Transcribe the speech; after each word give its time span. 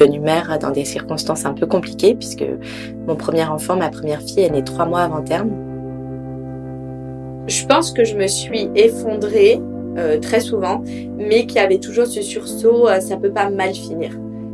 Devenue 0.00 0.20
mère 0.20 0.58
dans 0.58 0.70
des 0.70 0.86
circonstances 0.86 1.44
un 1.44 1.52
peu 1.52 1.66
compliquées 1.66 2.14
puisque 2.14 2.46
mon 3.06 3.16
premier 3.16 3.44
enfant, 3.44 3.76
ma 3.76 3.90
première 3.90 4.22
fille, 4.22 4.40
est 4.40 4.50
née 4.50 4.64
trois 4.64 4.86
mois 4.86 5.00
avant 5.00 5.22
terme. 5.22 5.50
Je 7.46 7.66
pense 7.66 7.92
que 7.92 8.02
je 8.04 8.16
me 8.16 8.26
suis 8.26 8.70
effondrée 8.74 9.60
euh, 9.98 10.18
très 10.18 10.40
souvent, 10.40 10.82
mais 11.18 11.44
qu'il 11.44 11.56
y 11.56 11.58
avait 11.58 11.80
toujours 11.80 12.06
ce 12.06 12.22
sursaut, 12.22 12.88
euh, 12.88 13.00
ça 13.00 13.18
peut 13.18 13.30
pas 13.30 13.50
mal 13.50 13.74
finir. 13.74 14.12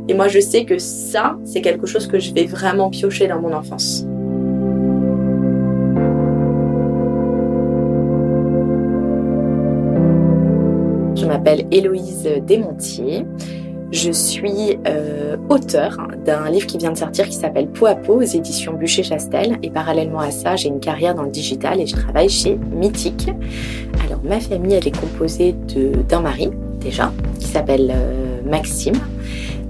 Et 0.09 0.13
moi, 0.13 0.27
je 0.27 0.41
sais 0.41 0.65
que 0.65 0.79
ça, 0.79 1.37
c'est 1.45 1.61
quelque 1.61 1.87
chose 1.87 2.07
que 2.07 2.19
je 2.19 2.33
vais 2.33 2.45
vraiment 2.45 2.89
piocher 2.89 3.27
dans 3.27 3.39
mon 3.39 3.53
enfance. 3.53 4.05
Je 11.15 11.25
m'appelle 11.25 11.65
Héloïse 11.71 12.27
Desmontiers. 12.45 13.25
Je 13.91 14.11
suis 14.11 14.77
euh, 14.85 15.37
auteur 15.47 15.97
d'un 16.25 16.49
livre 16.49 16.67
qui 16.67 16.77
vient 16.77 16.91
de 16.91 16.97
sortir 16.97 17.25
qui 17.29 17.35
s'appelle 17.35 17.67
Peau 17.67 17.85
à 17.85 17.95
peau 17.95 18.15
aux 18.15 18.21
éditions 18.21 18.73
Bûcher-Chastel. 18.73 19.59
Et 19.63 19.69
parallèlement 19.69 20.19
à 20.19 20.31
ça, 20.31 20.57
j'ai 20.57 20.67
une 20.67 20.81
carrière 20.81 21.15
dans 21.15 21.23
le 21.23 21.29
digital 21.29 21.79
et 21.79 21.87
je 21.87 21.95
travaille 21.95 22.27
chez 22.27 22.59
Mythique. 22.71 23.29
Alors, 24.05 24.21
ma 24.25 24.41
famille, 24.41 24.73
elle 24.73 24.87
est 24.87 24.99
composée 24.99 25.55
d'un 26.09 26.19
mari, 26.19 26.49
déjà, 26.81 27.13
qui 27.39 27.47
s'appelle 27.47 27.93
euh, 27.95 28.41
Maxime, 28.45 28.95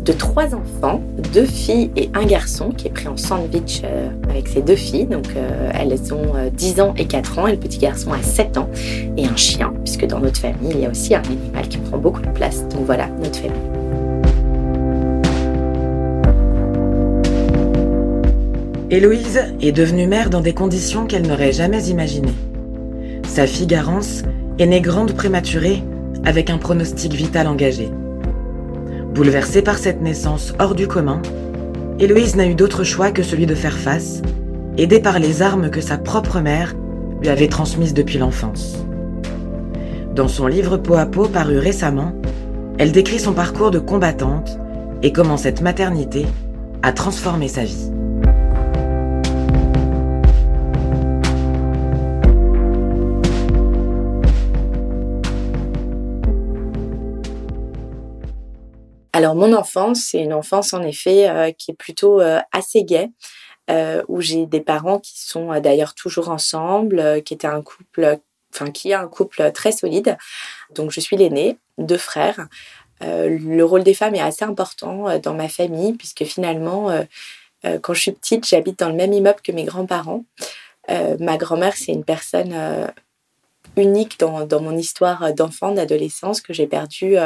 de 0.03 0.11
trois 0.13 0.55
enfants, 0.55 0.99
deux 1.31 1.45
filles 1.45 1.91
et 1.95 2.09
un 2.15 2.25
garçon 2.25 2.69
qui 2.69 2.87
est 2.87 2.91
pris 2.91 3.07
en 3.07 3.17
sandwich 3.17 3.81
euh, 3.83 4.09
avec 4.31 4.47
ses 4.47 4.63
deux 4.63 4.75
filles. 4.75 5.05
Donc, 5.05 5.27
elles 5.75 6.11
ont 6.11 6.33
10 6.51 6.81
ans 6.81 6.95
et 6.97 7.05
4 7.05 7.37
ans 7.37 7.45
et 7.45 7.51
le 7.51 7.59
petit 7.59 7.77
garçon 7.77 8.13
a 8.13 8.23
7 8.23 8.57
ans 8.57 8.69
et 9.15 9.27
un 9.27 9.35
chien, 9.35 9.73
puisque 9.83 10.07
dans 10.07 10.19
notre 10.19 10.39
famille, 10.39 10.71
il 10.71 10.79
y 10.79 10.85
a 10.87 10.89
aussi 10.89 11.13
un 11.13 11.21
animal 11.21 11.67
qui 11.67 11.77
prend 11.77 11.99
beaucoup 11.99 12.21
de 12.21 12.29
place. 12.29 12.67
Donc 12.69 12.85
voilà, 12.85 13.09
notre 13.21 13.37
famille. 13.37 13.86
Héloïse 18.89 19.41
est 19.59 19.73
devenue 19.73 20.07
mère 20.07 20.29
dans 20.29 20.39
des 20.39 20.53
conditions 20.53 21.07
qu'elle 21.07 21.27
n'aurait 21.27 21.51
jamais 21.51 21.87
imaginées. 21.87 22.33
Sa 23.27 23.45
fille 23.45 23.67
Garance 23.67 24.23
est 24.59 24.65
née 24.65 24.79
grande 24.79 25.11
prématurée 25.11 25.83
avec 26.23 26.49
un 26.49 26.57
pronostic 26.57 27.11
vital 27.11 27.47
engagé. 27.47 27.89
Bouleversée 29.13 29.61
par 29.61 29.77
cette 29.77 30.01
naissance 30.01 30.53
hors 30.57 30.73
du 30.73 30.87
commun, 30.87 31.21
Héloïse 31.99 32.37
n'a 32.37 32.47
eu 32.47 32.55
d'autre 32.55 32.85
choix 32.85 33.11
que 33.11 33.23
celui 33.23 33.45
de 33.45 33.55
faire 33.55 33.77
face, 33.77 34.21
aidée 34.77 35.01
par 35.01 35.19
les 35.19 35.41
armes 35.41 35.69
que 35.69 35.81
sa 35.81 35.97
propre 35.97 36.39
mère 36.39 36.73
lui 37.19 37.27
avait 37.27 37.49
transmises 37.49 37.93
depuis 37.93 38.19
l'enfance. 38.19 38.85
Dans 40.15 40.29
son 40.29 40.47
livre 40.47 40.77
Peau 40.77 40.95
à 40.95 41.07
peau 41.07 41.27
paru 41.27 41.59
récemment, 41.59 42.13
elle 42.77 42.93
décrit 42.93 43.19
son 43.19 43.33
parcours 43.33 43.71
de 43.71 43.79
combattante 43.79 44.57
et 45.03 45.11
comment 45.11 45.35
cette 45.35 45.61
maternité 45.61 46.25
a 46.83 46.93
transformé 46.93 47.49
sa 47.49 47.65
vie. 47.65 47.91
Alors 59.17 59.33
mon 59.33 59.51
enfance, 59.53 60.09
c'est 60.11 60.19
une 60.19 60.31
enfance 60.31 60.75
en 60.75 60.83
effet 60.83 61.27
euh, 61.27 61.51
qui 61.51 61.71
est 61.71 61.73
plutôt 61.73 62.21
euh, 62.21 62.39
assez 62.51 62.83
gaie, 62.83 63.09
euh, 63.67 64.03
où 64.07 64.21
j'ai 64.21 64.45
des 64.45 64.61
parents 64.61 64.99
qui 64.99 65.19
sont 65.19 65.59
d'ailleurs 65.59 65.95
toujours 65.95 66.29
ensemble, 66.29 67.23
qui 67.23 67.33
étaient 67.33 67.47
un 67.47 67.63
couple, 67.63 68.19
enfin 68.53 68.69
qui 68.69 68.91
est 68.91 68.93
un 68.93 69.07
couple 69.07 69.51
très 69.53 69.71
solide. 69.71 70.19
Donc 70.75 70.91
je 70.91 70.99
suis 70.99 71.17
l'aînée, 71.17 71.57
deux 71.79 71.97
frères. 71.97 72.47
le 73.01 73.63
rôle 73.63 73.83
des 73.83 73.95
femmes 73.95 74.13
est 74.13 74.21
assez 74.21 74.45
important 74.45 75.17
dans 75.17 75.33
ma 75.33 75.49
famille 75.49 75.93
puisque 75.93 76.23
finalement, 76.23 76.91
quand 77.81 77.95
je 77.95 77.99
suis 77.99 78.11
petite, 78.11 78.45
j'habite 78.45 78.77
dans 78.77 78.89
le 78.89 78.95
même 78.95 79.13
immeuble 79.13 79.41
que 79.43 79.51
mes 79.51 79.63
grands-parents. 79.63 80.25
ma 81.19 81.37
grand-mère, 81.37 81.75
c'est 81.75 81.91
une 81.91 82.05
personne 82.05 82.53
unique 83.77 84.19
dans, 84.19 84.45
dans, 84.45 84.61
mon 84.61 84.77
histoire 84.77 85.33
d'enfant, 85.33 85.71
d'adolescence 85.71 86.39
que 86.39 86.53
j'ai 86.53 86.67
perdue 86.67 87.17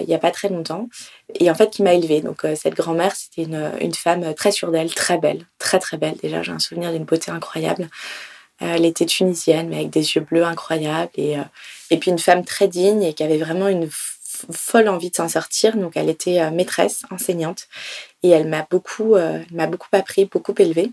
il 0.00 0.06
n'y 0.06 0.14
a 0.14 0.18
pas 0.18 0.30
très 0.30 0.48
longtemps, 0.48 0.88
et 1.34 1.50
en 1.50 1.54
fait 1.54 1.70
qui 1.70 1.82
m'a 1.82 1.94
élevée. 1.94 2.20
Donc 2.20 2.44
euh, 2.44 2.54
cette 2.56 2.74
grand-mère, 2.74 3.14
c'était 3.14 3.42
une, 3.42 3.94
femme 3.94 4.34
très 4.34 4.50
sûre 4.50 4.70
d'elle, 4.70 4.92
très 4.92 5.18
belle, 5.18 5.46
très 5.58 5.78
très 5.78 5.96
belle. 5.96 6.16
Déjà, 6.22 6.42
j'ai 6.42 6.52
un 6.52 6.58
souvenir 6.58 6.92
d'une 6.92 7.04
beauté 7.04 7.30
incroyable. 7.30 7.88
Euh, 8.62 8.74
elle 8.74 8.84
était 8.84 9.06
tunisienne, 9.06 9.68
mais 9.68 9.76
avec 9.76 9.90
des 9.90 10.14
yeux 10.14 10.20
bleus 10.22 10.44
incroyables, 10.44 11.10
et, 11.16 11.36
et 11.90 11.96
puis 11.98 12.10
une 12.10 12.18
femme 12.18 12.44
très 12.44 12.68
digne 12.68 13.02
et 13.02 13.14
qui 13.14 13.22
avait 13.22 13.38
vraiment 13.38 13.68
une 13.68 13.88
folle 13.90 14.88
envie 14.88 15.10
de 15.10 15.16
s'en 15.16 15.28
sortir. 15.28 15.76
Donc 15.76 15.96
elle 15.96 16.08
était 16.08 16.50
maîtresse, 16.50 17.02
enseignante, 17.10 17.68
et 18.22 18.30
elle 18.30 18.48
m'a 18.48 18.66
beaucoup, 18.68 19.14
beaucoup 19.50 19.88
appris, 19.92 20.24
beaucoup 20.24 20.54
élevée. 20.58 20.90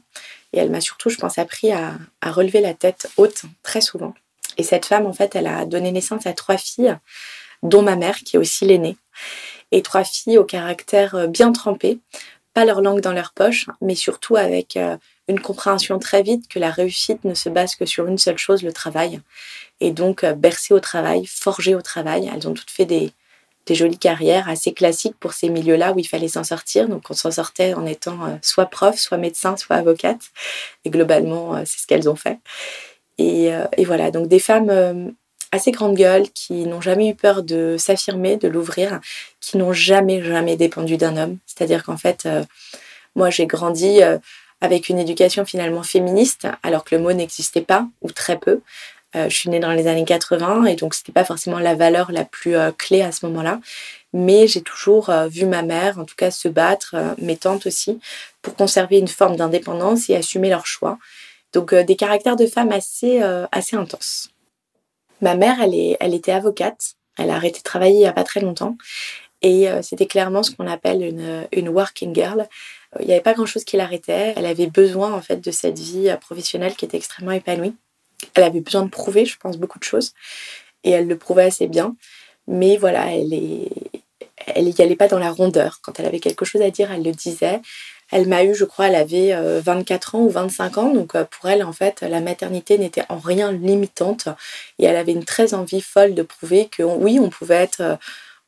Et 0.53 0.59
elle 0.59 0.69
m'a 0.69 0.79
surtout, 0.79 1.09
je 1.09 1.17
pense, 1.17 1.37
appris 1.37 1.71
à, 1.71 1.95
à 2.21 2.31
relever 2.31 2.61
la 2.61 2.73
tête 2.73 3.09
haute 3.17 3.41
très 3.61 3.81
souvent. 3.81 4.13
Et 4.57 4.63
cette 4.63 4.85
femme, 4.85 5.05
en 5.05 5.11
fait, 5.11 5.35
elle 5.35 5.47
a 5.47 5.65
donné 5.65 5.91
naissance 5.91 6.25
à 6.27 6.33
trois 6.33 6.57
filles 6.57 6.95
dont 7.65 7.81
ma 7.81 7.95
mère, 7.95 8.17
qui 8.17 8.35
est 8.35 8.39
aussi 8.39 8.65
l'aînée, 8.65 8.97
et 9.71 9.81
trois 9.81 10.03
filles 10.03 10.37
au 10.37 10.43
caractère 10.43 11.15
euh, 11.15 11.27
bien 11.27 11.51
trempé, 11.51 11.99
pas 12.53 12.65
leur 12.65 12.81
langue 12.81 13.01
dans 13.01 13.11
leur 13.11 13.33
poche, 13.33 13.65
mais 13.81 13.95
surtout 13.95 14.37
avec 14.37 14.77
euh, 14.77 14.97
une 15.27 15.39
compréhension 15.39 15.99
très 15.99 16.21
vite 16.21 16.47
que 16.47 16.59
la 16.59 16.71
réussite 16.71 17.25
ne 17.25 17.33
se 17.33 17.49
base 17.49 17.75
que 17.75 17.85
sur 17.85 18.07
une 18.07 18.17
seule 18.17 18.37
chose, 18.37 18.63
le 18.63 18.71
travail. 18.71 19.19
Et 19.81 19.91
donc, 19.91 20.23
euh, 20.23 20.33
bercées 20.33 20.73
au 20.73 20.79
travail, 20.79 21.25
forgées 21.25 21.75
au 21.75 21.81
travail. 21.81 22.31
Elles 22.33 22.47
ont 22.47 22.53
toutes 22.53 22.71
fait 22.71 22.85
des, 22.85 23.11
jolies 23.69 23.97
carrières 23.97 24.47
assez 24.47 24.73
classiques 24.73 25.17
pour 25.19 25.33
ces 25.33 25.49
milieux-là 25.49 25.91
où 25.91 25.99
il 25.99 26.07
fallait 26.07 26.27
s'en 26.27 26.43
sortir. 26.43 26.87
Donc, 26.87 27.09
on 27.09 27.13
s'en 27.13 27.31
sortait 27.31 27.73
en 27.73 27.85
étant 27.85 28.39
soit 28.43 28.67
prof, 28.67 28.95
soit 28.95 29.17
médecin, 29.17 29.57
soit 29.57 29.75
avocate. 29.77 30.21
Et 30.85 30.91
globalement, 30.91 31.57
c'est 31.65 31.79
ce 31.79 31.87
qu'elles 31.87 32.07
ont 32.07 32.15
fait. 32.15 32.37
Et, 33.17 33.49
voilà, 33.83 34.11
donc 34.11 34.27
des 34.27 34.37
femmes 34.37 35.15
assez 35.51 35.71
grande 35.71 35.95
gueule, 35.95 36.29
qui 36.33 36.65
n'ont 36.65 36.81
jamais 36.81 37.09
eu 37.09 37.15
peur 37.15 37.43
de 37.43 37.75
s'affirmer, 37.77 38.37
de 38.37 38.47
l'ouvrir, 38.47 38.99
qui 39.39 39.57
n'ont 39.57 39.73
jamais, 39.73 40.23
jamais 40.23 40.55
dépendu 40.55 40.97
d'un 40.97 41.17
homme. 41.17 41.37
C'est-à-dire 41.45 41.83
qu'en 41.83 41.97
fait, 41.97 42.25
euh, 42.25 42.43
moi, 43.15 43.29
j'ai 43.29 43.45
grandi 43.45 44.01
euh, 44.01 44.17
avec 44.61 44.89
une 44.89 44.99
éducation 44.99 45.45
finalement 45.45 45.83
féministe, 45.83 46.47
alors 46.63 46.83
que 46.83 46.95
le 46.95 47.01
mot 47.01 47.13
n'existait 47.13 47.61
pas, 47.61 47.87
ou 48.01 48.11
très 48.11 48.37
peu. 48.37 48.61
Euh, 49.15 49.29
je 49.29 49.35
suis 49.35 49.49
née 49.49 49.59
dans 49.59 49.71
les 49.71 49.87
années 49.87 50.05
80, 50.05 50.65
et 50.65 50.75
donc 50.75 50.93
c'était 50.93 51.11
pas 51.11 51.25
forcément 51.25 51.59
la 51.59 51.75
valeur 51.75 52.11
la 52.11 52.25
plus 52.25 52.55
clé 52.77 53.01
à 53.01 53.11
ce 53.11 53.25
moment-là. 53.27 53.59
Mais 54.13 54.47
j'ai 54.47 54.61
toujours 54.61 55.11
vu 55.27 55.45
ma 55.45 55.61
mère, 55.61 55.99
en 55.99 56.05
tout 56.05 56.15
cas, 56.15 56.31
se 56.31 56.47
battre, 56.47 56.95
mes 57.17 57.35
tantes 57.35 57.65
aussi, 57.65 57.99
pour 58.41 58.55
conserver 58.55 58.97
une 58.97 59.09
forme 59.09 59.35
d'indépendance 59.35 60.09
et 60.09 60.15
assumer 60.15 60.49
leurs 60.49 60.67
choix. 60.67 60.97
Donc 61.51 61.75
des 61.75 61.95
caractères 61.97 62.37
de 62.37 62.47
femmes 62.47 62.71
assez, 62.71 63.21
assez 63.51 63.75
intenses. 63.75 64.29
Ma 65.21 65.35
mère, 65.35 65.61
elle, 65.61 65.73
est, 65.73 65.97
elle 65.99 66.13
était 66.13 66.31
avocate. 66.31 66.95
Elle 67.17 67.29
a 67.29 67.35
arrêté 67.35 67.59
de 67.59 67.63
travailler 67.63 67.95
il 67.95 67.99
n'y 67.99 68.05
a 68.05 68.13
pas 68.13 68.23
très 68.23 68.41
longtemps. 68.41 68.77
Et 69.41 69.69
euh, 69.69 69.81
c'était 69.81 70.07
clairement 70.07 70.43
ce 70.43 70.51
qu'on 70.51 70.67
appelle 70.67 71.03
une, 71.03 71.47
une 71.51 71.69
working 71.69 72.13
girl. 72.15 72.41
Euh, 72.95 72.99
il 73.01 73.07
n'y 73.07 73.13
avait 73.13 73.21
pas 73.21 73.33
grand-chose 73.33 73.63
qui 73.63 73.77
l'arrêtait. 73.77 74.33
Elle 74.35 74.45
avait 74.45 74.67
besoin 74.67 75.13
en 75.13 75.21
fait 75.21 75.37
de 75.37 75.51
cette 75.51 75.79
vie 75.79 76.09
euh, 76.09 76.17
professionnelle 76.17 76.75
qui 76.75 76.85
était 76.85 76.97
extrêmement 76.97 77.31
épanouie. 77.31 77.75
Elle 78.33 78.43
avait 78.43 78.61
besoin 78.61 78.83
de 78.83 78.89
prouver, 78.89 79.25
je 79.25 79.37
pense, 79.37 79.57
beaucoup 79.57 79.79
de 79.79 79.83
choses. 79.83 80.13
Et 80.83 80.91
elle 80.91 81.07
le 81.07 81.17
prouvait 81.17 81.43
assez 81.43 81.67
bien. 81.67 81.95
Mais 82.47 82.77
voilà, 82.77 83.13
elle 83.13 83.33
est, 83.33 83.69
elle 84.47 84.65
n'y 84.65 84.75
allait 84.79 84.95
pas 84.95 85.07
dans 85.07 85.19
la 85.19 85.31
rondeur. 85.31 85.79
Quand 85.81 85.99
elle 85.99 86.05
avait 86.05 86.19
quelque 86.19 86.45
chose 86.45 86.61
à 86.61 86.69
dire, 86.69 86.91
elle 86.91 87.03
le 87.03 87.11
disait. 87.11 87.61
Elle 88.11 88.27
m'a 88.27 88.43
eu, 88.43 88.53
je 88.53 88.65
crois, 88.65 88.87
elle 88.87 88.95
avait 88.95 89.35
24 89.61 90.15
euh, 90.15 90.17
ans 90.17 90.21
ou 90.21 90.29
25 90.29 90.77
ans. 90.77 90.93
Donc 90.93 91.15
euh, 91.15 91.25
pour 91.25 91.49
elle, 91.49 91.63
en 91.63 91.73
fait, 91.73 92.01
la 92.01 92.21
maternité 92.21 92.77
n'était 92.77 93.03
en 93.09 93.17
rien 93.17 93.51
limitante. 93.51 94.27
Et 94.79 94.85
elle 94.85 94.95
avait 94.95 95.11
une 95.11 95.25
très 95.25 95.53
envie 95.53 95.81
folle 95.81 96.13
de 96.13 96.21
prouver 96.21 96.67
que 96.69 96.83
oui, 96.83 97.19
on 97.19 97.29
pouvait 97.29 97.55
être 97.55 97.81
euh, 97.81 97.95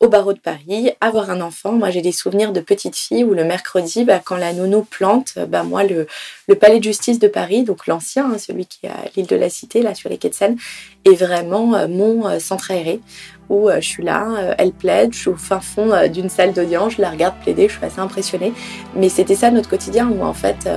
au 0.00 0.08
barreau 0.08 0.32
de 0.32 0.38
Paris, 0.38 0.92
avoir 1.00 1.28
un 1.28 1.40
enfant. 1.40 1.72
Moi, 1.72 1.90
j'ai 1.90 2.02
des 2.02 2.12
souvenirs 2.12 2.52
de 2.52 2.60
petite 2.60 2.94
fille 2.94 3.24
où 3.24 3.34
le 3.34 3.42
mercredi, 3.42 4.04
bah, 4.04 4.20
quand 4.24 4.36
la 4.36 4.52
nounou 4.52 4.82
plante, 4.84 5.36
bah, 5.48 5.64
moi, 5.64 5.82
le, 5.82 6.06
le, 6.46 6.54
palais 6.54 6.78
de 6.78 6.84
justice 6.84 7.18
de 7.18 7.26
Paris, 7.26 7.64
donc 7.64 7.88
l'ancien, 7.88 8.30
hein, 8.30 8.38
celui 8.38 8.66
qui 8.66 8.86
est 8.86 8.90
à 8.90 9.04
l'île 9.16 9.26
de 9.26 9.34
la 9.34 9.50
Cité, 9.50 9.82
là, 9.82 9.96
sur 9.96 10.08
les 10.08 10.16
quais 10.16 10.28
de 10.28 10.34
Seine, 10.34 10.56
est 11.04 11.16
vraiment 11.16 11.88
mon 11.88 12.38
centre 12.38 12.70
aéré 12.70 13.00
où 13.48 13.70
je 13.70 13.80
suis 13.86 14.02
là, 14.02 14.54
elle 14.58 14.72
plaide, 14.72 15.12
je 15.14 15.18
suis 15.18 15.28
au 15.30 15.36
fin 15.36 15.60
fond 15.60 15.92
d'une 16.12 16.28
salle 16.28 16.52
d'audience, 16.52 16.94
je 16.94 17.02
la 17.02 17.10
regarde 17.10 17.34
plaider, 17.42 17.68
je 17.68 17.76
suis 17.76 17.84
assez 17.84 18.00
impressionnée. 18.00 18.52
Mais 18.94 19.08
c'était 19.08 19.34
ça 19.34 19.50
notre 19.50 19.68
quotidien 19.68 20.08
où 20.08 20.22
en 20.22 20.34
fait, 20.34 20.68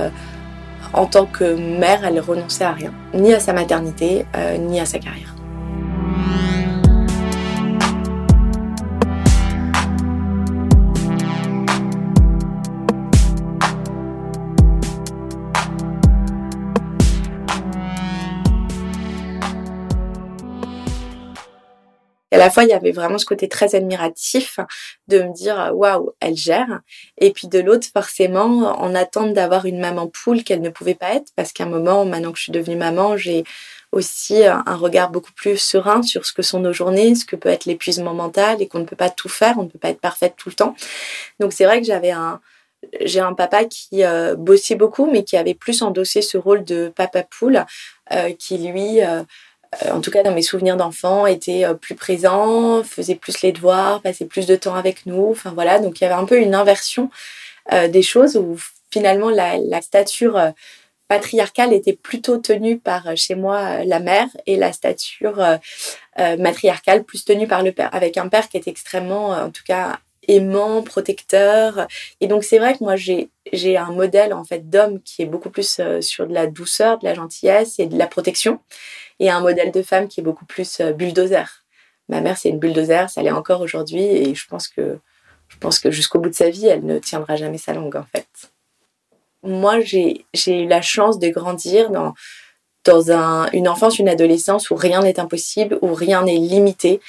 en 0.92 1.06
tant 1.06 1.26
que 1.26 1.44
mère, 1.44 2.04
elle 2.04 2.20
renonçait 2.20 2.64
à 2.64 2.72
rien, 2.72 2.92
ni 3.14 3.32
à 3.34 3.40
sa 3.40 3.52
maternité, 3.52 4.24
ni 4.58 4.80
à 4.80 4.86
sa 4.86 4.98
carrière. 4.98 5.31
Elle 22.32 22.38
la 22.38 22.48
fois, 22.48 22.64
il 22.64 22.70
y 22.70 22.72
avait 22.72 22.92
vraiment 22.92 23.18
ce 23.18 23.26
côté 23.26 23.46
très 23.46 23.74
admiratif 23.74 24.58
de 25.06 25.20
me 25.20 25.34
dire 25.34 25.70
waouh, 25.74 26.12
elle 26.18 26.34
gère. 26.34 26.80
Et 27.18 27.30
puis 27.30 27.46
de 27.46 27.60
l'autre, 27.60 27.86
forcément, 27.92 28.80
en 28.80 28.94
attente 28.94 29.34
d'avoir 29.34 29.66
une 29.66 29.78
maman 29.78 30.06
poule 30.08 30.42
qu'elle 30.42 30.62
ne 30.62 30.70
pouvait 30.70 30.94
pas 30.94 31.14
être, 31.14 31.30
parce 31.36 31.52
qu'à 31.52 31.64
un 31.64 31.68
moment, 31.68 32.06
maintenant 32.06 32.32
que 32.32 32.38
je 32.38 32.44
suis 32.44 32.52
devenue 32.52 32.76
maman, 32.76 33.18
j'ai 33.18 33.44
aussi 33.92 34.46
un 34.46 34.74
regard 34.74 35.10
beaucoup 35.10 35.32
plus 35.34 35.58
serein 35.58 36.02
sur 36.02 36.24
ce 36.24 36.32
que 36.32 36.40
sont 36.40 36.60
nos 36.60 36.72
journées, 36.72 37.14
ce 37.14 37.26
que 37.26 37.36
peut 37.36 37.50
être 37.50 37.66
l'épuisement 37.66 38.14
mental 38.14 38.62
et 38.62 38.66
qu'on 38.66 38.78
ne 38.78 38.86
peut 38.86 38.96
pas 38.96 39.10
tout 39.10 39.28
faire, 39.28 39.58
on 39.58 39.64
ne 39.64 39.68
peut 39.68 39.78
pas 39.78 39.90
être 39.90 40.00
parfaite 40.00 40.32
tout 40.38 40.48
le 40.48 40.54
temps. 40.54 40.74
Donc 41.38 41.52
c'est 41.52 41.66
vrai 41.66 41.82
que 41.82 41.86
j'avais 41.86 42.12
un, 42.12 42.40
j'ai 43.02 43.20
un 43.20 43.34
papa 43.34 43.66
qui 43.66 44.04
euh, 44.04 44.34
bossait 44.36 44.74
beaucoup, 44.74 45.04
mais 45.04 45.24
qui 45.24 45.36
avait 45.36 45.54
plus 45.54 45.82
endossé 45.82 46.22
ce 46.22 46.38
rôle 46.38 46.64
de 46.64 46.90
papa 46.94 47.22
poule, 47.22 47.64
euh, 48.12 48.32
qui 48.32 48.58
lui 48.58 49.02
euh, 49.02 49.20
euh, 49.20 49.24
en 49.90 50.00
tout 50.00 50.10
cas 50.10 50.22
dans 50.22 50.34
mes 50.34 50.42
souvenirs 50.42 50.76
d'enfant, 50.76 51.26
était 51.26 51.64
euh, 51.64 51.74
plus 51.74 51.94
présent, 51.94 52.82
faisait 52.84 53.14
plus 53.14 53.42
les 53.42 53.52
devoirs, 53.52 54.02
passait 54.02 54.26
plus 54.26 54.46
de 54.46 54.56
temps 54.56 54.74
avec 54.74 55.06
nous. 55.06 55.30
Enfin 55.30 55.52
voilà, 55.52 55.78
donc 55.78 56.00
il 56.00 56.04
y 56.04 56.06
avait 56.06 56.20
un 56.20 56.24
peu 56.24 56.38
une 56.38 56.54
inversion 56.54 57.10
euh, 57.72 57.88
des 57.88 58.02
choses 58.02 58.36
où 58.36 58.56
finalement 58.90 59.30
la, 59.30 59.56
la 59.56 59.80
stature 59.80 60.38
patriarcale 61.08 61.72
était 61.72 61.94
plutôt 61.94 62.38
tenue 62.38 62.78
par 62.78 63.16
chez 63.16 63.34
moi 63.34 63.84
la 63.84 64.00
mère 64.00 64.28
et 64.46 64.56
la 64.56 64.72
stature 64.72 65.42
matriarcale 66.38 67.04
plus 67.04 67.24
tenue 67.24 67.46
par 67.46 67.62
le 67.62 67.72
père, 67.72 67.88
avec 67.94 68.18
un 68.18 68.28
père 68.28 68.50
qui 68.50 68.58
est 68.58 68.68
extrêmement, 68.68 69.30
en 69.30 69.50
tout 69.50 69.62
cas 69.66 69.98
aimant, 70.28 70.82
protecteur. 70.82 71.86
Et 72.20 72.26
donc 72.26 72.44
c'est 72.44 72.58
vrai 72.58 72.76
que 72.76 72.84
moi 72.84 72.96
j'ai 72.96 73.30
j'ai 73.50 73.78
un 73.78 73.92
modèle 73.92 74.34
en 74.34 74.44
fait 74.44 74.68
d'homme 74.68 75.00
qui 75.00 75.22
est 75.22 75.26
beaucoup 75.26 75.50
plus 75.50 75.80
sur 76.00 76.26
de 76.26 76.34
la 76.34 76.46
douceur, 76.46 76.98
de 76.98 77.06
la 77.06 77.14
gentillesse 77.14 77.78
et 77.78 77.86
de 77.86 77.96
la 77.96 78.06
protection 78.06 78.60
et 79.22 79.30
un 79.30 79.40
modèle 79.40 79.70
de 79.70 79.82
femme 79.82 80.08
qui 80.08 80.18
est 80.20 80.22
beaucoup 80.22 80.44
plus 80.44 80.80
euh, 80.80 80.92
bulldozer. 80.92 81.64
Ma 82.08 82.20
mère, 82.20 82.36
c'est 82.36 82.48
une 82.48 82.58
bulldozer, 82.58 83.08
ça 83.08 83.22
l'est 83.22 83.30
encore 83.30 83.60
aujourd'hui, 83.60 84.02
et 84.02 84.34
je 84.34 84.46
pense 84.48 84.66
que, 84.66 84.98
je 85.46 85.56
pense 85.58 85.78
que 85.78 85.92
jusqu'au 85.92 86.18
bout 86.18 86.28
de 86.28 86.34
sa 86.34 86.50
vie, 86.50 86.66
elle 86.66 86.84
ne 86.84 86.98
tiendra 86.98 87.36
jamais 87.36 87.56
sa 87.56 87.72
langue, 87.72 87.94
en 87.94 88.04
fait. 88.04 88.26
Moi, 89.44 89.78
j'ai 89.80 90.24
eu 90.46 90.66
la 90.66 90.82
chance 90.82 91.20
de 91.20 91.28
grandir 91.28 91.90
dans, 91.90 92.14
dans 92.84 93.12
un, 93.12 93.48
une 93.52 93.68
enfance, 93.68 94.00
une 94.00 94.08
adolescence 94.08 94.70
où 94.70 94.74
rien 94.74 95.02
n'est 95.02 95.20
impossible, 95.20 95.78
où 95.82 95.94
rien 95.94 96.24
n'est 96.24 96.36
limité, 96.38 97.00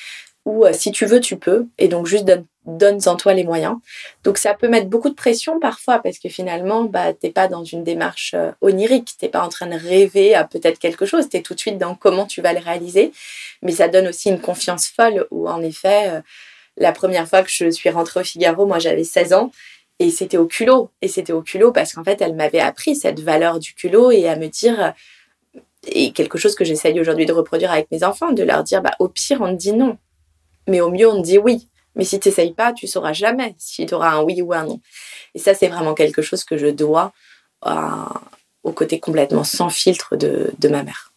où 0.45 0.65
euh, 0.65 0.73
si 0.73 0.91
tu 0.91 1.05
veux, 1.05 1.19
tu 1.19 1.37
peux, 1.37 1.67
et 1.77 1.87
donc 1.87 2.07
juste 2.07 2.25
donne 2.25 2.45
donne-en 2.65 3.15
toi 3.15 3.33
les 3.33 3.43
moyens. 3.43 3.75
Donc 4.23 4.37
ça 4.37 4.53
peut 4.53 4.69
mettre 4.69 4.87
beaucoup 4.87 5.09
de 5.09 5.15
pression 5.15 5.59
parfois 5.59 5.99
parce 5.99 6.17
que 6.17 6.29
finalement, 6.29 6.85
bah, 6.85 7.13
t'es 7.13 7.29
pas 7.29 7.47
dans 7.47 7.63
une 7.63 7.83
démarche 7.83 8.33
euh, 8.35 8.51
onirique, 8.61 9.17
t'es 9.19 9.29
pas 9.29 9.43
en 9.43 9.49
train 9.49 9.67
de 9.67 9.75
rêver 9.75 10.33
à 10.33 10.45
peut-être 10.45 10.79
quelque 10.79 11.05
chose, 11.05 11.27
tu 11.29 11.37
es 11.37 11.41
tout 11.41 11.53
de 11.53 11.59
suite 11.59 11.77
dans 11.77 11.95
comment 11.95 12.25
tu 12.25 12.41
vas 12.41 12.53
le 12.53 12.59
réaliser. 12.59 13.11
Mais 13.61 13.73
ça 13.73 13.87
donne 13.87 14.07
aussi 14.07 14.29
une 14.29 14.39
confiance 14.39 14.87
folle 14.87 15.27
où 15.31 15.49
en 15.49 15.61
effet, 15.61 16.09
euh, 16.09 16.21
la 16.77 16.91
première 16.93 17.27
fois 17.27 17.43
que 17.43 17.51
je 17.51 17.69
suis 17.69 17.89
rentrée 17.89 18.21
au 18.21 18.23
Figaro, 18.23 18.65
moi 18.65 18.79
j'avais 18.79 19.03
16 19.03 19.33
ans 19.33 19.51
et 19.99 20.09
c'était 20.09 20.37
au 20.37 20.47
culot. 20.47 20.89
Et 21.01 21.07
c'était 21.07 21.33
au 21.33 21.41
culot 21.41 21.71
parce 21.71 21.93
qu'en 21.93 22.03
fait, 22.03 22.21
elle 22.21 22.35
m'avait 22.35 22.59
appris 22.59 22.95
cette 22.95 23.19
valeur 23.19 23.59
du 23.59 23.73
culot 23.73 24.11
et 24.11 24.27
à 24.27 24.35
me 24.37 24.47
dire, 24.47 24.93
et 25.87 26.11
quelque 26.13 26.37
chose 26.37 26.55
que 26.55 26.63
j'essaye 26.63 26.99
aujourd'hui 26.99 27.25
de 27.25 27.33
reproduire 27.33 27.71
avec 27.71 27.91
mes 27.91 28.03
enfants, 28.03 28.31
de 28.31 28.43
leur 28.43 28.63
dire, 28.63 28.81
bah, 28.81 28.95
au 28.99 29.09
pire, 29.09 29.41
on 29.41 29.49
te 29.49 29.57
dit 29.57 29.73
non. 29.73 29.97
Mais 30.68 30.81
au 30.81 30.89
mieux, 30.89 31.07
on 31.07 31.21
dit 31.21 31.38
oui. 31.38 31.69
Mais 31.95 32.06
si 32.06 32.19
tu 32.19 32.30
n'essayes 32.30 32.54
pas, 32.54 32.74
tu 32.74 32.88
sauras 32.88 33.13
jamais 33.13 33.56
si 33.57 33.86
tu 33.86 33.94
auras 33.94 34.12
un 34.12 34.24
oui 34.24 34.42
ou 34.42 34.54
un 34.54 34.65
non. 34.65 34.80
Et 35.36 35.39
ça, 35.39 35.54
c'est 35.54 35.68
vraiment 35.68 35.94
quelque 35.94 36.21
chose 36.21 36.44
que 36.44 36.57
je 36.57 36.68
dois 36.68 37.13
au 38.63 38.71
côté 38.71 39.00
complètement 39.00 39.44
sans 39.44 39.69
filtre 39.69 40.15
de, 40.15 40.51
de 40.57 40.68
ma 40.68 40.83
mère. 40.83 41.13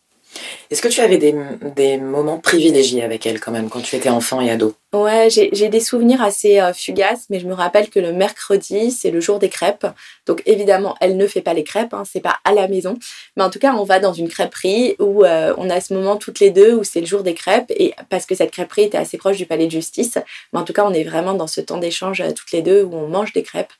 Est-ce 0.70 0.82
que 0.82 0.88
tu 0.88 1.00
avais 1.00 1.18
des, 1.18 1.34
des, 1.76 1.96
moments 1.96 2.38
privilégiés 2.38 3.02
avec 3.02 3.26
elle 3.26 3.40
quand 3.40 3.52
même 3.52 3.68
quand 3.68 3.80
tu 3.80 3.96
étais 3.96 4.08
enfant 4.08 4.40
et 4.40 4.50
ado? 4.50 4.74
Ouais, 4.96 5.28
j'ai 5.30 5.68
des 5.68 5.80
souvenirs 5.80 6.22
assez 6.22 6.58
euh, 6.58 6.72
fugaces, 6.72 7.26
mais 7.28 7.38
je 7.38 7.46
me 7.46 7.52
rappelle 7.52 7.90
que 7.90 8.00
le 8.00 8.12
mercredi, 8.12 8.90
c'est 8.90 9.10
le 9.10 9.20
jour 9.20 9.38
des 9.38 9.50
crêpes. 9.50 9.86
Donc 10.26 10.42
évidemment, 10.46 10.94
elle 11.00 11.16
ne 11.16 11.26
fait 11.26 11.42
pas 11.42 11.52
les 11.52 11.64
crêpes, 11.64 11.92
hein, 11.92 12.04
c'est 12.10 12.20
pas 12.20 12.38
à 12.44 12.54
la 12.54 12.66
maison. 12.66 12.98
Mais 13.36 13.42
en 13.42 13.50
tout 13.50 13.58
cas, 13.58 13.74
on 13.74 13.84
va 13.84 13.98
dans 13.98 14.14
une 14.14 14.28
crêperie 14.28 14.96
où 14.98 15.24
euh, 15.24 15.52
on 15.58 15.68
a 15.68 15.80
ce 15.80 15.92
moment 15.92 16.16
toutes 16.16 16.40
les 16.40 16.50
deux 16.50 16.74
où 16.74 16.82
c'est 16.82 17.00
le 17.00 17.06
jour 17.06 17.22
des 17.22 17.34
crêpes. 17.34 17.70
Et 17.76 17.94
parce 18.08 18.24
que 18.26 18.34
cette 18.34 18.52
crêperie 18.52 18.84
était 18.84 18.96
assez 18.96 19.18
proche 19.18 19.36
du 19.36 19.44
palais 19.44 19.66
de 19.66 19.72
justice. 19.72 20.18
Mais 20.52 20.60
en 20.60 20.64
tout 20.64 20.72
cas, 20.72 20.86
on 20.86 20.94
est 20.94 21.04
vraiment 21.04 21.34
dans 21.34 21.48
ce 21.48 21.60
temps 21.60 21.78
d'échange 21.78 22.20
euh, 22.22 22.30
toutes 22.30 22.52
les 22.52 22.62
deux 22.62 22.82
où 22.82 22.94
on 22.94 23.08
mange 23.08 23.32
des 23.32 23.42
crêpes. 23.42 23.72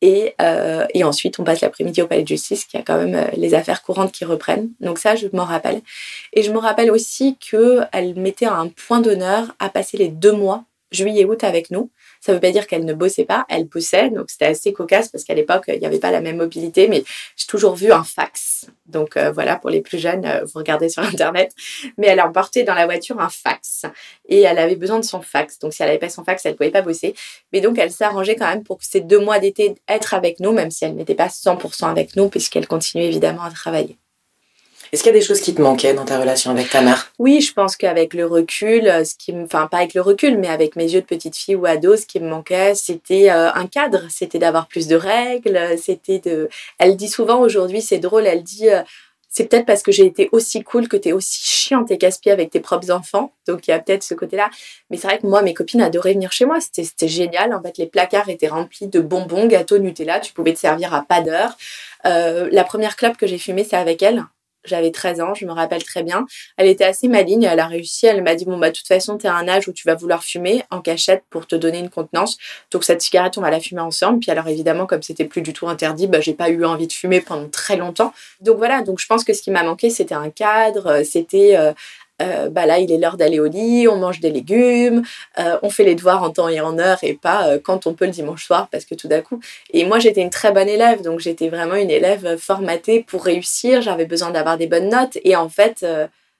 Et, 0.00 0.36
et, 0.94 1.02
ensuite, 1.02 1.40
on 1.40 1.44
passe 1.44 1.60
l'après-midi 1.60 2.02
au 2.02 2.06
palais 2.06 2.22
de 2.22 2.28
justice, 2.28 2.66
qui 2.66 2.76
a 2.76 2.82
quand 2.82 2.98
même 2.98 3.28
les 3.36 3.54
affaires 3.54 3.82
courantes 3.82 4.12
qui 4.12 4.24
reprennent. 4.24 4.70
Donc 4.78 5.00
ça, 5.00 5.16
je 5.16 5.26
m'en 5.32 5.42
rappelle. 5.42 5.80
Et 6.32 6.42
je 6.42 6.52
me 6.52 6.58
rappelle 6.58 6.90
aussi 6.90 7.36
qu'elle 7.36 8.14
mettait 8.16 8.46
un 8.46 8.68
point 8.68 9.00
d'honneur 9.00 9.54
à 9.58 9.68
passer 9.68 9.96
les 9.96 10.08
deux 10.08 10.32
mois, 10.32 10.64
juillet 10.90 11.22
et 11.22 11.24
août, 11.24 11.44
avec 11.44 11.70
nous. 11.70 11.90
Ça 12.20 12.32
ne 12.32 12.36
veut 12.36 12.40
pas 12.40 12.50
dire 12.50 12.66
qu'elle 12.66 12.84
ne 12.84 12.94
bossait 12.94 13.24
pas, 13.24 13.46
elle 13.48 13.66
bossait, 13.66 14.10
donc 14.10 14.30
c'était 14.30 14.46
assez 14.46 14.72
cocasse 14.72 15.08
parce 15.08 15.24
qu'à 15.24 15.34
l'époque, 15.34 15.64
il 15.68 15.78
n'y 15.78 15.86
avait 15.86 15.98
pas 15.98 16.10
la 16.10 16.20
même 16.20 16.38
mobilité, 16.38 16.88
mais 16.88 17.04
j'ai 17.36 17.46
toujours 17.46 17.76
vu 17.76 17.92
un 17.92 18.02
fax. 18.02 18.66
Donc 18.86 19.16
euh, 19.16 19.30
voilà, 19.30 19.56
pour 19.56 19.70
les 19.70 19.80
plus 19.80 19.98
jeunes, 19.98 20.24
euh, 20.24 20.44
vous 20.44 20.58
regardez 20.58 20.88
sur 20.88 21.02
Internet. 21.04 21.52
Mais 21.96 22.08
elle 22.08 22.20
a 22.20 22.26
emporté 22.26 22.64
dans 22.64 22.74
la 22.74 22.86
voiture 22.86 23.20
un 23.20 23.28
fax 23.28 23.84
et 24.28 24.40
elle 24.42 24.58
avait 24.58 24.76
besoin 24.76 24.98
de 24.98 25.04
son 25.04 25.20
fax. 25.20 25.58
Donc 25.58 25.72
si 25.72 25.82
elle 25.82 25.88
n'avait 25.88 25.98
pas 25.98 26.08
son 26.08 26.24
fax, 26.24 26.44
elle 26.44 26.52
ne 26.52 26.56
pouvait 26.56 26.70
pas 26.70 26.82
bosser. 26.82 27.14
Mais 27.52 27.60
donc 27.60 27.78
elle 27.78 27.92
s'arrangeait 27.92 28.36
quand 28.36 28.48
même 28.48 28.64
pour 28.64 28.78
ces 28.82 29.00
deux 29.00 29.20
mois 29.20 29.38
d'été 29.38 29.76
être 29.86 30.14
avec 30.14 30.40
nous, 30.40 30.52
même 30.52 30.70
si 30.70 30.84
elle 30.84 30.94
n'était 30.96 31.14
pas 31.14 31.28
100% 31.28 31.90
avec 31.90 32.16
nous, 32.16 32.28
puisqu'elle 32.28 32.66
continuait 32.66 33.06
évidemment 33.06 33.42
à 33.42 33.50
travailler. 33.50 33.98
Est-ce 34.92 35.02
qu'il 35.02 35.12
y 35.12 35.16
a 35.16 35.18
des 35.18 35.24
choses 35.24 35.40
qui 35.40 35.54
te 35.54 35.60
manquaient 35.60 35.92
dans 35.92 36.04
ta 36.04 36.18
relation 36.18 36.50
avec 36.50 36.70
ta 36.70 36.80
mère? 36.80 37.12
Oui, 37.18 37.40
je 37.40 37.52
pense 37.52 37.76
qu'avec 37.76 38.14
le 38.14 38.24
recul, 38.26 38.88
euh, 38.88 39.04
enfin 39.44 39.66
pas 39.66 39.78
avec 39.78 39.94
le 39.94 40.00
recul, 40.00 40.38
mais 40.38 40.48
avec 40.48 40.76
mes 40.76 40.90
yeux 40.90 41.00
de 41.00 41.06
petite 41.06 41.36
fille 41.36 41.56
ou 41.56 41.66
ado, 41.66 41.96
ce 41.96 42.06
qui 42.06 42.20
me 42.20 42.28
manquait, 42.28 42.74
c'était 42.74 43.30
euh, 43.30 43.52
un 43.52 43.66
cadre, 43.66 44.04
c'était 44.08 44.38
d'avoir 44.38 44.66
plus 44.66 44.86
de 44.86 44.96
règles, 44.96 45.60
c'était 45.78 46.20
de. 46.20 46.48
Elle 46.78 46.96
dit 46.96 47.08
souvent 47.08 47.40
aujourd'hui, 47.40 47.82
c'est 47.82 47.98
drôle, 47.98 48.26
elle 48.26 48.42
dit. 48.42 48.70
Euh, 48.70 48.82
c'est 49.30 49.44
peut-être 49.44 49.66
parce 49.66 49.82
que 49.82 49.92
j'ai 49.92 50.06
été 50.06 50.30
aussi 50.32 50.64
cool 50.64 50.88
que 50.88 50.96
tu 50.96 51.10
es 51.10 51.12
aussi 51.12 51.44
chiante 51.44 51.90
et 51.90 51.98
casse-pied 51.98 52.32
avec 52.32 52.50
tes 52.50 52.60
propres 52.60 52.90
enfants. 52.90 53.34
Donc 53.46 53.68
il 53.68 53.72
y 53.72 53.74
a 53.74 53.78
peut-être 53.78 54.02
ce 54.02 54.14
côté-là. 54.14 54.48
Mais 54.88 54.96
c'est 54.96 55.06
vrai 55.06 55.18
que 55.18 55.26
moi, 55.26 55.42
mes 55.42 55.52
copines 55.52 55.82
adoraient 55.82 56.14
venir 56.14 56.32
chez 56.32 56.46
moi. 56.46 56.58
C'était 56.60 57.08
génial. 57.08 57.52
En 57.52 57.60
fait, 57.62 57.76
les 57.76 57.86
placards 57.86 58.30
étaient 58.30 58.48
remplis 58.48 58.86
de 58.86 59.00
bonbons, 59.00 59.46
gâteaux 59.46 59.76
Nutella. 59.76 60.20
Tu 60.20 60.32
pouvais 60.32 60.54
te 60.54 60.58
servir 60.58 60.94
à 60.94 61.02
pas 61.02 61.20
d'heure. 61.20 61.58
la 62.04 62.64
première 62.64 62.96
clope 62.96 63.18
que 63.18 63.26
j'ai 63.26 63.38
fumée, 63.38 63.64
c'est 63.64 63.76
avec 63.76 64.02
elle. 64.02 64.24
J'avais 64.64 64.90
13 64.90 65.20
ans, 65.20 65.34
je 65.34 65.46
me 65.46 65.52
rappelle 65.52 65.82
très 65.84 66.02
bien. 66.02 66.26
Elle 66.56 66.66
était 66.66 66.84
assez 66.84 67.08
maligne, 67.08 67.44
elle 67.44 67.60
a 67.60 67.66
réussi. 67.66 68.06
Elle 68.06 68.22
m'a 68.22 68.34
dit 68.34 68.44
Bon, 68.44 68.58
bah, 68.58 68.70
de 68.70 68.76
toute 68.76 68.86
façon, 68.86 69.16
tu 69.16 69.26
es 69.26 69.28
à 69.28 69.34
un 69.34 69.48
âge 69.48 69.68
où 69.68 69.72
tu 69.72 69.86
vas 69.86 69.94
vouloir 69.94 70.24
fumer 70.24 70.62
en 70.70 70.80
cachette 70.80 71.22
pour 71.30 71.46
te 71.46 71.54
donner 71.54 71.78
une 71.78 71.90
contenance. 71.90 72.36
Donc, 72.70 72.84
cette 72.84 73.00
cigarette, 73.00 73.38
on 73.38 73.40
va 73.40 73.50
la 73.50 73.60
fumer 73.60 73.80
ensemble. 73.80 74.20
Puis, 74.20 74.30
alors, 74.30 74.48
évidemment, 74.48 74.86
comme 74.86 75.02
c'était 75.02 75.24
plus 75.24 75.42
du 75.42 75.52
tout 75.52 75.68
interdit, 75.68 76.06
bah, 76.06 76.20
j'ai 76.20 76.34
pas 76.34 76.50
eu 76.50 76.64
envie 76.64 76.86
de 76.86 76.92
fumer 76.92 77.20
pendant 77.20 77.48
très 77.48 77.76
longtemps. 77.76 78.12
Donc, 78.40 78.58
voilà. 78.58 78.82
Donc, 78.82 78.98
je 78.98 79.06
pense 79.06 79.24
que 79.24 79.32
ce 79.32 79.42
qui 79.42 79.50
m'a 79.50 79.62
manqué, 79.62 79.90
c'était 79.90 80.14
un 80.14 80.30
cadre, 80.30 81.02
c'était 81.04 81.56
euh, 81.56 81.72
euh, 82.20 82.48
bah 82.50 82.66
là, 82.66 82.78
il 82.78 82.90
est 82.90 82.98
l'heure 82.98 83.16
d'aller 83.16 83.40
au 83.40 83.46
lit, 83.46 83.86
on 83.88 83.96
mange 83.96 84.20
des 84.20 84.30
légumes, 84.30 85.02
euh, 85.38 85.58
on 85.62 85.70
fait 85.70 85.84
les 85.84 85.94
devoirs 85.94 86.22
en 86.22 86.30
temps 86.30 86.48
et 86.48 86.60
en 86.60 86.78
heure 86.78 86.98
et 87.02 87.14
pas 87.14 87.48
euh, 87.48 87.58
quand 87.62 87.86
on 87.86 87.94
peut 87.94 88.06
le 88.06 88.10
dimanche 88.10 88.44
soir 88.44 88.68
parce 88.70 88.84
que 88.84 88.94
tout 88.94 89.08
d'un 89.08 89.20
coup. 89.20 89.40
Et 89.72 89.84
moi, 89.84 89.98
j'étais 89.98 90.22
une 90.22 90.30
très 90.30 90.52
bonne 90.52 90.68
élève, 90.68 91.02
donc 91.02 91.20
j'étais 91.20 91.48
vraiment 91.48 91.76
une 91.76 91.90
élève 91.90 92.36
formatée 92.36 93.04
pour 93.06 93.24
réussir. 93.24 93.82
J'avais 93.82 94.06
besoin 94.06 94.30
d'avoir 94.30 94.58
des 94.58 94.66
bonnes 94.66 94.88
notes 94.88 95.18
et 95.24 95.36
en 95.36 95.48
fait, 95.48 95.84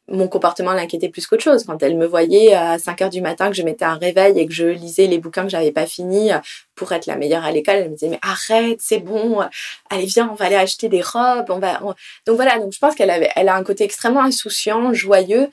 mon 0.09 0.29
comportement 0.29 0.73
l'inquiétait 0.73 1.09
plus 1.09 1.27
qu'autre 1.27 1.43
chose. 1.43 1.65
Quand 1.65 1.83
elle 1.83 1.97
me 1.97 2.07
voyait 2.07 2.55
à 2.55 2.79
5 2.79 3.03
heures 3.03 3.11
du 3.11 3.21
matin 3.21 3.51
que 3.51 3.57
je 3.57 3.63
mettais 3.63 3.85
un 3.85 3.97
réveil 3.97 4.39
et 4.39 4.47
que 4.47 4.53
je 4.53 4.67
lisais 4.67 5.07
les 5.07 5.19
bouquins 5.19 5.43
que 5.43 5.51
j'avais 5.51 5.73
pas 5.73 5.87
finis 5.87 6.31
pour 6.75 6.93
être 6.93 7.07
la 7.07 7.17
meilleure 7.17 7.45
à 7.45 7.53
l'école, 7.53 7.77
elle 7.77 7.91
me 7.91 7.95
disait 7.95 8.09
mais 8.09 8.19
arrête, 8.23 8.81
c'est 8.81 8.99
bon, 8.99 9.41
allez 9.91 10.07
viens, 10.07 10.29
on 10.31 10.35
va 10.35 10.47
aller 10.47 10.57
acheter 10.57 10.89
des 10.89 11.03
robes, 11.03 11.47
on 11.51 11.59
va. 11.59 11.81
Donc 12.27 12.37
voilà, 12.37 12.59
donc 12.59 12.73
je 12.73 12.79
pense 12.79 12.95
qu'elle 12.95 13.11
avait, 13.11 13.31
elle 13.37 13.49
a 13.49 13.55
un 13.55 13.65
côté 13.65 13.85
extrêmement 13.85 14.23
insouciant, 14.23 14.93
joyeux. 14.93 15.51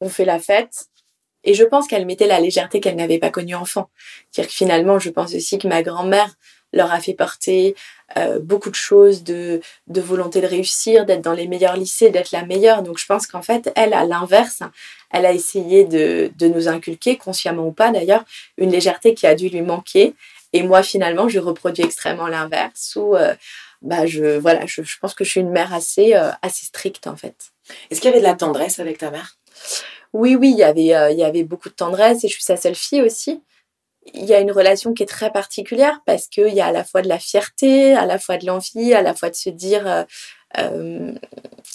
On 0.00 0.08
fait 0.08 0.26
la 0.26 0.38
fête. 0.38 0.86
Et 1.44 1.54
je 1.54 1.64
pense 1.64 1.86
qu'elle 1.86 2.06
mettait 2.06 2.26
la 2.26 2.40
légèreté 2.40 2.80
qu'elle 2.80 2.96
n'avait 2.96 3.20
pas 3.20 3.30
connue 3.30 3.54
enfant. 3.54 3.88
C'est-à-dire 4.30 4.50
que 4.50 4.56
finalement, 4.56 4.98
je 4.98 5.10
pense 5.10 5.32
aussi 5.34 5.58
que 5.58 5.68
ma 5.68 5.82
grand-mère 5.82 6.34
leur 6.72 6.92
a 6.92 7.00
fait 7.00 7.14
porter 7.14 7.74
euh, 8.16 8.38
beaucoup 8.38 8.70
de 8.70 8.76
choses 8.76 9.24
de, 9.24 9.60
de 9.88 10.00
volonté 10.00 10.40
de 10.40 10.46
réussir, 10.46 11.06
d'être 11.06 11.22
dans 11.22 11.32
les 11.32 11.48
meilleurs 11.48 11.76
lycées, 11.76 12.10
d'être 12.10 12.30
la 12.30 12.44
meilleure. 12.44 12.82
Donc 12.82 12.98
je 12.98 13.06
pense 13.06 13.26
qu'en 13.26 13.42
fait, 13.42 13.72
elle, 13.74 13.94
à 13.94 14.04
l'inverse, 14.04 14.62
elle 15.10 15.26
a 15.26 15.32
essayé 15.32 15.84
de, 15.84 16.30
de 16.36 16.48
nous 16.48 16.68
inculquer, 16.68 17.16
consciemment 17.16 17.66
ou 17.66 17.72
pas 17.72 17.90
d'ailleurs, 17.90 18.24
une 18.58 18.70
légèreté 18.70 19.14
qui 19.14 19.26
a 19.26 19.34
dû 19.34 19.48
lui 19.48 19.62
manquer. 19.62 20.14
Et 20.52 20.62
moi, 20.62 20.82
finalement, 20.82 21.28
je 21.28 21.38
reproduis 21.40 21.84
extrêmement 21.84 22.28
l'inverse, 22.28 22.94
où 22.96 23.16
euh, 23.16 23.34
bah, 23.82 24.06
je, 24.06 24.38
voilà, 24.38 24.64
je, 24.66 24.82
je, 24.82 24.98
pense 24.98 25.14
que 25.14 25.24
je 25.24 25.30
suis 25.30 25.40
une 25.40 25.50
mère 25.50 25.74
assez, 25.74 26.14
euh, 26.14 26.30
assez 26.42 26.64
stricte, 26.64 27.08
en 27.08 27.16
fait. 27.16 27.52
Est-ce 27.90 28.00
qu'il 28.00 28.08
y 28.08 28.12
avait 28.12 28.22
de 28.22 28.26
la 28.26 28.36
tendresse 28.36 28.78
avec 28.78 28.98
ta 28.98 29.10
mère? 29.10 29.36
Oui, 30.12 30.36
oui, 30.36 30.52
il 30.52 30.58
y, 30.58 30.62
avait, 30.62 31.12
il 31.12 31.18
y 31.18 31.24
avait 31.24 31.42
beaucoup 31.42 31.68
de 31.68 31.74
tendresse, 31.74 32.24
et 32.24 32.28
je 32.28 32.34
suis 32.34 32.44
sa 32.44 32.56
seule 32.56 32.76
fille 32.76 33.02
aussi 33.02 33.42
il 34.14 34.24
y 34.24 34.34
a 34.34 34.40
une 34.40 34.52
relation 34.52 34.94
qui 34.94 35.02
est 35.02 35.06
très 35.06 35.30
particulière 35.30 36.00
parce 36.06 36.28
qu'il 36.28 36.54
y 36.54 36.60
a 36.60 36.66
à 36.66 36.72
la 36.72 36.84
fois 36.84 37.02
de 37.02 37.08
la 37.08 37.18
fierté, 37.18 37.94
à 37.94 38.06
la 38.06 38.18
fois 38.18 38.36
de 38.36 38.46
l'envie, 38.46 38.94
à 38.94 39.02
la 39.02 39.14
fois 39.14 39.30
de 39.30 39.34
se 39.34 39.50
dire 39.50 39.86
euh, 39.86 40.04
euh, 40.58 41.12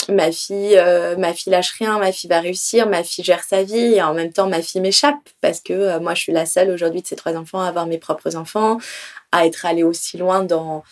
ma 0.10 0.32
fille, 0.32 0.78
euh, 0.78 1.16
ma 1.18 1.34
fille 1.34 1.52
lâche 1.52 1.74
rien, 1.78 2.00
ma 2.00 2.12
fille 2.12 2.30
va 2.30 2.40
réussir, 2.40 2.88
ma 2.88 3.04
fille 3.04 3.24
gère 3.24 3.44
sa 3.44 3.64
vie 3.64 3.96
et 3.96 4.02
en 4.02 4.14
même 4.14 4.32
temps 4.32 4.48
ma 4.48 4.62
fille 4.62 4.82
m'échappe 4.82 5.30
parce 5.42 5.60
que 5.60 6.00
moi 6.00 6.14
je 6.14 6.22
suis 6.22 6.34
la 6.34 6.46
seule 6.46 6.72
aujourd'hui 6.72 7.02
de 7.02 7.08
ces 7.08 7.16
trois 7.16 7.36
enfants 7.36 7.62
à 7.62 7.68
avoir 7.68 7.86
mes 7.86 7.98
propres 7.98 8.36
enfants, 8.36 8.78
à 9.32 9.46
être 9.46 9.66
allée 9.66 9.84
aussi 9.84 10.18
loin 10.18 10.44
dans, 10.44 10.84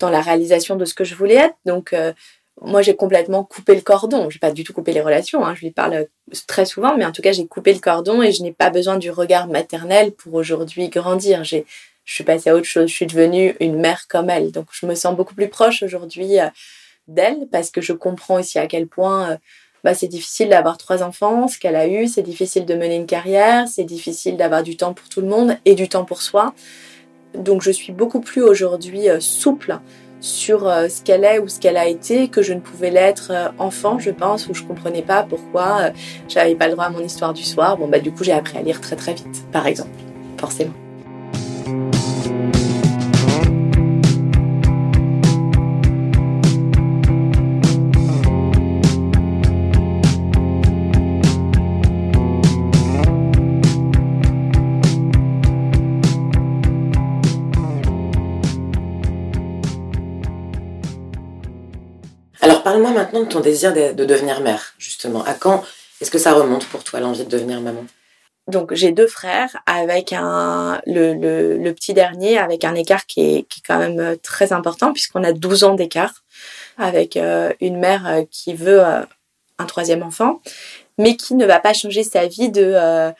la 0.00 0.20
réalisation 0.20 0.74
de 0.74 0.84
ce 0.84 0.94
que 0.94 1.04
je 1.04 1.14
voulais 1.14 1.36
être. 1.36 1.54
Moi 2.60 2.82
j'ai 2.82 2.94
complètement 2.94 3.44
coupé 3.44 3.74
le 3.74 3.80
cordon. 3.80 4.28
Je 4.30 4.36
n'ai 4.36 4.40
pas 4.40 4.52
du 4.52 4.64
tout 4.64 4.72
coupé 4.72 4.92
les 4.92 5.00
relations, 5.00 5.44
hein. 5.44 5.54
je 5.54 5.62
lui 5.62 5.70
parle 5.70 6.06
très 6.46 6.64
souvent, 6.64 6.96
mais 6.96 7.04
en 7.04 7.12
tout 7.12 7.22
cas 7.22 7.32
j'ai 7.32 7.46
coupé 7.46 7.72
le 7.72 7.80
cordon 7.80 8.22
et 8.22 8.32
je 8.32 8.42
n'ai 8.42 8.52
pas 8.52 8.70
besoin 8.70 8.96
du 8.96 9.10
regard 9.10 9.48
maternel 9.48 10.12
pour 10.12 10.34
aujourd'hui 10.34 10.88
grandir. 10.88 11.44
J'ai, 11.44 11.64
je 12.04 12.14
suis 12.14 12.24
passée 12.24 12.50
à 12.50 12.54
autre 12.54 12.66
chose, 12.66 12.88
je 12.88 12.94
suis 12.94 13.06
devenue 13.06 13.56
une 13.60 13.78
mère 13.78 14.06
comme 14.08 14.30
elle. 14.30 14.52
Donc 14.52 14.66
je 14.72 14.86
me 14.86 14.94
sens 14.94 15.16
beaucoup 15.16 15.34
plus 15.34 15.48
proche 15.48 15.82
aujourd'hui 15.82 16.38
d'elle 17.08 17.48
parce 17.50 17.70
que 17.70 17.80
je 17.80 17.92
comprends 17.92 18.38
aussi 18.38 18.58
à 18.58 18.66
quel 18.66 18.86
point 18.86 19.32
euh, 19.32 19.36
bah, 19.84 19.94
c'est 19.94 20.08
difficile 20.08 20.48
d'avoir 20.48 20.78
trois 20.78 21.02
enfants, 21.02 21.48
ce 21.48 21.58
qu'elle 21.58 21.76
a 21.76 21.88
eu, 21.88 22.06
c'est 22.06 22.22
difficile 22.22 22.66
de 22.66 22.74
mener 22.74 22.96
une 22.96 23.06
carrière, 23.06 23.66
c'est 23.68 23.84
difficile 23.84 24.36
d'avoir 24.36 24.62
du 24.62 24.76
temps 24.76 24.94
pour 24.94 25.08
tout 25.08 25.20
le 25.20 25.26
monde 25.26 25.56
et 25.64 25.74
du 25.74 25.88
temps 25.88 26.04
pour 26.04 26.22
soi. 26.22 26.54
Donc 27.34 27.62
je 27.62 27.70
suis 27.70 27.92
beaucoup 27.92 28.20
plus 28.20 28.42
aujourd'hui 28.42 29.08
euh, 29.08 29.18
souple 29.20 29.78
sur 30.22 30.66
euh, 30.66 30.88
ce 30.88 31.02
qu'elle 31.02 31.24
est 31.24 31.38
ou 31.38 31.48
ce 31.48 31.60
qu'elle 31.60 31.76
a 31.76 31.86
été 31.86 32.28
que 32.28 32.40
je 32.40 32.54
ne 32.54 32.60
pouvais 32.60 32.90
l'être 32.90 33.52
enfant, 33.58 33.98
je 33.98 34.10
pense, 34.10 34.48
où 34.48 34.54
je 34.54 34.62
comprenais 34.62 35.02
pas 35.02 35.22
pourquoi 35.22 35.90
j'avais 36.28 36.54
pas 36.54 36.68
le 36.68 36.72
droit 36.72 36.86
à 36.86 36.90
mon 36.90 37.00
histoire 37.00 37.34
du 37.34 37.42
soir. 37.42 37.76
Bon 37.76 37.88
bah 37.88 37.98
du 37.98 38.10
coup 38.12 38.24
j'ai 38.24 38.32
appris 38.32 38.56
à 38.56 38.62
lire 38.62 38.80
très 38.80 38.96
très 38.96 39.12
vite, 39.12 39.44
par 39.52 39.66
exemple, 39.66 39.90
forcément. 40.38 40.72
Parle-moi 62.62 62.90
maintenant 62.90 63.20
de 63.20 63.28
ton 63.28 63.40
désir 63.40 63.72
de, 63.72 64.04
devenir 64.04 64.40
mère, 64.40 64.74
justement. 64.78 65.24
À 65.24 65.34
quand 65.34 65.64
est-ce 66.00 66.10
que 66.10 66.18
ça 66.18 66.32
remonte 66.32 66.66
pour 66.66 66.84
toi, 66.84 67.00
l'envie 67.00 67.24
de 67.24 67.30
devenir 67.30 67.60
maman? 67.60 67.84
Donc 68.48 68.74
j'ai 68.74 68.90
deux 68.90 69.06
frères 69.06 69.56
avec 69.66 70.12
un 70.12 70.80
le, 70.84 71.70
petit 71.72 71.94
dernier 71.94 72.38
avec 72.38 72.64
un 72.64 72.74
écart 72.74 73.06
qui 73.06 73.20
est, 73.20 73.42
qui 73.44 73.60
est 73.60 73.62
quand 73.64 73.78
même 73.78 74.00
euh, 74.00 74.16
très 74.20 74.52
important 74.52 74.92
puisqu'on 74.92 75.22
a 75.22 75.32
12 75.32 75.62
ans 75.62 75.74
d'écart 75.74 76.24
avec 76.76 77.16
euh, 77.16 77.52
une 77.60 77.78
mère 77.78 78.04
euh, 78.08 78.22
qui 78.32 78.54
veut 78.54 78.82
un 78.82 79.64
troisième 79.66 80.02
enfant 80.02 80.40
mais 80.98 81.16
qui 81.16 81.36
ne 81.36 81.46
va 81.46 81.60
pas 81.60 81.72
changer 81.72 82.02
sa 82.02 82.26
vie 82.26 82.50
de 82.50 83.12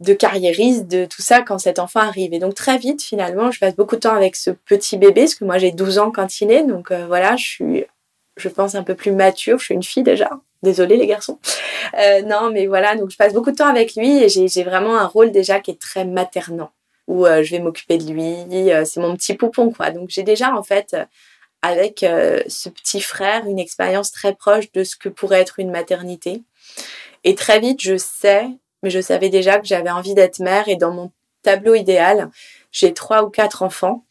de 0.00 0.14
carriériste, 0.14 0.86
de 0.86 1.04
tout 1.04 1.20
ça 1.20 1.42
quand 1.42 1.58
cet 1.58 1.78
enfant 1.78 2.00
arrive. 2.00 2.32
Et 2.32 2.38
donc 2.38 2.54
très 2.54 2.78
vite, 2.78 3.02
finalement, 3.02 3.50
je 3.50 3.60
passe 3.60 3.76
beaucoup 3.76 3.96
de 3.96 4.00
temps 4.00 4.14
avec 4.14 4.34
ce 4.34 4.48
petit 4.50 4.96
bébé, 4.96 5.24
parce 5.24 5.34
que 5.34 5.44
moi 5.44 5.58
j'ai 5.58 5.72
12 5.72 5.98
ans 5.98 6.10
quand 6.10 6.40
il 6.40 6.50
est, 6.50 6.64
donc 6.64 6.90
voilà, 6.90 7.36
je 7.36 7.44
suis 7.44 7.84
je 8.36 8.48
pense, 8.48 8.74
un 8.74 8.82
peu 8.82 8.94
plus 8.94 9.12
mature. 9.12 9.58
Je 9.58 9.64
suis 9.64 9.74
une 9.74 9.82
fille 9.82 10.02
déjà. 10.02 10.30
Désolée 10.62 10.96
les 10.96 11.06
garçons. 11.06 11.38
Euh, 11.98 12.22
non, 12.22 12.50
mais 12.52 12.66
voilà, 12.66 12.94
donc 12.94 13.10
je 13.10 13.16
passe 13.16 13.32
beaucoup 13.32 13.50
de 13.50 13.56
temps 13.56 13.68
avec 13.68 13.94
lui 13.94 14.22
et 14.22 14.28
j'ai 14.28 14.62
vraiment 14.62 14.96
un 14.96 15.06
rôle 15.06 15.30
déjà 15.30 15.60
qui 15.60 15.70
est 15.70 15.80
très 15.80 16.04
maternant, 16.04 16.70
où 17.06 17.26
euh, 17.26 17.42
je 17.42 17.52
vais 17.52 17.60
m'occuper 17.60 17.96
de 17.96 18.12
lui. 18.12 18.70
Euh, 18.70 18.84
c'est 18.84 19.00
mon 19.00 19.16
petit 19.16 19.34
poupon, 19.34 19.72
quoi. 19.72 19.90
Donc 19.90 20.10
j'ai 20.10 20.22
déjà, 20.22 20.54
en 20.54 20.62
fait, 20.62 20.96
avec 21.62 22.00
ce 22.00 22.68
petit 22.68 23.00
frère, 23.00 23.46
une 23.46 23.58
expérience 23.58 24.12
très 24.12 24.34
proche 24.34 24.70
de 24.72 24.84
ce 24.84 24.96
que 24.96 25.08
pourrait 25.08 25.40
être 25.40 25.58
une 25.58 25.70
maternité. 25.70 26.42
Et 27.24 27.34
très 27.34 27.60
vite, 27.60 27.82
je 27.82 27.96
sais, 27.96 28.46
mais 28.82 28.90
je 28.90 29.00
savais 29.00 29.28
déjà 29.28 29.58
que 29.58 29.66
j'avais 29.66 29.90
envie 29.90 30.14
d'être 30.14 30.40
mère 30.40 30.68
et 30.68 30.76
dans 30.76 30.92
mon 30.92 31.10
tableau 31.42 31.74
idéal, 31.74 32.30
j'ai 32.72 32.94
trois 32.94 33.24
ou 33.24 33.30
quatre 33.30 33.62
enfants 33.62 34.04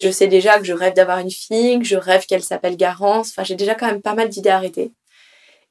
je 0.00 0.10
sais 0.10 0.28
déjà 0.28 0.58
que 0.58 0.64
je 0.64 0.72
rêve 0.72 0.94
d'avoir 0.94 1.18
une 1.18 1.30
fille, 1.30 1.78
que 1.78 1.84
je 1.84 1.96
rêve 1.96 2.26
qu'elle 2.26 2.42
s'appelle 2.42 2.76
Garance. 2.76 3.30
Enfin, 3.30 3.44
j'ai 3.44 3.54
déjà 3.54 3.74
quand 3.74 3.86
même 3.86 4.02
pas 4.02 4.14
mal 4.14 4.28
d'idées 4.28 4.50
arrêtées. 4.50 4.92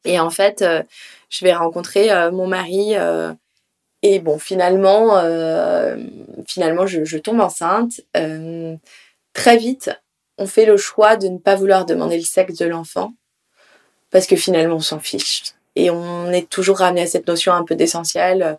Et 0.06 0.20
en 0.20 0.30
fait, 0.30 0.62
euh, 0.62 0.84
je 1.30 1.44
vais 1.46 1.54
rencontrer 1.54 2.12
euh, 2.12 2.32
mon 2.32 2.48
mari. 2.48 2.96
Euh, 2.96 3.34
et 4.02 4.20
bon, 4.20 4.40
finalement, 4.40 5.16
finalement 6.48 6.88
je, 6.88 7.18
tombe 7.18 7.42
enceinte. 7.42 8.00
très 9.34 9.58
vite, 9.58 9.92
on 10.38 10.48
fait 10.48 10.66
le 10.66 10.78
choix 10.78 11.18
de 11.18 11.28
ne 11.28 11.38
pas 11.38 11.56
vouloir 11.56 11.86
demander 11.86 12.18
le 12.18 12.24
sexe 12.24 12.56
de 12.56 12.66
l'enfant. 12.66 13.14
Parce 14.10 14.26
que 14.26 14.38
finalement, 14.38 14.78
on 14.78 14.80
s'en 14.80 15.00
fiche. 15.00 15.44
Et 15.76 15.90
on 15.92 16.32
est 16.32 16.50
toujours 16.50 16.78
ramené 16.78 17.02
à 17.02 17.08
cette 17.08 17.28
notion 17.28 17.54
un 17.54 17.64
peu 17.66 17.76
d'essentiel. 17.76 18.58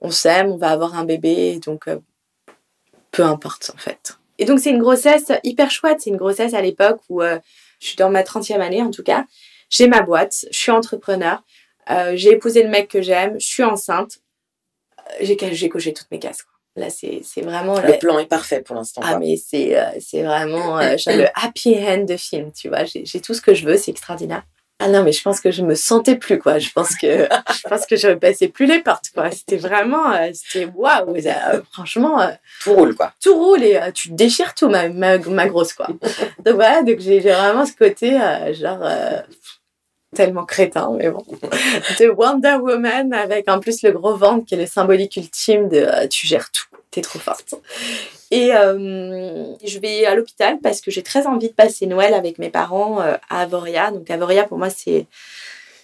On 0.00 0.10
s'aime, 0.10 0.52
on 0.52 0.56
va 0.56 0.70
avoir 0.70 0.94
un 0.94 1.04
bébé. 1.04 1.58
Donc, 1.66 1.88
peu 3.10 3.24
importe, 3.24 3.72
en 3.74 3.78
fait. 3.78 4.16
Et 4.38 4.44
donc, 4.44 4.60
c'est 4.60 4.70
une 4.70 4.78
grossesse 4.78 5.32
hyper 5.44 5.70
chouette. 5.70 6.00
C'est 6.00 6.10
une 6.10 6.16
grossesse 6.16 6.54
à 6.54 6.60
l'époque 6.60 7.00
où 7.08 7.22
euh, 7.22 7.38
je 7.80 7.88
suis 7.88 7.96
dans 7.96 8.10
ma 8.10 8.22
30e 8.22 8.60
année, 8.60 8.82
en 8.82 8.90
tout 8.90 9.02
cas. 9.02 9.24
J'ai 9.70 9.88
ma 9.88 10.02
boîte, 10.02 10.44
je 10.50 10.56
suis 10.56 10.70
entrepreneur, 10.70 11.42
euh, 11.90 12.12
j'ai 12.14 12.30
épousé 12.30 12.62
le 12.62 12.68
mec 12.68 12.88
que 12.88 13.02
j'aime, 13.02 13.34
je 13.40 13.46
suis 13.46 13.64
enceinte. 13.64 14.18
Euh, 15.20 15.24
j'ai 15.24 15.68
coché 15.68 15.92
toutes 15.92 16.10
mes 16.10 16.20
cases. 16.20 16.42
Quoi. 16.42 16.52
Là, 16.76 16.90
c'est 16.90 17.40
vraiment. 17.40 17.80
Le 17.80 17.98
plan 17.98 18.18
est 18.18 18.26
parfait 18.26 18.60
pour 18.60 18.76
l'instant. 18.76 19.00
Ah, 19.04 19.18
mais 19.18 19.36
c'est 19.36 19.76
c'est 19.98 20.22
vraiment 20.22 20.78
le 20.78 21.26
happy 21.34 21.74
end 21.74 22.04
de 22.04 22.16
film, 22.16 22.52
tu 22.52 22.68
vois. 22.68 22.84
J'ai 22.84 23.20
tout 23.20 23.34
ce 23.34 23.40
que 23.40 23.54
je 23.54 23.66
veux, 23.66 23.76
c'est 23.76 23.90
extraordinaire. 23.90 24.42
Ah 24.78 24.88
non, 24.88 25.02
mais 25.02 25.12
je 25.12 25.22
pense 25.22 25.40
que 25.40 25.50
je 25.50 25.62
me 25.62 25.74
sentais 25.74 26.16
plus, 26.16 26.38
quoi. 26.38 26.58
Je 26.58 26.70
pense 26.70 26.96
que, 26.96 27.06
je 27.62 27.68
pense 27.68 27.86
que 27.86 27.96
je 27.96 28.08
passais 28.10 28.48
plus 28.48 28.66
les 28.66 28.80
portes, 28.80 29.10
quoi. 29.14 29.30
C'était 29.30 29.56
vraiment, 29.56 30.12
euh, 30.12 30.30
c'était 30.34 30.66
waouh, 30.66 31.16
euh, 31.16 31.60
franchement. 31.72 32.20
Euh, 32.20 32.32
tout 32.62 32.74
roule, 32.74 32.94
quoi. 32.94 33.12
Tout 33.22 33.34
roule 33.34 33.62
et 33.62 33.80
tu 33.94 34.10
déchires 34.10 34.54
tout, 34.54 34.68
ma, 34.68 34.88
ma, 34.88 35.18
grosse, 35.18 35.72
quoi. 35.72 35.86
donc 36.44 36.54
voilà, 36.54 36.82
donc 36.82 37.00
j'ai 37.00 37.20
vraiment 37.20 37.64
ce 37.64 37.72
côté, 37.72 38.18
genre, 38.52 38.86
tellement 40.14 40.44
crétin, 40.44 40.92
mais 40.96 41.10
bon. 41.10 41.24
de 42.00 42.08
Wonder 42.10 42.56
Woman 42.60 43.14
avec 43.14 43.48
en 43.48 43.60
plus 43.60 43.82
le 43.82 43.92
gros 43.92 44.16
ventre 44.16 44.44
qui 44.44 44.54
est 44.54 44.58
le 44.58 44.66
symbolique 44.66 45.16
ultime 45.16 45.68
de 45.68 46.06
tu 46.08 46.26
gères 46.26 46.50
tout, 46.50 46.75
t'es 46.96 47.02
trop 47.02 47.18
forte. 47.18 47.54
Et 48.30 48.54
euh, 48.54 49.54
je 49.64 49.78
vais 49.78 50.06
à 50.06 50.14
l'hôpital 50.14 50.58
parce 50.62 50.80
que 50.80 50.90
j'ai 50.90 51.02
très 51.02 51.26
envie 51.26 51.48
de 51.48 51.52
passer 51.52 51.86
Noël 51.86 52.14
avec 52.14 52.38
mes 52.38 52.48
parents 52.48 53.02
euh, 53.02 53.16
à 53.28 53.42
Avoria. 53.42 53.90
Donc 53.90 54.10
Avoria, 54.10 54.44
pour 54.44 54.58
moi, 54.58 54.70
c'est 54.70 55.06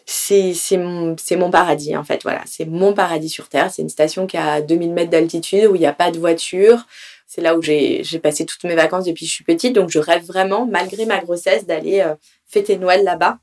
c'est 0.04 0.76
mon, 0.78 1.14
mon 1.33 1.50
paradis, 1.50 1.97
en 1.97 2.02
fait. 2.02 2.23
Voilà, 2.23 2.42
c'est 2.47 2.64
mon 2.64 2.92
paradis 2.92 3.28
sur 3.28 3.49
Terre. 3.49 3.71
C'est 3.71 3.83
une 3.83 3.88
station 3.88 4.26
qui 4.26 4.37
a 4.37 4.61
2000 4.61 4.92
mètres 4.92 5.11
d'altitude, 5.11 5.66
où 5.66 5.76
il 5.76 5.81
n'y 5.81 5.87
a 5.87 5.92
pas 5.92 6.11
de 6.11 6.19
voiture. 6.19 6.87
C'est 7.26 7.40
là 7.40 7.57
où 7.57 7.62
j'ai 7.62 8.02
passé 8.23 8.45
toutes 8.45 8.64
mes 8.64 8.75
vacances 8.75 9.04
depuis 9.04 9.26
que 9.26 9.31
je 9.31 9.35
suis 9.35 9.45
petite. 9.45 9.75
Donc 9.75 9.90
je 9.90 9.99
rêve 9.99 10.25
vraiment, 10.25 10.66
malgré 10.66 11.07
ma 11.07 11.19
grossesse, 11.19 11.66
d'aller 11.66 12.00
euh, 12.00 12.14
fêter 12.47 12.78
Noël 12.78 13.04
là-bas. 13.04 13.38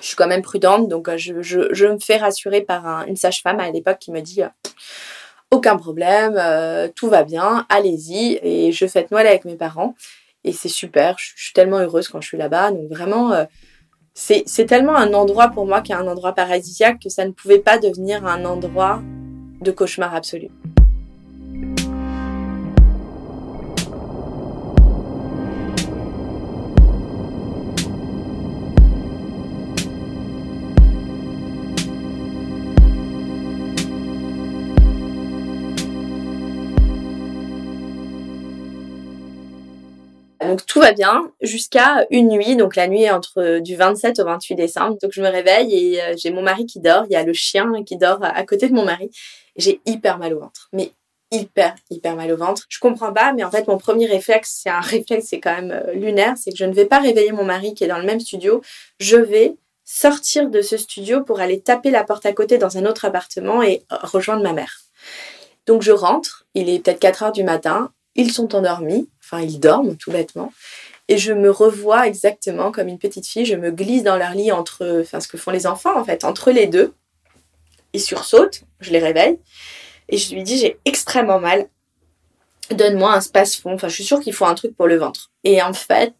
Je 0.00 0.06
suis 0.06 0.16
quand 0.16 0.28
même 0.28 0.42
prudente, 0.42 0.88
donc 0.88 1.08
je, 1.16 1.42
je, 1.42 1.72
je 1.72 1.86
me 1.86 1.98
fais 1.98 2.16
rassurer 2.16 2.60
par 2.60 3.06
une 3.06 3.16
sage-femme 3.16 3.60
à 3.60 3.70
l'époque 3.70 3.98
qui 4.00 4.10
me 4.10 4.20
dit 4.20 4.42
aucun 5.52 5.76
problème, 5.76 6.34
euh, 6.38 6.88
tout 6.96 7.08
va 7.08 7.22
bien, 7.22 7.66
allez-y. 7.68 8.40
Et 8.42 8.72
je 8.72 8.86
fête 8.86 9.10
Noël 9.12 9.26
avec 9.26 9.44
mes 9.44 9.54
parents. 9.54 9.94
Et 10.44 10.52
c'est 10.52 10.68
super, 10.68 11.16
je, 11.18 11.30
suis 11.36 11.52
tellement 11.52 11.78
heureuse 11.78 12.08
quand 12.08 12.20
je 12.20 12.26
suis 12.26 12.38
là-bas. 12.38 12.72
Donc 12.72 12.88
vraiment, 12.88 13.32
euh, 13.32 13.44
c'est 14.14 14.66
tellement 14.66 14.96
un 14.96 15.12
endroit 15.14 15.48
pour 15.48 15.66
moi 15.66 15.82
qui 15.82 15.92
est 15.92 15.94
un 15.94 16.08
endroit 16.08 16.34
paradisiaque 16.34 17.00
que 17.00 17.08
ça 17.10 17.24
ne 17.24 17.30
pouvait 17.30 17.60
pas 17.60 17.78
devenir 17.78 18.26
un 18.26 18.44
endroit 18.44 19.00
de 19.60 19.70
cauchemar 19.70 20.14
absolu. 20.14 20.48
Donc 40.52 40.66
tout 40.66 40.80
va 40.80 40.92
bien 40.92 41.32
jusqu'à 41.40 42.04
une 42.10 42.28
nuit, 42.28 42.56
donc 42.56 42.76
la 42.76 42.86
nuit 42.86 43.08
entre 43.08 43.60
du 43.60 43.74
27 43.74 44.20
au 44.20 44.26
28 44.26 44.54
décembre. 44.54 44.98
Donc 45.00 45.10
je 45.14 45.22
me 45.22 45.28
réveille 45.28 45.74
et 45.74 46.02
euh, 46.02 46.14
j'ai 46.14 46.30
mon 46.30 46.42
mari 46.42 46.66
qui 46.66 46.78
dort, 46.78 47.04
il 47.08 47.14
y 47.14 47.16
a 47.16 47.22
le 47.22 47.32
chien 47.32 47.72
qui 47.86 47.96
dort 47.96 48.18
à 48.22 48.44
côté 48.44 48.68
de 48.68 48.74
mon 48.74 48.84
mari. 48.84 49.08
J'ai 49.56 49.80
hyper 49.86 50.18
mal 50.18 50.34
au 50.34 50.40
ventre, 50.40 50.68
mais 50.74 50.92
hyper 51.30 51.74
hyper 51.88 52.16
mal 52.16 52.30
au 52.30 52.36
ventre. 52.36 52.66
Je 52.68 52.78
comprends 52.80 53.14
pas, 53.14 53.32
mais 53.32 53.44
en 53.44 53.50
fait 53.50 53.66
mon 53.66 53.78
premier 53.78 54.04
réflexe, 54.04 54.60
c'est 54.62 54.68
un 54.68 54.80
réflexe, 54.82 55.28
c'est 55.30 55.40
quand 55.40 55.54
même 55.54 55.70
euh, 55.70 55.94
lunaire, 55.94 56.34
c'est 56.36 56.50
que 56.50 56.58
je 56.58 56.66
ne 56.66 56.74
vais 56.74 56.84
pas 56.84 56.98
réveiller 56.98 57.32
mon 57.32 57.44
mari 57.44 57.72
qui 57.72 57.84
est 57.84 57.88
dans 57.88 57.98
le 57.98 58.04
même 58.04 58.20
studio. 58.20 58.60
Je 59.00 59.16
vais 59.16 59.56
sortir 59.86 60.50
de 60.50 60.60
ce 60.60 60.76
studio 60.76 61.22
pour 61.24 61.40
aller 61.40 61.62
taper 61.62 61.90
la 61.90 62.04
porte 62.04 62.26
à 62.26 62.34
côté 62.34 62.58
dans 62.58 62.76
un 62.76 62.84
autre 62.84 63.06
appartement 63.06 63.62
et 63.62 63.84
euh, 63.90 63.96
rejoindre 64.02 64.42
ma 64.42 64.52
mère. 64.52 64.82
Donc 65.64 65.80
je 65.80 65.92
rentre, 65.92 66.44
il 66.52 66.68
est 66.68 66.80
peut-être 66.80 67.00
4 67.00 67.22
heures 67.22 67.32
du 67.32 67.42
matin, 67.42 67.90
ils 68.14 68.32
sont 68.32 68.54
endormis, 68.54 69.08
enfin 69.22 69.40
ils 69.40 69.58
dorment 69.58 69.96
tout 69.96 70.10
bêtement. 70.10 70.52
Et 71.08 71.18
je 71.18 71.32
me 71.32 71.50
revois 71.50 72.06
exactement 72.06 72.70
comme 72.72 72.88
une 72.88 72.98
petite 72.98 73.26
fille. 73.26 73.44
Je 73.44 73.56
me 73.56 73.70
glisse 73.70 74.02
dans 74.02 74.16
leur 74.16 74.32
lit 74.32 74.52
entre, 74.52 75.00
enfin, 75.02 75.20
ce 75.20 75.28
que 75.28 75.36
font 75.36 75.50
les 75.50 75.66
enfants 75.66 75.98
en 75.98 76.04
fait, 76.04 76.24
entre 76.24 76.50
les 76.50 76.66
deux. 76.66 76.94
Ils 77.92 78.00
sursaute, 78.00 78.62
je 78.80 78.90
les 78.90 78.98
réveille. 78.98 79.38
Et 80.08 80.16
je 80.16 80.34
lui 80.34 80.42
dis, 80.42 80.58
j'ai 80.58 80.78
extrêmement 80.84 81.38
mal. 81.38 81.68
Donne-moi 82.70 83.12
un 83.12 83.20
space-fond. 83.20 83.74
Enfin, 83.74 83.88
je 83.88 83.94
suis 83.94 84.04
sûre 84.04 84.20
qu'il 84.20 84.32
faut 84.32 84.46
un 84.46 84.54
truc 84.54 84.74
pour 84.76 84.86
le 84.86 84.96
ventre. 84.96 85.30
Et 85.44 85.60
en 85.62 85.74
fait, 85.74 86.14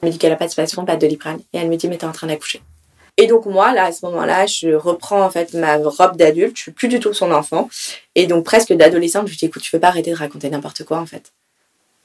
elle 0.00 0.08
me 0.08 0.12
dit 0.12 0.18
qu'elle 0.18 0.30
n'a 0.30 0.36
pas 0.36 0.46
de 0.46 0.52
space-fond, 0.52 0.84
pas 0.84 0.96
de 0.96 1.00
doliprane. 1.00 1.40
Et 1.52 1.58
elle 1.58 1.68
me 1.68 1.76
dit, 1.76 1.88
mais 1.88 1.98
t'es 1.98 2.06
en 2.06 2.12
train 2.12 2.26
d'accoucher. 2.26 2.62
Et 3.16 3.26
donc 3.26 3.46
moi, 3.46 3.72
là, 3.72 3.86
à 3.86 3.92
ce 3.92 4.04
moment-là, 4.06 4.46
je 4.46 4.74
reprends 4.74 5.22
en 5.22 5.30
fait 5.30 5.54
ma 5.54 5.76
robe 5.78 6.16
d'adulte. 6.16 6.56
Je 6.56 6.62
suis 6.62 6.72
plus 6.72 6.88
du 6.88 7.00
tout 7.00 7.14
son 7.14 7.32
enfant. 7.32 7.68
Et 8.14 8.26
donc 8.26 8.44
presque 8.44 8.72
d'adolescente, 8.72 9.26
je 9.26 9.32
lui 9.32 9.38
dis, 9.38 9.46
écoute, 9.46 9.62
tu 9.62 9.74
veux 9.74 9.80
pas 9.80 9.88
arrêter 9.88 10.10
de 10.10 10.16
raconter 10.16 10.50
n'importe 10.50 10.84
quoi 10.84 10.98
en 10.98 11.06
fait. 11.06 11.32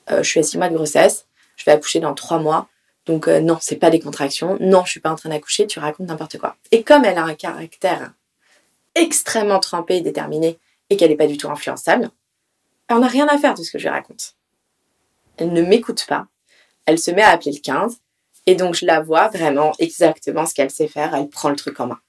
Euh, 0.09 0.23
je 0.23 0.29
suis 0.29 0.39
à 0.39 0.43
six 0.43 0.57
mois 0.57 0.69
de 0.69 0.75
grossesse. 0.75 1.25
Je 1.57 1.65
vais 1.65 1.71
accoucher 1.73 1.99
dans 1.99 2.13
trois 2.13 2.39
mois. 2.39 2.67
Donc 3.05 3.27
euh, 3.27 3.39
non, 3.39 3.57
c'est 3.59 3.75
pas 3.75 3.89
des 3.89 3.99
contractions. 3.99 4.57
Non, 4.59 4.85
je 4.85 4.91
suis 4.91 4.99
pas 4.99 5.11
en 5.11 5.15
train 5.15 5.29
d'accoucher. 5.29 5.67
Tu 5.67 5.79
racontes 5.79 6.07
n'importe 6.07 6.37
quoi. 6.37 6.55
Et 6.71 6.83
comme 6.83 7.03
elle 7.03 7.17
a 7.17 7.23
un 7.23 7.35
caractère 7.35 8.13
extrêmement 8.95 9.59
trempé 9.59 9.97
et 9.97 10.01
déterminé 10.01 10.59
et 10.89 10.97
qu'elle 10.97 11.09
n'est 11.09 11.17
pas 11.17 11.27
du 11.27 11.37
tout 11.37 11.49
influençable, 11.49 12.09
on 12.89 12.99
n'a 12.99 13.07
rien 13.07 13.27
à 13.27 13.37
faire 13.37 13.53
de 13.53 13.63
ce 13.63 13.71
que 13.71 13.79
je 13.79 13.83
lui 13.83 13.89
raconte. 13.89 14.35
Elle 15.37 15.53
ne 15.53 15.61
m'écoute 15.61 16.05
pas. 16.07 16.27
Elle 16.85 16.99
se 16.99 17.11
met 17.11 17.21
à 17.21 17.29
appeler 17.29 17.53
le 17.53 17.59
15 17.59 17.97
et 18.47 18.55
donc, 18.55 18.75
je 18.75 18.85
la 18.85 19.01
vois 19.01 19.27
vraiment 19.27 19.73
exactement 19.79 20.45
ce 20.45 20.53
qu'elle 20.53 20.71
sait 20.71 20.87
faire. 20.87 21.15
Elle 21.15 21.29
prend 21.29 21.49
le 21.49 21.55
truc 21.55 21.79
en 21.79 21.87
main. 21.87 21.99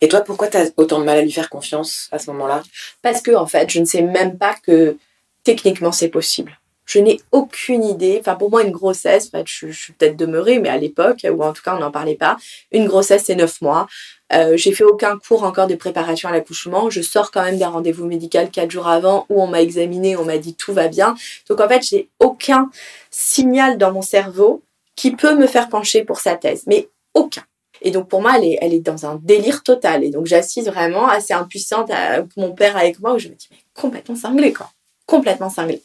Et 0.00 0.08
toi, 0.08 0.20
pourquoi 0.20 0.48
tu 0.48 0.56
as 0.56 0.70
autant 0.76 1.00
de 1.00 1.04
mal 1.04 1.18
à 1.18 1.22
lui 1.22 1.32
faire 1.32 1.50
confiance 1.50 2.08
à 2.12 2.18
ce 2.18 2.30
moment-là? 2.30 2.62
Parce 3.02 3.20
que, 3.20 3.32
en 3.32 3.46
fait, 3.46 3.70
je 3.70 3.80
ne 3.80 3.84
sais 3.84 4.02
même 4.02 4.38
pas 4.38 4.54
que 4.54 4.96
techniquement 5.44 5.92
c'est 5.92 6.08
possible. 6.08 6.58
Je 6.86 6.98
n'ai 6.98 7.20
aucune 7.30 7.84
idée. 7.84 8.18
Enfin, 8.20 8.34
pour 8.34 8.50
moi, 8.50 8.64
une 8.64 8.72
grossesse, 8.72 9.28
en 9.28 9.38
fait, 9.38 9.46
je, 9.46 9.70
suis 9.70 9.92
peut-être 9.92 10.16
demeurée, 10.16 10.58
mais 10.58 10.68
à 10.68 10.76
l'époque, 10.76 11.24
ou 11.30 11.42
en 11.44 11.52
tout 11.52 11.62
cas, 11.62 11.76
on 11.76 11.78
n'en 11.78 11.92
parlait 11.92 12.16
pas. 12.16 12.36
Une 12.72 12.86
grossesse, 12.86 13.24
c'est 13.26 13.36
neuf 13.36 13.60
mois. 13.60 13.86
Euh, 14.32 14.56
j'ai 14.56 14.72
fait 14.72 14.84
aucun 14.84 15.18
cours 15.18 15.44
encore 15.44 15.66
de 15.66 15.76
préparation 15.76 16.28
à 16.28 16.32
l'accouchement. 16.32 16.90
Je 16.90 17.00
sors 17.00 17.30
quand 17.30 17.42
même 17.42 17.58
d'un 17.58 17.68
rendez-vous 17.68 18.06
médical 18.06 18.50
quatre 18.50 18.70
jours 18.70 18.88
avant 18.88 19.26
où 19.28 19.40
on 19.40 19.46
m'a 19.46 19.62
examiné, 19.62 20.16
on 20.16 20.24
m'a 20.24 20.38
dit 20.38 20.54
tout 20.54 20.72
va 20.72 20.88
bien. 20.88 21.14
Donc 21.48 21.60
en 21.60 21.68
fait, 21.68 21.82
j'ai 21.82 22.08
aucun 22.18 22.70
signal 23.10 23.78
dans 23.78 23.92
mon 23.92 24.02
cerveau 24.02 24.62
qui 24.96 25.12
peut 25.12 25.36
me 25.36 25.46
faire 25.46 25.68
pencher 25.68 26.04
pour 26.04 26.20
sa 26.20 26.36
thèse, 26.36 26.64
mais 26.66 26.88
aucun. 27.14 27.42
Et 27.82 27.90
donc 27.90 28.08
pour 28.08 28.20
moi, 28.20 28.34
elle 28.36 28.44
est, 28.44 28.58
elle 28.60 28.74
est 28.74 28.80
dans 28.80 29.06
un 29.06 29.16
délire 29.22 29.62
total. 29.62 30.04
Et 30.04 30.10
donc 30.10 30.26
j'assise 30.26 30.66
vraiment 30.66 31.08
assez 31.08 31.32
impuissante 31.32 31.90
à 31.90 32.24
mon 32.36 32.52
père 32.52 32.76
avec 32.76 33.00
moi, 33.00 33.14
où 33.14 33.18
je 33.18 33.28
me 33.28 33.34
dis, 33.34 33.48
mais 33.50 33.58
complètement 33.74 34.16
cinglée, 34.16 34.52
quoi. 34.52 34.70
Complètement 35.06 35.50
cinglée. 35.50 35.82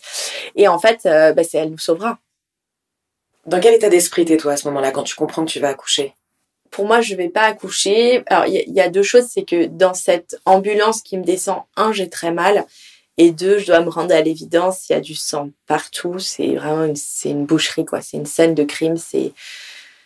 Et 0.55 0.67
en 0.67 0.77
fait, 0.77 1.05
euh, 1.05 1.33
bah, 1.33 1.43
c'est 1.43 1.57
elle 1.57 1.71
nous 1.71 1.77
sauvera. 1.77 2.19
Dans 3.45 3.59
quel 3.59 3.75
état 3.75 3.89
d'esprit 3.89 4.25
t'es 4.25 4.37
toi 4.37 4.53
à 4.53 4.57
ce 4.57 4.67
moment-là, 4.67 4.91
quand 4.91 5.03
tu 5.03 5.15
comprends 5.15 5.45
que 5.45 5.51
tu 5.51 5.59
vas 5.59 5.69
accoucher? 5.69 6.13
Pour 6.71 6.85
moi, 6.85 7.01
je 7.01 7.15
vais 7.15 7.29
pas 7.29 7.43
accoucher. 7.43 8.23
Alors, 8.25 8.47
il 8.47 8.73
y, 8.73 8.81
a 8.81 8.89
deux 8.89 9.03
choses, 9.03 9.27
c'est 9.29 9.43
que 9.43 9.65
dans 9.65 9.93
cette 9.93 10.41
ambulance 10.45 11.01
qui 11.01 11.17
me 11.17 11.23
descend, 11.23 11.61
un, 11.77 11.93
j'ai 11.93 12.09
très 12.09 12.31
mal. 12.31 12.65
Et 13.17 13.31
deux, 13.31 13.59
je 13.59 13.67
dois 13.67 13.81
me 13.81 13.89
rendre 13.89 14.13
à 14.13 14.21
l'évidence, 14.21 14.89
il 14.89 14.93
y 14.93 14.95
a 14.95 15.01
du 15.01 15.15
sang 15.15 15.49
partout. 15.67 16.19
C'est 16.19 16.55
vraiment 16.55 16.83
une, 16.83 16.95
c'est 16.95 17.29
une 17.29 17.45
boucherie, 17.45 17.85
quoi. 17.85 18.01
C'est 18.01 18.17
une 18.17 18.25
scène 18.25 18.53
de 18.53 18.63
crime. 18.63 18.97
C'est 18.97 19.31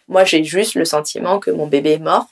Moi, 0.08 0.26
j'ai 0.26 0.44
juste 0.44 0.76
le 0.76 0.86
sentiment 0.86 1.40
que 1.40 1.52
mon 1.52 1.68
bébé 1.68 1.94
est 1.94 2.00
mort. 2.00 2.28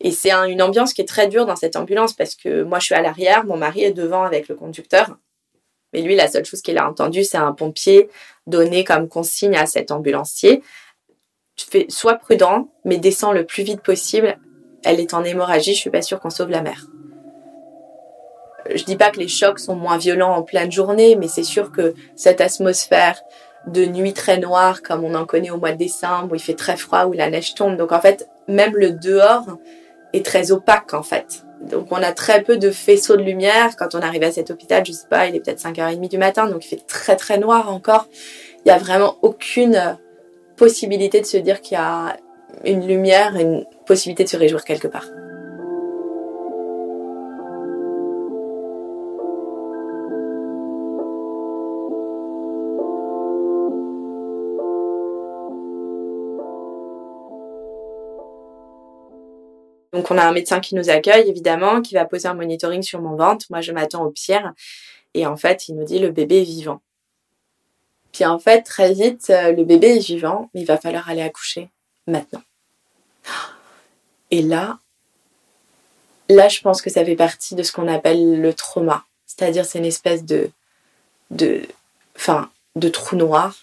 Et 0.00 0.12
c'est 0.12 0.30
une 0.30 0.62
ambiance 0.62 0.92
qui 0.92 1.00
est 1.00 1.06
très 1.06 1.26
dure 1.26 1.46
dans 1.46 1.56
cette 1.56 1.74
ambulance 1.74 2.12
parce 2.12 2.34
que 2.34 2.62
moi, 2.62 2.78
je 2.78 2.86
suis 2.86 2.94
à 2.94 3.02
l'arrière, 3.02 3.44
mon 3.44 3.56
mari 3.56 3.82
est 3.82 3.92
devant 3.92 4.24
avec 4.24 4.48
le 4.48 4.54
conducteur. 4.54 5.16
Mais 5.92 6.02
lui, 6.02 6.14
la 6.14 6.28
seule 6.28 6.44
chose 6.44 6.60
qu'il 6.60 6.76
a 6.78 6.88
entendue, 6.88 7.24
c'est 7.24 7.38
un 7.38 7.52
pompier 7.52 8.10
donner 8.46 8.84
comme 8.84 9.08
consigne 9.08 9.56
à 9.56 9.66
cet 9.66 9.90
ambulancier 9.90 10.62
sois 11.88 12.14
prudent, 12.14 12.70
mais 12.84 12.98
descends 12.98 13.32
le 13.32 13.44
plus 13.44 13.62
vite 13.62 13.80
possible. 13.80 14.38
Elle 14.84 15.00
est 15.00 15.14
en 15.14 15.24
hémorragie, 15.24 15.74
je 15.74 15.80
suis 15.80 15.90
pas 15.90 16.02
sûre 16.02 16.20
qu'on 16.20 16.30
sauve 16.30 16.50
la 16.50 16.62
mère 16.62 16.86
je 18.74 18.84
dis 18.84 18.96
pas 18.96 19.10
que 19.10 19.18
les 19.18 19.28
chocs 19.28 19.58
sont 19.58 19.76
moins 19.76 19.98
violents 19.98 20.34
en 20.34 20.42
pleine 20.42 20.72
journée, 20.72 21.16
mais 21.16 21.28
c'est 21.28 21.42
sûr 21.42 21.72
que 21.72 21.94
cette 22.14 22.40
atmosphère 22.40 23.20
de 23.66 23.84
nuit 23.84 24.12
très 24.12 24.38
noire, 24.38 24.82
comme 24.82 25.04
on 25.04 25.14
en 25.14 25.26
connaît 25.26 25.50
au 25.50 25.58
mois 25.58 25.72
de 25.72 25.78
décembre, 25.78 26.32
où 26.32 26.34
il 26.34 26.40
fait 26.40 26.54
très 26.54 26.76
froid, 26.76 27.06
où 27.06 27.12
la 27.12 27.30
neige 27.30 27.54
tombe. 27.54 27.76
Donc 27.76 27.92
en 27.92 28.00
fait, 28.00 28.28
même 28.48 28.74
le 28.76 28.92
dehors 28.92 29.58
est 30.12 30.24
très 30.24 30.52
opaque 30.52 30.94
en 30.94 31.02
fait. 31.02 31.44
Donc 31.62 31.88
on 31.90 31.96
a 31.96 32.12
très 32.12 32.42
peu 32.42 32.58
de 32.58 32.70
faisceaux 32.70 33.16
de 33.16 33.22
lumière. 33.22 33.76
Quand 33.76 33.94
on 33.94 34.00
arrive 34.00 34.22
à 34.22 34.30
cet 34.30 34.50
hôpital, 34.50 34.84
je 34.86 34.92
sais 34.92 35.08
pas, 35.08 35.26
il 35.26 35.34
est 35.34 35.40
peut-être 35.40 35.62
5h30 35.62 36.08
du 36.08 36.18
matin, 36.18 36.46
donc 36.46 36.64
il 36.64 36.68
fait 36.68 36.86
très 36.86 37.16
très 37.16 37.38
noir 37.38 37.72
encore. 37.72 38.06
Il 38.64 38.68
y 38.68 38.72
a 38.72 38.78
vraiment 38.78 39.16
aucune 39.22 39.98
possibilité 40.56 41.20
de 41.20 41.26
se 41.26 41.36
dire 41.36 41.60
qu'il 41.60 41.76
y 41.76 41.80
a 41.80 42.16
une 42.64 42.86
lumière, 42.86 43.36
une 43.36 43.64
possibilité 43.86 44.24
de 44.24 44.28
se 44.28 44.36
réjouir 44.36 44.64
quelque 44.64 44.88
part. 44.88 45.06
Donc 59.96 60.10
on 60.10 60.18
a 60.18 60.26
un 60.26 60.32
médecin 60.32 60.60
qui 60.60 60.74
nous 60.74 60.90
accueille 60.90 61.26
évidemment, 61.26 61.80
qui 61.80 61.94
va 61.94 62.04
poser 62.04 62.28
un 62.28 62.34
monitoring 62.34 62.82
sur 62.82 63.00
mon 63.00 63.16
ventre. 63.16 63.46
Moi 63.48 63.62
je 63.62 63.72
m'attends 63.72 64.04
au 64.04 64.10
pire 64.10 64.52
et 65.14 65.26
en 65.26 65.38
fait 65.38 65.68
il 65.68 65.74
nous 65.74 65.84
dit 65.84 65.98
le 65.98 66.10
bébé 66.10 66.42
est 66.42 66.44
vivant. 66.44 66.82
Puis 68.12 68.26
en 68.26 68.38
fait 68.38 68.60
très 68.60 68.92
vite 68.92 69.30
euh, 69.30 69.52
le 69.52 69.64
bébé 69.64 69.96
est 69.96 70.06
vivant, 70.06 70.50
mais 70.52 70.60
il 70.60 70.66
va 70.66 70.76
falloir 70.76 71.08
aller 71.08 71.22
accoucher 71.22 71.70
maintenant. 72.06 72.42
Et 74.30 74.42
là, 74.42 74.80
là 76.28 76.50
je 76.50 76.60
pense 76.60 76.82
que 76.82 76.90
ça 76.90 77.02
fait 77.02 77.16
partie 77.16 77.54
de 77.54 77.62
ce 77.62 77.72
qu'on 77.72 77.88
appelle 77.88 78.38
le 78.38 78.52
trauma, 78.52 79.06
c'est-à-dire 79.24 79.64
c'est 79.64 79.78
une 79.78 79.86
espèce 79.86 80.26
de 80.26 80.50
de 81.30 81.62
enfin 82.16 82.50
de 82.74 82.90
trou 82.90 83.16
noir 83.16 83.54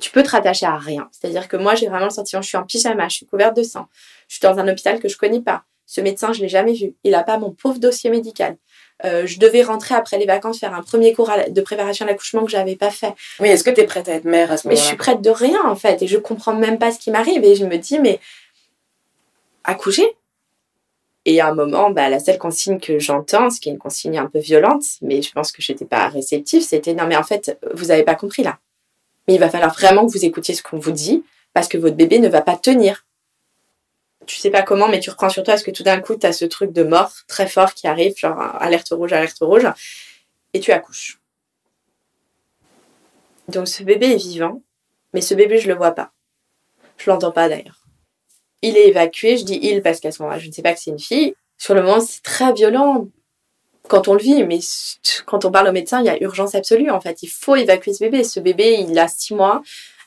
tu 0.00 0.10
peux 0.10 0.22
te 0.22 0.30
rattacher 0.30 0.66
à 0.66 0.76
rien. 0.76 1.08
C'est-à-dire 1.12 1.48
que 1.48 1.56
moi, 1.56 1.74
j'ai 1.74 1.88
vraiment 1.88 2.06
le 2.06 2.10
sentiment, 2.10 2.42
je 2.42 2.48
suis 2.48 2.56
en 2.56 2.64
pyjama, 2.64 3.08
je 3.08 3.16
suis 3.16 3.26
couverte 3.26 3.56
de 3.56 3.62
sang, 3.62 3.88
je 4.28 4.36
suis 4.36 4.42
dans 4.42 4.58
un 4.58 4.68
hôpital 4.68 5.00
que 5.00 5.08
je 5.08 5.16
connais 5.16 5.40
pas. 5.40 5.64
Ce 5.86 6.00
médecin, 6.00 6.32
je 6.32 6.40
l'ai 6.40 6.48
jamais 6.48 6.72
vu. 6.72 6.94
Il 7.02 7.10
n'a 7.10 7.24
pas 7.24 7.36
mon 7.36 7.50
pauvre 7.50 7.80
dossier 7.80 8.10
médical. 8.10 8.56
Euh, 9.04 9.26
je 9.26 9.40
devais 9.40 9.62
rentrer 9.62 9.94
après 9.94 10.18
les 10.18 10.26
vacances 10.26 10.60
faire 10.60 10.74
un 10.74 10.82
premier 10.82 11.12
cours 11.12 11.30
de 11.48 11.60
préparation 11.62 12.04
à 12.04 12.08
l'accouchement 12.08 12.44
que 12.44 12.50
j'avais 12.50 12.76
pas 12.76 12.90
fait. 12.90 13.12
Oui, 13.40 13.48
est-ce 13.48 13.64
que 13.64 13.70
tu 13.70 13.80
es 13.80 13.84
prête 13.86 14.08
à 14.08 14.12
être 14.12 14.24
mère 14.24 14.52
à 14.52 14.56
ce 14.56 14.68
moment-là 14.68 14.80
Mais 14.80 14.84
je 14.84 14.86
suis 14.86 14.96
prête 14.96 15.20
de 15.20 15.30
rien 15.30 15.64
en 15.64 15.74
fait 15.74 16.02
et 16.02 16.06
je 16.06 16.18
comprends 16.18 16.54
même 16.54 16.78
pas 16.78 16.92
ce 16.92 16.98
qui 16.98 17.10
m'arrive 17.10 17.42
et 17.44 17.56
je 17.56 17.64
me 17.64 17.76
dis 17.76 17.98
mais 17.98 18.20
accoucher? 19.64 20.06
Et 21.24 21.40
à 21.40 21.48
un 21.48 21.54
moment, 21.54 21.90
bah, 21.90 22.08
la 22.08 22.18
seule 22.18 22.38
consigne 22.38 22.78
que 22.78 22.98
j'entends, 22.98 23.50
ce 23.50 23.60
qui 23.60 23.68
est 23.68 23.72
une 23.72 23.78
consigne 23.78 24.16
un 24.16 24.26
peu 24.26 24.38
violente, 24.38 24.84
mais 25.02 25.20
je 25.22 25.32
pense 25.32 25.52
que 25.52 25.60
je 25.60 25.72
n'étais 25.72 25.84
pas 25.84 26.08
réceptive, 26.08 26.62
c'était 26.62 26.94
non 26.94 27.06
mais 27.06 27.16
en 27.16 27.24
fait 27.24 27.58
vous 27.74 27.86
n'avez 27.86 28.04
pas 28.04 28.14
compris 28.14 28.42
là. 28.42 28.58
Il 29.30 29.38
va 29.38 29.48
falloir 29.48 29.72
vraiment 29.72 30.06
que 30.06 30.12
vous 30.12 30.24
écoutiez 30.24 30.54
ce 30.54 30.62
qu'on 30.62 30.78
vous 30.78 30.90
dit 30.90 31.24
parce 31.52 31.68
que 31.68 31.78
votre 31.78 31.96
bébé 31.96 32.18
ne 32.18 32.28
va 32.28 32.42
pas 32.42 32.56
tenir. 32.56 33.06
Tu 34.26 34.36
sais 34.36 34.50
pas 34.50 34.62
comment, 34.62 34.88
mais 34.88 35.00
tu 35.00 35.08
reprends 35.08 35.28
sur 35.28 35.44
toi 35.44 35.54
parce 35.54 35.62
que 35.62 35.70
tout 35.70 35.84
d'un 35.84 36.00
coup, 36.00 36.16
tu 36.16 36.26
as 36.26 36.32
ce 36.32 36.44
truc 36.44 36.72
de 36.72 36.82
mort 36.82 37.12
très 37.28 37.46
fort 37.46 37.74
qui 37.74 37.86
arrive, 37.86 38.16
genre 38.16 38.38
alerte 38.38 38.88
rouge, 38.90 39.12
alerte 39.12 39.38
rouge, 39.40 39.66
et 40.52 40.60
tu 40.60 40.72
accouches. 40.72 41.20
Donc 43.48 43.68
ce 43.68 43.82
bébé 43.84 44.12
est 44.12 44.16
vivant, 44.16 44.62
mais 45.14 45.20
ce 45.20 45.34
bébé, 45.34 45.58
je 45.58 45.68
le 45.68 45.74
vois 45.74 45.92
pas. 45.92 46.12
Je 46.98 47.08
l'entends 47.08 47.32
pas 47.32 47.48
d'ailleurs. 47.48 47.86
Il 48.62 48.76
est 48.76 48.88
évacué, 48.88 49.36
je 49.36 49.44
dis 49.44 49.58
il 49.62 49.80
parce 49.80 50.00
qu'à 50.00 50.12
ce 50.12 50.22
moment-là, 50.22 50.40
je 50.40 50.48
ne 50.48 50.52
sais 50.52 50.62
pas 50.62 50.74
que 50.74 50.80
c'est 50.80 50.90
une 50.90 50.98
fille. 50.98 51.34
Sur 51.56 51.74
le 51.74 51.82
moment, 51.82 52.00
c'est 52.00 52.22
très 52.22 52.52
violent 52.52 53.08
quand 53.88 54.08
on 54.08 54.14
le 54.14 54.20
vit, 54.20 54.44
mais 54.44 54.60
quand 55.26 55.44
on 55.44 55.50
parle 55.50 55.68
au 55.68 55.72
médecin, 55.72 56.00
il 56.00 56.06
y 56.06 56.10
a 56.10 56.22
urgence 56.22 56.54
absolue. 56.54 56.90
En 56.90 57.00
fait, 57.00 57.22
il 57.22 57.28
faut 57.28 57.56
évacuer 57.56 57.92
ce 57.92 58.04
bébé. 58.04 58.24
Ce 58.24 58.40
bébé, 58.40 58.84
il 58.88 58.98
a 58.98 59.08
six 59.08 59.34
mois. 59.34 59.62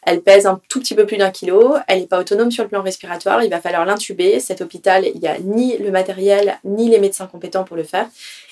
Elle 0.06 0.22
pèse 0.22 0.46
un 0.46 0.60
tout 0.70 0.80
petit 0.80 0.96
peu 0.96 1.06
plus 1.06 1.18
d'un 1.18 1.32
kilo. 1.32 1.76
Elle 1.88 2.02
n'est 2.02 2.08
pas 2.08 2.20
autonome 2.20 2.52
sur 2.52 2.64
le 2.64 2.70
plan 2.70 2.82
respiratoire. 2.82 3.44
Il 3.44 3.50
va 3.50 3.62
falloir 3.62 3.86
l'intuber. 3.86 4.40
Cet 4.40 4.62
hôpital, 4.62 5.06
il 5.06 5.20
n'y 5.20 5.28
a 5.28 5.38
ni 5.40 5.78
le 5.78 5.92
matériel, 5.92 6.60
ni 6.64 6.90
les 6.90 7.00
médecins 7.00 7.28
compétents 7.28 7.64
pour 7.64 7.78
le 7.78 7.84
faire. 7.84 8.08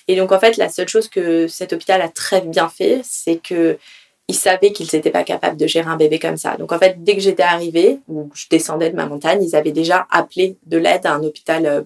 Et 0.08 0.16
donc, 0.16 0.32
en 0.32 0.40
fait, 0.40 0.58
la 0.58 0.70
seule 0.70 0.88
chose 0.88 1.08
que 1.08 1.48
cet 1.48 1.74
hôpital 1.74 2.02
a 2.02 2.10
très 2.10 2.42
bien 2.42 2.70
fait, 2.70 3.02
c'est 3.04 3.38
que 3.38 3.78
ils 4.28 4.36
savaient 4.36 4.72
qu'ils 4.72 4.88
n'étaient 4.94 5.12
pas 5.12 5.24
capables 5.24 5.58
de 5.58 5.68
gérer 5.68 5.90
un 5.90 5.98
bébé 5.98 6.18
comme 6.18 6.38
ça. 6.38 6.56
Donc, 6.56 6.72
en 6.72 6.80
fait, 6.80 7.04
dès 7.04 7.16
que 7.16 7.22
j'étais 7.22 7.44
arrivée, 7.44 8.00
ou 8.08 8.30
je 8.34 8.46
descendais 8.50 8.90
de 8.90 8.96
ma 8.96 9.06
montagne, 9.06 9.44
ils 9.44 9.56
avaient 9.58 9.74
déjà 9.74 10.08
appelé 10.10 10.56
de 10.66 10.78
l'aide 10.78 11.06
à 11.06 11.14
un 11.14 11.24
hôpital 11.24 11.86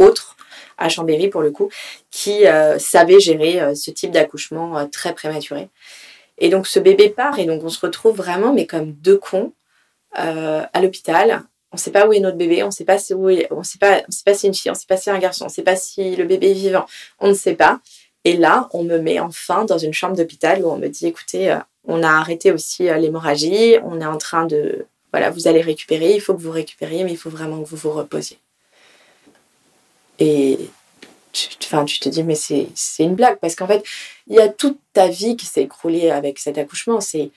euh, 0.00 0.06
autre 0.06 0.36
à 0.78 0.88
Chambéry 0.88 1.28
pour 1.28 1.42
le 1.42 1.50
coup, 1.50 1.70
qui 2.10 2.46
euh, 2.46 2.78
savait 2.78 3.20
gérer 3.20 3.60
euh, 3.60 3.74
ce 3.74 3.90
type 3.90 4.10
d'accouchement 4.10 4.78
euh, 4.78 4.84
très 4.86 5.14
prématuré. 5.14 5.68
Et 6.38 6.50
donc 6.50 6.66
ce 6.66 6.78
bébé 6.78 7.08
part 7.08 7.38
et 7.38 7.46
donc 7.46 7.64
on 7.64 7.70
se 7.70 7.80
retrouve 7.80 8.16
vraiment 8.16 8.52
mais 8.52 8.66
comme 8.66 8.92
deux 8.92 9.16
cons 9.18 9.52
à 10.12 10.80
l'hôpital. 10.80 11.42
On 11.72 11.76
ne 11.76 11.78
sait 11.80 11.90
pas 11.90 12.06
où 12.06 12.12
est 12.12 12.20
notre 12.20 12.38
bébé, 12.38 12.62
on 12.62 12.66
ne 12.66 12.70
sait 12.70 12.84
pas 12.86 12.98
si 12.98 13.12
où 13.12 13.28
on 13.50 13.62
sait 13.62 13.78
pas, 13.78 14.02
on 14.08 14.10
sait 14.10 14.22
pas 14.24 14.32
si 14.32 14.46
une 14.46 14.54
fille, 14.54 14.70
on 14.70 14.74
ne 14.74 14.78
sait 14.78 14.86
pas 14.88 14.96
si 14.96 15.04
c'est 15.04 15.10
un 15.10 15.18
garçon, 15.18 15.44
on 15.44 15.48
ne 15.48 15.52
sait 15.52 15.62
pas 15.62 15.76
si 15.76 16.16
le 16.16 16.24
bébé 16.24 16.50
est 16.50 16.54
vivant, 16.54 16.86
on 17.20 17.28
ne 17.28 17.34
sait 17.34 17.54
pas. 17.54 17.80
Et 18.24 18.36
là, 18.36 18.68
on 18.72 18.82
me 18.82 18.98
met 18.98 19.20
enfin 19.20 19.64
dans 19.66 19.76
une 19.78 19.92
chambre 19.92 20.16
d'hôpital 20.16 20.64
où 20.64 20.70
on 20.70 20.78
me 20.78 20.88
dit 20.88 21.06
écoutez, 21.06 21.56
On 21.84 22.02
a 22.02 22.08
arrêté 22.08 22.50
aussi 22.50 22.88
euh, 22.88 22.96
l'hémorragie. 22.96 23.76
On 23.84 24.00
est 24.00 24.06
en 24.06 24.18
train 24.18 24.46
de, 24.46 24.86
voilà, 25.12 25.30
vous 25.30 25.48
allez 25.48 25.60
récupérer. 25.60 26.14
Il 26.14 26.20
faut 26.20 26.34
que 26.34 26.42
vous 26.42 26.50
récupériez, 26.50 27.04
mais 27.04 27.12
il 27.12 27.18
faut 27.18 27.30
vraiment 27.30 27.62
que 27.62 27.68
vous 27.68 27.76
vous 27.76 27.92
reposiez. 27.92 28.38
Et 30.18 30.58
tu, 31.32 31.48
enfin, 31.64 31.84
tu 31.84 32.00
te 32.00 32.08
dis, 32.08 32.22
mais 32.22 32.34
c'est 32.34 32.68
une 32.98 33.14
blague 33.14 33.38
parce 33.40 33.54
qu'en 33.54 33.66
fait, 33.66 33.84
il 34.28 34.36
y 34.36 34.40
a 34.40 34.48
toute 34.48 34.78
ta 34.92 35.08
vie 35.08 35.36
qui 35.36 35.46
s'est 35.46 35.62
écroulée 35.62 36.10
avec 36.10 36.38
cet 36.38 36.58
accouchement. 36.58 37.00
C'est 37.00 37.30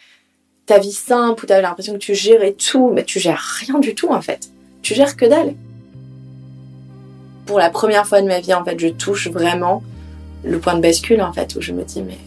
ta 0.65 0.79
vie 0.79 0.93
simple 0.93 1.43
où 1.43 1.47
tu 1.47 1.53
avais 1.53 1.61
l'impression 1.61 1.93
que 1.93 1.99
tu 1.99 2.15
gérais 2.15 2.53
tout, 2.53 2.91
mais 2.93 3.03
tu 3.03 3.19
gères 3.19 3.39
rien 3.39 3.79
du 3.79 3.95
tout 3.95 4.09
en 4.09 4.21
fait. 4.21 4.49
Tu 4.81 4.93
gères 4.95 5.17
que 5.17 5.25
dalle. 5.25 5.55
Pour 7.45 7.57
la 7.57 7.69
première 7.69 8.05
fois 8.05 8.21
de 8.21 8.27
ma 8.27 8.39
vie, 8.39 8.53
en 8.53 8.63
fait, 8.63 8.79
je 8.79 8.87
touche 8.87 9.27
vraiment 9.27 9.83
le 10.43 10.59
point 10.59 10.75
de 10.75 10.81
bascule 10.81 11.21
en 11.21 11.33
fait 11.33 11.55
où 11.55 11.61
je 11.61 11.73
me 11.73 11.83
dis, 11.83 12.01
mais 12.01 12.17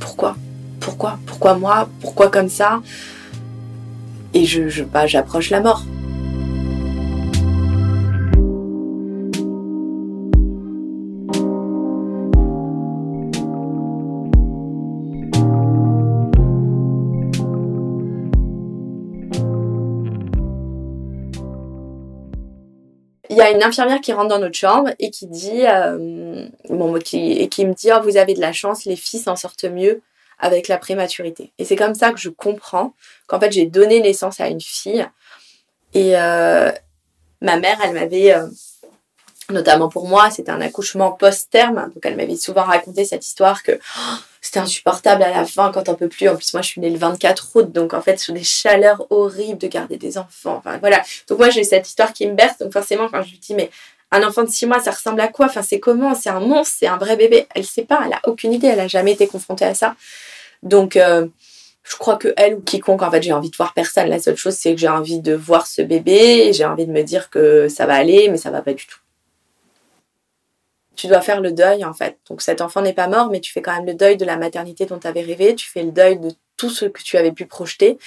pourquoi? 0.00 0.36
Pourquoi? 0.80 1.18
Pourquoi 1.24 1.54
moi? 1.54 1.88
Pourquoi 2.00 2.28
comme 2.28 2.48
ça? 2.50 2.82
Et 4.34 4.44
je, 4.44 4.68
je 4.68 4.84
bah, 4.84 5.06
j'approche 5.06 5.50
la 5.50 5.60
mort. 5.60 5.84
Une 23.50 23.62
infirmière 23.62 24.00
qui 24.00 24.12
rentre 24.12 24.28
dans 24.28 24.38
notre 24.38 24.56
chambre 24.56 24.90
et 24.98 25.10
qui 25.10 25.26
dit, 25.26 25.66
euh, 25.66 26.46
bon, 26.68 26.98
qui, 26.98 27.32
et 27.32 27.48
qui 27.48 27.66
me 27.66 27.74
dit, 27.74 27.90
oh, 27.94 28.00
vous 28.02 28.16
avez 28.16 28.34
de 28.34 28.40
la 28.40 28.52
chance, 28.52 28.84
les 28.84 28.96
filles 28.96 29.20
s'en 29.20 29.36
sortent 29.36 29.64
mieux 29.64 30.02
avec 30.38 30.68
la 30.68 30.78
prématurité. 30.78 31.52
Et 31.58 31.64
c'est 31.64 31.76
comme 31.76 31.94
ça 31.94 32.12
que 32.12 32.18
je 32.18 32.28
comprends 32.28 32.94
qu'en 33.26 33.40
fait 33.40 33.52
j'ai 33.52 33.66
donné 33.66 34.00
naissance 34.00 34.40
à 34.40 34.48
une 34.48 34.60
fille. 34.60 35.06
Et 35.94 36.18
euh, 36.18 36.70
ma 37.40 37.56
mère, 37.56 37.78
elle 37.84 37.94
m'avait, 37.94 38.34
euh, 38.34 38.46
notamment 39.50 39.88
pour 39.88 40.08
moi, 40.08 40.30
c'était 40.30 40.50
un 40.50 40.60
accouchement 40.60 41.12
post-terme, 41.12 41.90
donc 41.94 42.04
elle 42.04 42.16
m'avait 42.16 42.36
souvent 42.36 42.62
raconté 42.62 43.04
cette 43.04 43.26
histoire 43.26 43.62
que 43.62 43.72
oh, 43.72 44.14
c'était 44.40 44.60
insupportable 44.60 45.22
à 45.22 45.30
la 45.30 45.44
fin 45.44 45.72
quand 45.72 45.88
on 45.88 45.94
peut 45.94 46.08
plus. 46.08 46.28
En 46.28 46.36
plus, 46.36 46.52
moi, 46.54 46.62
je 46.62 46.68
suis 46.68 46.80
née 46.80 46.90
le 46.90 46.98
24 46.98 47.50
août, 47.54 47.72
donc 47.72 47.94
en 47.94 48.00
fait, 48.00 48.18
sur 48.18 48.34
des 48.34 48.44
chaleurs 48.44 49.06
horribles 49.10 49.58
de 49.58 49.66
garder 49.66 49.96
des 49.96 50.18
enfants. 50.18 50.56
Enfin, 50.58 50.78
voilà. 50.78 51.02
Donc 51.28 51.38
moi, 51.38 51.50
j'ai 51.50 51.64
cette 51.64 51.88
histoire 51.88 52.12
qui 52.12 52.26
me 52.26 52.34
berce. 52.34 52.58
Donc 52.58 52.72
forcément, 52.72 53.08
quand 53.08 53.22
je 53.22 53.30
lui 53.30 53.38
dis, 53.38 53.54
mais 53.54 53.70
un 54.10 54.22
enfant 54.22 54.44
de 54.44 54.50
6 54.50 54.66
mois, 54.66 54.80
ça 54.80 54.90
ressemble 54.90 55.20
à 55.20 55.28
quoi? 55.28 55.46
Enfin, 55.46 55.62
c'est 55.62 55.80
comment? 55.80 56.14
C'est 56.14 56.30
un 56.30 56.40
monstre? 56.40 56.76
C'est 56.78 56.86
un 56.86 56.98
vrai 56.98 57.16
bébé? 57.16 57.46
Elle 57.54 57.64
sait 57.64 57.84
pas, 57.84 58.02
elle 58.06 58.12
a 58.12 58.20
aucune 58.26 58.52
idée, 58.52 58.68
elle 58.68 58.80
a 58.80 58.88
jamais 58.88 59.12
été 59.12 59.26
confrontée 59.26 59.64
à 59.64 59.74
ça. 59.74 59.96
Donc, 60.62 60.96
euh, 60.96 61.26
je 61.82 61.96
crois 61.96 62.16
que 62.16 62.32
elle 62.36 62.54
ou 62.54 62.60
quiconque, 62.60 63.02
en 63.02 63.10
fait, 63.10 63.22
j'ai 63.22 63.32
envie 63.32 63.50
de 63.50 63.56
voir 63.56 63.74
personne. 63.74 64.08
La 64.08 64.18
seule 64.18 64.36
chose, 64.36 64.54
c'est 64.54 64.74
que 64.74 64.80
j'ai 64.80 64.88
envie 64.88 65.20
de 65.20 65.34
voir 65.34 65.66
ce 65.66 65.82
bébé, 65.82 66.52
j'ai 66.52 66.64
envie 66.64 66.86
de 66.86 66.92
me 66.92 67.02
dire 67.02 67.30
que 67.30 67.68
ça 67.68 67.86
va 67.86 67.94
aller, 67.94 68.28
mais 68.28 68.38
ça 68.38 68.50
va 68.50 68.62
pas 68.62 68.72
du 68.72 68.86
tout 68.86 68.98
tu 70.96 71.06
dois 71.06 71.20
faire 71.20 71.40
le 71.40 71.52
deuil 71.52 71.84
en 71.84 71.92
fait. 71.92 72.18
Donc 72.28 72.42
cet 72.42 72.60
enfant 72.60 72.82
n'est 72.82 72.92
pas 72.92 73.08
mort, 73.08 73.30
mais 73.30 73.40
tu 73.40 73.52
fais 73.52 73.62
quand 73.62 73.74
même 73.74 73.86
le 73.86 73.94
deuil 73.94 74.16
de 74.16 74.24
la 74.24 74.36
maternité 74.36 74.86
dont 74.86 74.98
tu 74.98 75.06
avais 75.06 75.22
rêvé, 75.22 75.54
tu 75.54 75.68
fais 75.68 75.82
le 75.82 75.92
deuil 75.92 76.18
de 76.18 76.30
tout 76.56 76.70
ce 76.70 76.84
que 76.84 77.02
tu 77.02 77.16
avais 77.16 77.32
pu 77.32 77.46
projeter, 77.46 77.98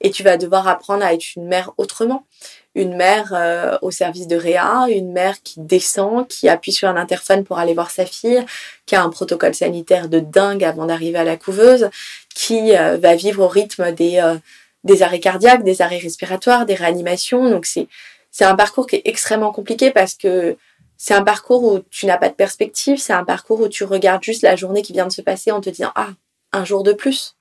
et 0.00 0.10
tu 0.10 0.22
vas 0.22 0.36
devoir 0.36 0.66
apprendre 0.68 1.04
à 1.04 1.12
être 1.12 1.36
une 1.36 1.46
mère 1.46 1.72
autrement. 1.76 2.26
Une 2.74 2.96
mère 2.96 3.32
euh, 3.34 3.76
au 3.82 3.90
service 3.90 4.26
de 4.26 4.36
Réa, 4.36 4.86
une 4.88 5.12
mère 5.12 5.42
qui 5.42 5.60
descend, 5.60 6.26
qui 6.28 6.48
appuie 6.48 6.72
sur 6.72 6.88
un 6.88 6.96
interphone 6.96 7.44
pour 7.44 7.58
aller 7.58 7.74
voir 7.74 7.90
sa 7.90 8.06
fille, 8.06 8.44
qui 8.86 8.94
a 8.94 9.02
un 9.02 9.10
protocole 9.10 9.54
sanitaire 9.54 10.08
de 10.08 10.20
dingue 10.20 10.64
avant 10.64 10.86
d'arriver 10.86 11.18
à 11.18 11.24
la 11.24 11.36
couveuse, 11.36 11.90
qui 12.34 12.76
euh, 12.76 12.96
va 12.96 13.16
vivre 13.16 13.44
au 13.44 13.48
rythme 13.48 13.92
des, 13.92 14.18
euh, 14.18 14.36
des 14.84 15.02
arrêts 15.02 15.20
cardiaques, 15.20 15.64
des 15.64 15.82
arrêts 15.82 15.98
respiratoires, 15.98 16.64
des 16.64 16.74
réanimations. 16.74 17.50
Donc 17.50 17.66
c'est 17.66 17.88
c'est 18.30 18.44
un 18.44 18.54
parcours 18.54 18.86
qui 18.86 18.96
est 18.96 19.02
extrêmement 19.06 19.52
compliqué 19.52 19.90
parce 19.90 20.14
que 20.14 20.56
c'est 21.02 21.14
un 21.14 21.22
parcours 21.22 21.64
où 21.64 21.78
tu 21.88 22.04
n'as 22.04 22.18
pas 22.18 22.28
de 22.28 22.34
perspective, 22.34 22.98
c'est 22.98 23.14
un 23.14 23.24
parcours 23.24 23.58
où 23.62 23.68
tu 23.68 23.84
regardes 23.84 24.22
juste 24.22 24.42
la 24.42 24.54
journée 24.54 24.82
qui 24.82 24.92
vient 24.92 25.06
de 25.06 25.12
se 25.12 25.22
passer 25.22 25.50
en 25.50 25.62
te 25.62 25.70
disant 25.70 25.92
ah, 25.94 26.10
un 26.52 26.62
jour 26.66 26.82
de 26.82 26.92
plus. 26.92 27.36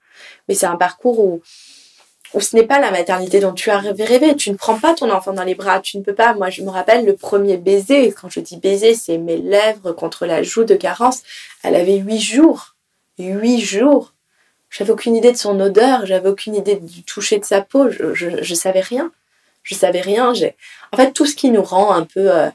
Mais 0.47 0.55
c'est 0.55 0.65
un 0.65 0.77
parcours 0.77 1.19
où, 1.19 1.41
où 2.33 2.39
ce 2.39 2.55
n'est 2.55 2.65
pas 2.65 2.79
la 2.79 2.89
maternité 2.89 3.41
dont 3.41 3.51
tu 3.51 3.69
as 3.69 3.79
rêvé. 3.79 4.33
Tu 4.37 4.49
ne 4.51 4.55
prends 4.55 4.79
pas 4.79 4.93
ton 4.93 5.11
enfant 5.11 5.33
dans 5.33 5.43
les 5.43 5.55
bras, 5.55 5.81
tu 5.81 5.97
ne 5.97 6.03
peux 6.03 6.15
pas. 6.15 6.33
Moi, 6.35 6.49
je 6.49 6.61
me 6.61 6.69
rappelle 6.69 7.05
le 7.05 7.17
premier 7.17 7.57
baiser. 7.57 8.13
Quand 8.13 8.29
je 8.29 8.39
dis 8.39 8.55
baiser, 8.55 8.93
c'est 8.93 9.17
mes 9.17 9.35
lèvres 9.35 9.91
contre 9.91 10.25
la 10.25 10.41
joue 10.41 10.63
de 10.63 10.75
Carence. 10.75 11.23
Elle 11.61 11.75
avait 11.75 11.97
huit 11.97 12.21
jours. 12.21 12.77
Huit 13.17 13.59
jours. 13.59 14.13
J'avais 14.69 14.91
aucune 14.91 15.17
idée 15.17 15.33
de 15.33 15.37
son 15.37 15.59
odeur, 15.59 16.05
j'avais 16.05 16.29
aucune 16.29 16.55
idée 16.55 16.77
du 16.77 17.03
toucher 17.03 17.39
de 17.39 17.43
sa 17.43 17.61
peau. 17.61 17.89
Je, 17.89 18.13
je, 18.13 18.53
savais 18.55 18.79
rien. 18.79 19.11
Je 19.63 19.75
savais 19.75 19.99
rien. 19.99 20.31
En 20.93 20.95
fait, 20.95 21.11
tout 21.11 21.25
ce 21.25 21.35
qui 21.35 21.51
nous 21.51 21.63
rend 21.63 21.91
un 21.91 22.05
peu 22.05 22.31
euh, 22.33 22.49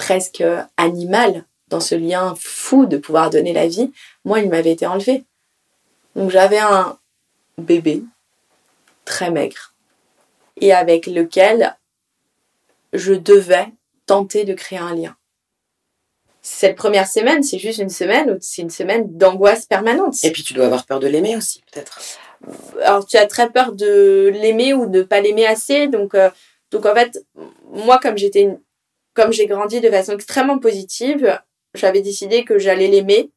presque 0.00 0.42
animal 0.78 1.44
dans 1.68 1.78
ce 1.78 1.94
lien 1.94 2.34
fou 2.40 2.86
de 2.86 2.96
pouvoir 2.96 3.28
donner 3.28 3.52
la 3.52 3.68
vie, 3.68 3.92
moi, 4.24 4.40
il 4.40 4.48
m'avait 4.48 4.72
été 4.72 4.86
enlevé. 4.86 5.24
Donc 6.16 6.30
j'avais 6.30 6.58
un 6.58 6.98
bébé 7.58 8.02
très 9.04 9.30
maigre 9.30 9.74
et 10.56 10.72
avec 10.72 11.06
lequel 11.06 11.76
je 12.94 13.12
devais 13.12 13.66
tenter 14.06 14.44
de 14.44 14.54
créer 14.54 14.78
un 14.78 14.94
lien. 14.94 15.16
Cette 16.40 16.76
première 16.76 17.06
semaine, 17.06 17.42
c'est 17.42 17.58
juste 17.58 17.78
une 17.78 17.90
semaine 17.90 18.38
c'est 18.40 18.62
une 18.62 18.70
semaine 18.70 19.04
d'angoisse 19.18 19.66
permanente. 19.66 20.16
Et 20.24 20.32
puis 20.32 20.42
tu 20.42 20.54
dois 20.54 20.64
avoir 20.64 20.86
peur 20.86 20.98
de 20.98 21.08
l'aimer 21.08 21.36
aussi, 21.36 21.62
peut-être. 21.70 22.00
Alors 22.82 23.06
tu 23.06 23.18
as 23.18 23.26
très 23.26 23.50
peur 23.50 23.72
de 23.72 24.30
l'aimer 24.32 24.72
ou 24.72 24.86
de 24.86 25.00
ne 25.00 25.02
pas 25.02 25.20
l'aimer 25.20 25.46
assez. 25.46 25.88
Donc, 25.88 26.14
euh, 26.14 26.30
donc 26.70 26.86
en 26.86 26.94
fait, 26.94 27.22
moi, 27.70 27.98
comme 27.98 28.16
j'étais 28.16 28.40
une 28.40 28.58
comme 29.20 29.32
j'ai 29.32 29.46
grandi 29.46 29.82
de 29.82 29.90
façon 29.90 30.14
extrêmement 30.14 30.58
positive, 30.58 31.38
j'avais 31.74 32.00
décidé 32.00 32.42
que 32.44 32.58
j'allais 32.58 32.86
l'aimer. 32.86 33.28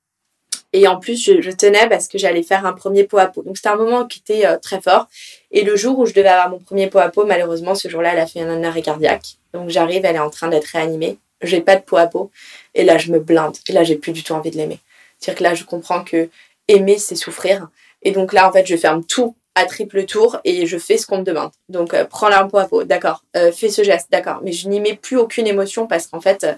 Et 0.71 0.87
en 0.87 0.97
plus, 0.97 1.21
je, 1.21 1.51
tenais 1.51 1.89
parce 1.89 2.07
que 2.07 2.17
j'allais 2.17 2.41
faire 2.41 2.65
un 2.65 2.71
premier 2.71 3.03
pot 3.03 3.17
à 3.17 3.27
pot. 3.27 3.43
Donc, 3.43 3.57
c'était 3.57 3.69
un 3.69 3.75
moment 3.75 4.05
qui 4.05 4.19
était 4.19 4.45
euh, 4.45 4.57
très 4.57 4.81
fort. 4.81 5.07
Et 5.51 5.63
le 5.63 5.75
jour 5.75 5.99
où 5.99 6.05
je 6.05 6.13
devais 6.13 6.29
avoir 6.29 6.49
mon 6.49 6.57
premier 6.57 6.87
pot 6.87 6.99
à 6.99 7.09
pot, 7.09 7.25
malheureusement, 7.25 7.75
ce 7.75 7.89
jour-là, 7.89 8.13
elle 8.13 8.19
a 8.19 8.25
fait 8.25 8.39
un 8.39 8.63
arrêt 8.63 8.81
cardiaque. 8.81 9.35
Donc, 9.53 9.69
j'arrive, 9.69 10.05
elle 10.05 10.15
est 10.15 10.19
en 10.19 10.29
train 10.29 10.47
d'être 10.47 10.67
réanimée. 10.67 11.17
J'ai 11.41 11.59
pas 11.59 11.75
de 11.75 11.81
pot 11.81 11.97
à 11.97 12.07
pot. 12.07 12.31
Et 12.75 12.85
là, 12.85 12.97
je 12.97 13.11
me 13.11 13.19
blinde. 13.19 13.57
Et 13.67 13.73
là, 13.73 13.83
j'ai 13.83 13.95
plus 13.95 14.13
du 14.13 14.23
tout 14.23 14.33
envie 14.33 14.51
de 14.51 14.57
l'aimer. 14.57 14.79
C'est-à-dire 15.19 15.39
que 15.39 15.43
là, 15.43 15.53
je 15.53 15.65
comprends 15.65 16.03
que 16.03 16.29
aimer, 16.69 16.97
c'est 16.97 17.15
souffrir. 17.15 17.67
Et 18.03 18.11
donc 18.11 18.31
là, 18.31 18.47
en 18.47 18.53
fait, 18.53 18.65
je 18.65 18.77
ferme 18.77 19.03
tout 19.03 19.35
à 19.55 19.65
triple 19.65 20.05
tour 20.05 20.39
et 20.43 20.65
je 20.65 20.77
fais 20.77 20.97
ce 20.97 21.05
qu'on 21.05 21.19
me 21.19 21.23
demande. 21.23 21.51
Donc, 21.69 21.93
euh, 21.93 22.05
prends 22.05 22.29
la 22.29 22.43
peau 22.45 22.57
à 22.57 22.65
peau, 22.65 22.83
d'accord. 22.83 23.23
Euh, 23.35 23.51
fais 23.51 23.69
ce 23.69 23.83
geste, 23.83 24.07
d'accord. 24.11 24.39
Mais 24.43 24.51
je 24.51 24.67
n'y 24.67 24.79
mets 24.79 24.95
plus 24.95 25.17
aucune 25.17 25.47
émotion 25.47 25.85
parce 25.87 26.07
qu'en 26.07 26.21
fait, 26.21 26.43
euh, 26.43 26.53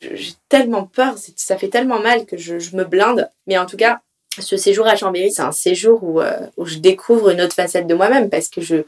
j'ai 0.00 0.34
tellement 0.48 0.84
peur, 0.84 1.14
ça 1.36 1.56
fait 1.56 1.68
tellement 1.68 2.00
mal 2.00 2.26
que 2.26 2.36
je, 2.36 2.76
me 2.76 2.84
blinde. 2.84 3.28
Mais 3.46 3.58
en 3.58 3.66
tout 3.66 3.76
cas, 3.76 4.00
ce 4.38 4.56
séjour 4.56 4.86
à 4.86 4.96
Chambéry, 4.96 5.32
c'est 5.32 5.42
un 5.42 5.52
séjour 5.52 6.02
où, 6.02 6.20
où 6.56 6.66
je 6.66 6.78
découvre 6.78 7.30
une 7.30 7.40
autre 7.40 7.54
facette 7.54 7.86
de 7.86 7.94
moi-même 7.94 8.28
parce 8.28 8.48
que 8.48 8.60
je 8.60 8.84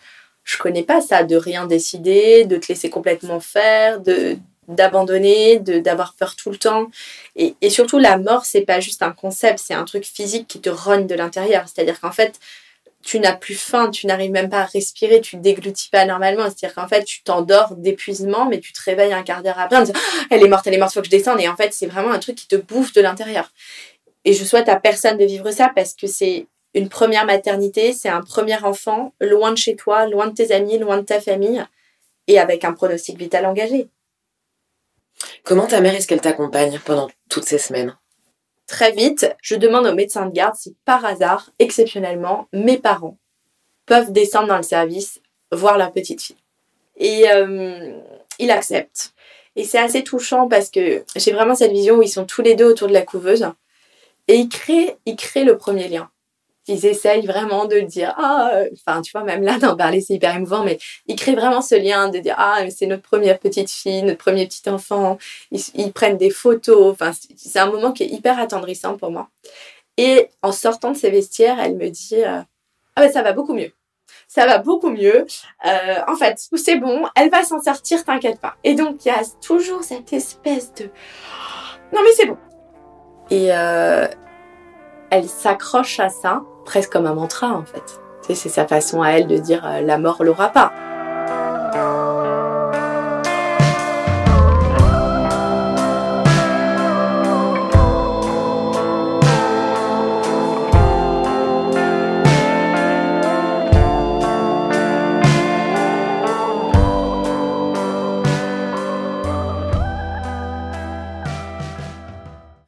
je 0.46 0.58
connais 0.58 0.84
pas 0.84 1.00
ça, 1.00 1.24
de 1.24 1.36
rien 1.36 1.66
décider, 1.66 2.44
de 2.44 2.56
te 2.56 2.68
laisser 2.68 2.88
complètement 2.88 3.40
faire, 3.40 4.00
de 4.00 4.38
d'abandonner, 4.68 5.60
d'avoir 5.60 6.14
peur 6.14 6.34
tout 6.34 6.50
le 6.50 6.56
temps. 6.56 6.88
Et, 7.36 7.54
et 7.60 7.70
surtout, 7.70 7.98
la 7.98 8.18
mort, 8.18 8.44
c'est 8.44 8.62
pas 8.62 8.80
juste 8.80 9.00
un 9.02 9.12
concept, 9.12 9.60
c'est 9.60 9.74
un 9.74 9.84
truc 9.84 10.04
physique 10.04 10.48
qui 10.48 10.60
te 10.60 10.68
rogne 10.68 11.06
de 11.06 11.14
l'intérieur. 11.14 11.66
C'est-à-dire 11.68 12.00
qu'en 12.00 12.10
fait, 12.10 12.40
tu 13.06 13.20
n'as 13.20 13.36
plus 13.36 13.54
faim, 13.54 13.90
tu 13.90 14.08
n'arrives 14.08 14.32
même 14.32 14.48
pas 14.48 14.62
à 14.62 14.64
respirer, 14.64 15.20
tu 15.20 15.36
déglutis 15.36 15.88
pas 15.90 16.04
normalement. 16.06 16.42
C'est-à-dire 16.46 16.74
qu'en 16.74 16.88
fait, 16.88 17.04
tu 17.04 17.22
t'endors 17.22 17.76
d'épuisement, 17.76 18.46
mais 18.46 18.58
tu 18.58 18.72
te 18.72 18.82
réveilles 18.82 19.12
un 19.12 19.22
quart 19.22 19.44
d'heure 19.44 19.60
après 19.60 19.76
en 19.76 19.84
ah, 19.84 20.26
Elle 20.30 20.44
est 20.44 20.48
morte, 20.48 20.66
elle 20.66 20.74
est 20.74 20.78
morte, 20.78 20.92
faut 20.92 21.00
que 21.00 21.06
je 21.06 21.12
descende. 21.12 21.40
Et 21.40 21.48
en 21.48 21.54
fait, 21.54 21.72
c'est 21.72 21.86
vraiment 21.86 22.10
un 22.10 22.18
truc 22.18 22.34
qui 22.34 22.48
te 22.48 22.56
bouffe 22.56 22.92
de 22.94 23.00
l'intérieur. 23.00 23.52
Et 24.24 24.32
je 24.32 24.44
souhaite 24.44 24.68
à 24.68 24.74
personne 24.74 25.18
de 25.18 25.24
vivre 25.24 25.48
ça 25.52 25.70
parce 25.72 25.94
que 25.94 26.08
c'est 26.08 26.48
une 26.74 26.88
première 26.88 27.26
maternité, 27.26 27.92
c'est 27.92 28.08
un 28.08 28.22
premier 28.22 28.60
enfant, 28.64 29.14
loin 29.20 29.52
de 29.52 29.56
chez 29.56 29.76
toi, 29.76 30.08
loin 30.08 30.26
de 30.26 30.34
tes 30.34 30.50
amis, 30.52 30.76
loin 30.78 30.96
de 30.96 31.02
ta 31.02 31.20
famille, 31.20 31.64
et 32.26 32.40
avec 32.40 32.64
un 32.64 32.72
pronostic 32.72 33.16
vital 33.16 33.46
engagé. 33.46 33.88
Comment 35.44 35.68
ta 35.68 35.80
mère 35.80 35.94
est-ce 35.94 36.08
qu'elle 36.08 36.20
t'accompagne 36.20 36.80
pendant 36.84 37.08
toutes 37.28 37.44
ces 37.44 37.58
semaines? 37.58 37.96
Très 38.66 38.92
vite, 38.92 39.34
je 39.42 39.54
demande 39.54 39.86
au 39.86 39.94
médecin 39.94 40.26
de 40.26 40.32
garde 40.32 40.56
si 40.56 40.76
par 40.84 41.04
hasard, 41.04 41.50
exceptionnellement, 41.58 42.48
mes 42.52 42.78
parents 42.78 43.16
peuvent 43.86 44.12
descendre 44.12 44.48
dans 44.48 44.56
le 44.56 44.62
service 44.64 45.20
voir 45.52 45.78
leur 45.78 45.92
petite 45.92 46.20
fille. 46.20 46.36
Et 46.96 47.30
euh, 47.30 48.00
il 48.38 48.50
accepte. 48.50 49.12
Et 49.54 49.64
c'est 49.64 49.78
assez 49.78 50.02
touchant 50.02 50.48
parce 50.48 50.70
que 50.70 51.04
j'ai 51.14 51.32
vraiment 51.32 51.54
cette 51.54 51.72
vision 51.72 51.96
où 51.96 52.02
ils 52.02 52.08
sont 52.08 52.24
tous 52.24 52.42
les 52.42 52.54
deux 52.54 52.66
autour 52.66 52.88
de 52.88 52.92
la 52.92 53.02
couveuse 53.02 53.48
et 54.28 54.34
ils 54.34 54.48
créent, 54.48 54.96
ils 55.06 55.16
créent 55.16 55.44
le 55.44 55.56
premier 55.56 55.88
lien 55.88 56.10
ils 56.68 56.86
essayent 56.86 57.26
vraiment 57.26 57.66
de 57.66 57.80
dire 57.80 58.14
ah 58.16 58.62
enfin 58.72 59.02
tu 59.02 59.12
vois 59.12 59.24
même 59.24 59.42
là 59.42 59.58
d'en 59.58 59.76
parler 59.76 60.00
c'est 60.00 60.14
hyper 60.14 60.36
émouvant 60.36 60.64
mais 60.64 60.78
ils 61.06 61.16
créent 61.16 61.34
vraiment 61.34 61.62
ce 61.62 61.74
lien 61.74 62.08
de 62.08 62.18
dire 62.18 62.34
ah 62.38 62.58
c'est 62.70 62.86
notre 62.86 63.02
première 63.02 63.38
petite 63.38 63.70
fille 63.70 64.02
notre 64.02 64.18
premier 64.18 64.46
petit 64.46 64.68
enfant 64.68 65.18
ils, 65.50 65.92
prennent 65.92 66.16
des 66.16 66.30
photos 66.30 66.92
enfin 66.92 67.12
c'est 67.36 67.58
un 67.58 67.66
moment 67.66 67.92
qui 67.92 68.02
est 68.04 68.08
hyper 68.08 68.38
attendrissant 68.38 68.96
pour 68.96 69.10
moi 69.10 69.28
Et 69.96 70.28
en 70.42 70.52
sortant 70.52 70.92
de 70.92 70.96
ses 70.96 71.10
vestiaires, 71.10 71.58
elle 71.60 71.76
me 71.76 71.88
dit 71.88 72.22
Ah 72.24 72.44
ben 72.96 73.10
ça 73.10 73.22
va 73.22 73.32
beaucoup 73.32 73.54
mieux. 73.54 73.72
Ça 74.28 74.46
va 74.46 74.58
beaucoup 74.58 74.90
mieux. 74.90 75.26
Euh, 75.66 75.98
en 76.08 76.16
fait, 76.16 76.48
c'est 76.56 76.76
bon, 76.76 77.06
elle 77.14 77.30
va 77.30 77.44
s'en 77.44 77.60
sortir, 77.60 78.04
t'inquiète 78.04 78.40
pas. 78.40 78.56
Et 78.64 78.74
donc, 78.74 79.04
il 79.04 79.08
y 79.08 79.10
a 79.10 79.22
toujours 79.40 79.82
cette 79.84 80.12
espèce 80.12 80.74
de 80.74 80.84
Non, 81.92 82.00
mais 82.02 82.12
c'est 82.14 82.26
bon. 82.26 82.38
Et 83.30 83.52
euh, 83.52 84.06
elle 85.10 85.28
s'accroche 85.28 86.00
à 86.00 86.08
ça, 86.08 86.42
presque 86.64 86.92
comme 86.92 87.06
un 87.06 87.14
mantra 87.14 87.48
en 87.48 87.64
fait. 87.64 88.00
c'est 88.22 88.48
sa 88.48 88.66
façon 88.66 89.02
à 89.02 89.10
elle 89.10 89.26
de 89.26 89.36
dire 89.36 89.64
euh, 89.66 89.80
la 89.80 89.98
mort 89.98 90.24
l'aura 90.24 90.48
pas. 90.48 90.72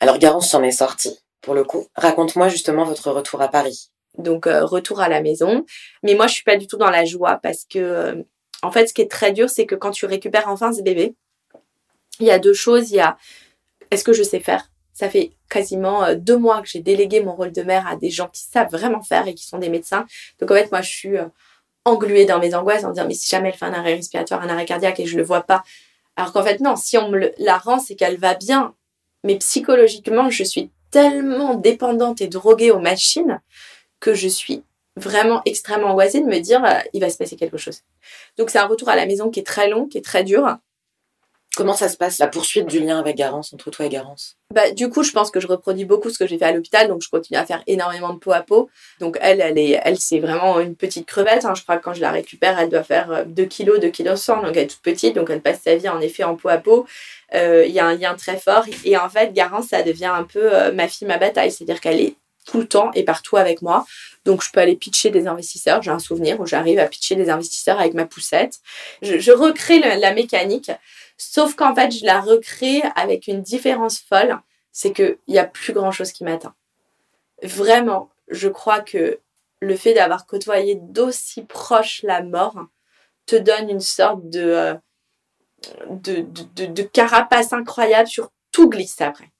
Alors 0.00 0.18
Garance 0.18 0.50
s'en 0.50 0.62
est 0.62 0.70
sortie, 0.70 1.18
pour 1.48 1.54
le 1.54 1.64
coup. 1.64 1.86
Raconte-moi 1.94 2.50
justement 2.50 2.84
votre 2.84 3.10
retour 3.10 3.40
à 3.40 3.48
Paris. 3.48 3.88
Donc 4.18 4.46
euh, 4.46 4.66
retour 4.66 5.00
à 5.00 5.08
la 5.08 5.22
maison. 5.22 5.64
Mais 6.02 6.14
moi, 6.14 6.26
je 6.26 6.34
suis 6.34 6.44
pas 6.44 6.58
du 6.58 6.66
tout 6.66 6.76
dans 6.76 6.90
la 6.90 7.06
joie 7.06 7.40
parce 7.42 7.64
que, 7.64 7.78
euh, 7.78 8.22
en 8.60 8.70
fait, 8.70 8.86
ce 8.86 8.92
qui 8.92 9.00
est 9.00 9.10
très 9.10 9.32
dur, 9.32 9.48
c'est 9.48 9.64
que 9.64 9.74
quand 9.74 9.90
tu 9.90 10.04
récupères 10.04 10.48
enfin 10.48 10.74
ce 10.74 10.82
bébé, 10.82 11.14
il 12.20 12.26
y 12.26 12.30
a 12.30 12.38
deux 12.38 12.52
choses. 12.52 12.90
Il 12.90 12.96
y 12.96 13.00
a, 13.00 13.16
est-ce 13.90 14.04
que 14.04 14.12
je 14.12 14.22
sais 14.22 14.40
faire? 14.40 14.70
Ça 14.92 15.08
fait 15.08 15.30
quasiment 15.48 16.04
euh, 16.04 16.16
deux 16.16 16.36
mois 16.36 16.60
que 16.60 16.68
j'ai 16.68 16.80
délégué 16.80 17.22
mon 17.22 17.34
rôle 17.34 17.52
de 17.52 17.62
mère 17.62 17.86
à 17.86 17.96
des 17.96 18.10
gens 18.10 18.28
qui 18.28 18.42
savent 18.42 18.70
vraiment 18.70 19.00
faire 19.00 19.26
et 19.26 19.32
qui 19.32 19.46
sont 19.46 19.58
des 19.58 19.70
médecins. 19.70 20.04
Donc 20.40 20.50
en 20.50 20.54
fait, 20.54 20.70
moi, 20.70 20.82
je 20.82 20.90
suis 20.90 21.16
engluée 21.86 22.26
dans 22.26 22.40
mes 22.40 22.54
angoisses 22.54 22.84
en 22.84 22.90
disant, 22.90 23.06
mais 23.08 23.14
si 23.14 23.26
jamais 23.26 23.48
elle 23.48 23.54
fait 23.54 23.64
un 23.64 23.72
arrêt 23.72 23.94
respiratoire, 23.94 24.42
un 24.42 24.50
arrêt 24.50 24.66
cardiaque 24.66 25.00
et 25.00 25.06
je 25.06 25.16
le 25.16 25.22
vois 25.22 25.40
pas, 25.40 25.62
alors 26.14 26.34
qu'en 26.34 26.42
fait, 26.42 26.60
non, 26.60 26.76
si 26.76 26.98
on 26.98 27.08
me 27.08 27.32
la 27.38 27.56
rend, 27.56 27.78
c'est 27.78 27.94
qu'elle 27.94 28.18
va 28.18 28.34
bien. 28.34 28.74
Mais 29.24 29.36
psychologiquement, 29.36 30.28
je 30.28 30.44
suis 30.44 30.70
tellement 30.90 31.54
dépendante 31.54 32.20
et 32.20 32.28
droguée 32.28 32.70
aux 32.70 32.78
machines 32.78 33.40
que 34.00 34.14
je 34.14 34.28
suis 34.28 34.62
vraiment 34.96 35.42
extrêmement 35.44 35.88
angoissée 35.88 36.20
de 36.20 36.26
me 36.26 36.38
dire 36.40 36.64
euh, 36.64 36.80
il 36.92 37.00
va 37.00 37.10
se 37.10 37.16
passer 37.16 37.36
quelque 37.36 37.56
chose. 37.56 37.82
Donc 38.36 38.50
c'est 38.50 38.58
un 38.58 38.66
retour 38.66 38.88
à 38.88 38.96
la 38.96 39.06
maison 39.06 39.30
qui 39.30 39.40
est 39.40 39.46
très 39.46 39.68
long, 39.68 39.86
qui 39.86 39.98
est 39.98 40.04
très 40.04 40.24
dur. 40.24 40.58
Comment 41.58 41.74
ça 41.74 41.88
se 41.88 41.96
passe, 41.96 42.18
la 42.18 42.28
poursuite 42.28 42.66
du 42.66 42.78
lien 42.78 43.00
avec 43.00 43.16
Garance, 43.16 43.52
entre 43.52 43.68
toi 43.72 43.84
et 43.84 43.88
Garance? 43.88 44.36
Bah, 44.54 44.70
Du 44.70 44.88
coup, 44.88 45.02
je 45.02 45.10
pense 45.10 45.32
que 45.32 45.40
je 45.40 45.48
reproduis 45.48 45.84
beaucoup 45.84 46.08
ce 46.08 46.16
que 46.16 46.24
j'ai 46.24 46.38
fait 46.38 46.44
à 46.44 46.52
l'hôpital, 46.52 46.86
donc 46.86 47.02
je 47.02 47.08
continue 47.08 47.36
à 47.36 47.44
faire 47.44 47.64
énormément 47.66 48.14
de 48.14 48.20
peau 48.20 48.30
à 48.30 48.42
peau. 48.42 48.70
Donc 49.00 49.18
elle, 49.20 49.40
elle, 49.40 49.58
est, 49.58 49.80
elle 49.82 49.98
c'est 49.98 50.20
vraiment 50.20 50.60
une 50.60 50.76
petite 50.76 51.04
crevette. 51.04 51.44
Hein. 51.44 51.54
Je 51.56 51.64
crois 51.64 51.78
que 51.78 51.82
quand 51.82 51.94
je 51.94 52.00
la 52.00 52.12
récupère, 52.12 52.56
elle 52.60 52.68
doit 52.68 52.84
faire 52.84 53.26
2 53.26 53.44
kg, 53.46 53.80
2 53.80 53.90
kg 53.90 54.14
100, 54.14 54.42
donc 54.42 54.56
elle 54.56 54.58
est 54.58 54.66
toute 54.68 54.82
petite, 54.82 55.16
donc 55.16 55.30
elle 55.30 55.40
passe 55.40 55.62
sa 55.64 55.74
vie 55.74 55.88
en 55.88 56.00
effet 56.00 56.22
en 56.22 56.36
peau 56.36 56.48
à 56.48 56.58
peau. 56.58 56.86
Euh, 57.34 57.64
il 57.66 57.72
y 57.72 57.80
a 57.80 57.86
un 57.86 57.96
lien 57.96 58.14
très 58.14 58.38
fort. 58.38 58.64
Et 58.84 58.96
en 58.96 59.08
fait, 59.08 59.32
Garance, 59.32 59.66
ça 59.70 59.82
devient 59.82 60.12
un 60.14 60.22
peu 60.22 60.54
euh, 60.54 60.70
ma 60.70 60.86
fille, 60.86 61.08
ma 61.08 61.18
bataille. 61.18 61.50
C'est-à-dire 61.50 61.80
qu'elle 61.80 62.00
est 62.00 62.14
tout 62.46 62.60
le 62.60 62.68
temps 62.68 62.92
et 62.94 63.02
partout 63.02 63.36
avec 63.36 63.62
moi. 63.62 63.84
Donc, 64.24 64.44
je 64.44 64.52
peux 64.52 64.60
aller 64.60 64.76
pitcher 64.76 65.10
des 65.10 65.26
investisseurs. 65.26 65.82
J'ai 65.82 65.90
un 65.90 65.98
souvenir 65.98 66.38
où 66.38 66.46
j'arrive 66.46 66.78
à 66.78 66.86
pitcher 66.86 67.16
des 67.16 67.30
investisseurs 67.30 67.80
avec 67.80 67.94
ma 67.94 68.06
poussette. 68.06 68.60
Je, 69.02 69.32
recrée 69.32 69.80
la 69.80 70.12
mécanique. 70.12 70.70
Sauf 71.18 71.56
qu'en 71.56 71.74
fait, 71.74 71.90
je 71.90 72.06
la 72.06 72.20
recrée 72.20 72.82
avec 72.94 73.26
une 73.26 73.42
différence 73.42 73.98
folle. 73.98 74.40
C'est 74.72 74.92
qu'il 74.92 75.18
n'y 75.26 75.38
a 75.38 75.44
plus 75.44 75.72
grand 75.72 75.90
chose 75.90 76.12
qui 76.12 76.24
m'atteint. 76.24 76.54
Vraiment, 77.42 78.10
je 78.28 78.48
crois 78.48 78.80
que 78.80 79.20
le 79.60 79.76
fait 79.76 79.94
d'avoir 79.94 80.26
côtoyé 80.26 80.76
d'aussi 80.80 81.42
proche 81.42 82.02
la 82.04 82.22
mort 82.22 82.66
te 83.26 83.34
donne 83.34 83.68
une 83.68 83.80
sorte 83.80 84.28
de, 84.30 84.40
euh, 84.40 84.74
de, 85.90 86.24
de, 86.54 86.66
de, 86.66 86.82
carapace 86.82 87.52
incroyable 87.52 88.08
sur 88.08 88.30
tout 88.52 88.68
glisse 88.68 89.00
après. 89.00 89.30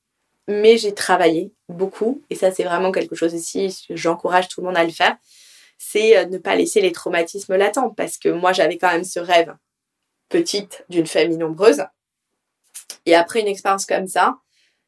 Mais 0.49 0.77
j'ai 0.77 0.95
travaillé 0.95 1.53
beaucoup, 1.69 2.23
et 2.31 2.35
ça 2.35 2.51
c'est 2.51 2.65
vraiment 2.65 2.91
quelque 2.91 3.15
chose 3.15 3.35
aussi, 3.35 3.85
j'encourage 3.91 4.49
tout 4.49 4.61
le 4.61 4.67
monde 4.67 4.77
à 4.77 4.85
le 4.85 4.91
faire, 4.91 5.17
c'est 5.79 6.17
euh, 6.17 6.27
ne 6.27 6.39
pas 6.39 6.57
laisser 6.57 6.81
les 6.81 6.93
traumatismes 6.93 7.57
latents, 7.57 7.91
parce 7.91 8.19
que 8.19 8.29
moi 8.29 8.53
j'avais 8.53 8.79
quand 8.79 8.91
même 8.91 9.05
ce 9.05 9.21
rêve 9.21 9.55
petite 10.29 10.85
d'une 10.89 11.07
famille 11.07 11.39
nombreuse. 11.39 11.85
Et 13.07 13.15
après 13.15 13.41
une 13.41 13.49
expérience 13.49 13.87
comme 13.87 14.07
ça, 14.07 14.39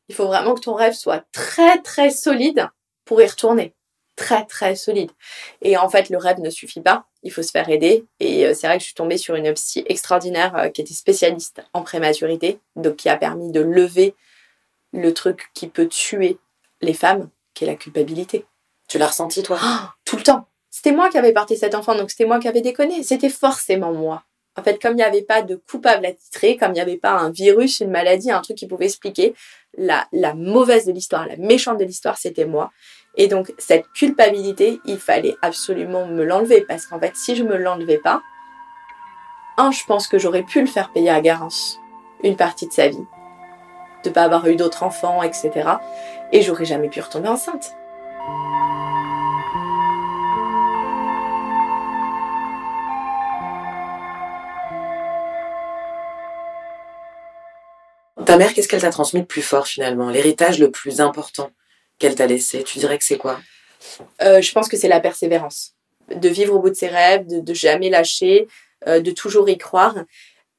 il 0.08 0.14
faut 0.14 0.26
vraiment 0.26 0.54
que 0.54 0.60
ton 0.60 0.74
rêve 0.74 0.94
soit 0.94 1.24
très 1.32 1.80
très 1.82 2.10
solide 2.10 2.68
pour 3.04 3.20
y 3.22 3.26
retourner. 3.26 3.74
Très 4.16 4.44
très 4.44 4.76
solide. 4.76 5.10
Et 5.62 5.76
en 5.76 5.88
fait, 5.88 6.10
le 6.10 6.18
rêve 6.18 6.40
ne 6.40 6.50
suffit 6.50 6.80
pas 6.80 7.06
il 7.22 7.32
faut 7.32 7.42
se 7.42 7.50
faire 7.50 7.68
aider. 7.68 8.06
Et 8.18 8.46
euh, 8.46 8.54
c'est 8.54 8.66
vrai 8.66 8.76
que 8.76 8.82
je 8.82 8.86
suis 8.86 8.94
tombée 8.94 9.18
sur 9.18 9.34
une 9.34 9.52
psy 9.54 9.84
extraordinaire 9.86 10.56
euh, 10.56 10.68
qui 10.68 10.80
était 10.80 10.94
spécialiste 10.94 11.62
en 11.72 11.82
prématurité, 11.82 12.60
donc 12.76 12.96
qui 12.96 13.08
a 13.08 13.16
permis 13.16 13.50
de 13.52 13.60
lever 13.60 14.14
le 14.92 15.12
truc 15.14 15.50
qui 15.54 15.68
peut 15.68 15.88
tuer 15.88 16.38
les 16.80 16.94
femmes, 16.94 17.28
qui 17.54 17.64
est 17.64 17.66
la 17.66 17.76
culpabilité. 17.76 18.46
Tu 18.88 18.98
l'as 18.98 19.08
ressenti, 19.08 19.42
toi? 19.42 19.58
Tout 20.04 20.16
le 20.16 20.22
temps. 20.22 20.46
C'était 20.70 20.92
moi 20.92 21.10
qui 21.10 21.18
avais 21.18 21.32
porté 21.32 21.56
cet 21.56 21.74
enfant, 21.74 21.94
donc 21.94 22.10
c'était 22.10 22.26
moi 22.26 22.38
qui 22.38 22.48
avais 22.48 22.60
déconné. 22.60 23.02
C'était 23.02 23.28
forcément 23.28 23.92
moi. 23.92 24.24
En 24.60 24.62
fait, 24.62 24.78
comme 24.78 24.92
il 24.92 24.96
n'y 24.96 25.02
avait 25.02 25.22
pas 25.22 25.40
de 25.40 25.56
coupable 25.56 26.06
titrer, 26.14 26.58
comme 26.58 26.72
il 26.72 26.74
n'y 26.74 26.80
avait 26.80 26.98
pas 26.98 27.12
un 27.12 27.30
virus, 27.30 27.80
une 27.80 27.90
maladie, 27.90 28.30
un 28.30 28.42
truc 28.42 28.58
qui 28.58 28.66
pouvait 28.66 28.84
expliquer, 28.84 29.32
la, 29.78 30.06
la 30.12 30.34
mauvaise 30.34 30.84
de 30.84 30.92
l'histoire, 30.92 31.26
la 31.26 31.38
méchante 31.38 31.78
de 31.78 31.84
l'histoire, 31.84 32.18
c'était 32.18 32.44
moi. 32.44 32.70
Et 33.16 33.26
donc, 33.26 33.54
cette 33.56 33.90
culpabilité, 33.94 34.78
il 34.84 34.98
fallait 34.98 35.34
absolument 35.40 36.04
me 36.04 36.24
l'enlever 36.24 36.60
parce 36.60 36.84
qu'en 36.84 37.00
fait, 37.00 37.16
si 37.16 37.36
je 37.36 37.42
me 37.42 37.56
l'enlevais 37.56 37.96
pas, 37.96 38.20
un, 39.56 39.70
je 39.70 39.82
pense 39.86 40.08
que 40.08 40.18
j'aurais 40.18 40.42
pu 40.42 40.60
le 40.60 40.66
faire 40.66 40.92
payer 40.92 41.08
à 41.08 41.22
Garance 41.22 41.78
une 42.22 42.36
partie 42.36 42.68
de 42.68 42.72
sa 42.74 42.88
vie, 42.88 43.06
de 44.04 44.10
pas 44.10 44.24
avoir 44.24 44.46
eu 44.46 44.56
d'autres 44.56 44.82
enfants, 44.82 45.22
etc. 45.22 45.70
Et 46.32 46.42
j'aurais 46.42 46.66
jamais 46.66 46.90
pu 46.90 47.00
retomber 47.00 47.28
enceinte. 47.28 47.74
Ta 58.30 58.36
mère, 58.36 58.54
qu'est-ce 58.54 58.68
qu'elle 58.68 58.82
t'a 58.82 58.90
transmis 58.90 59.22
de 59.22 59.26
plus 59.26 59.42
fort 59.42 59.66
finalement? 59.66 60.08
L'héritage 60.08 60.60
le 60.60 60.70
plus 60.70 61.00
important 61.00 61.50
qu'elle 61.98 62.14
t'a 62.14 62.28
laissé 62.28 62.62
Tu 62.62 62.78
dirais 62.78 62.96
que 62.96 63.02
c'est 63.02 63.18
quoi? 63.18 63.40
Euh, 64.22 64.40
Je 64.40 64.52
pense 64.52 64.68
que 64.68 64.76
c'est 64.76 64.86
la 64.86 65.00
persévérance. 65.00 65.74
De 66.14 66.28
vivre 66.28 66.54
au 66.54 66.60
bout 66.60 66.70
de 66.70 66.76
ses 66.76 66.86
rêves, 66.86 67.26
de, 67.26 67.54
jamais 67.54 67.90
lâcher, 67.90 68.46
euh, 68.86 69.00
de 69.00 69.10
toujours 69.10 69.48
y 69.48 69.58
croire 69.58 69.96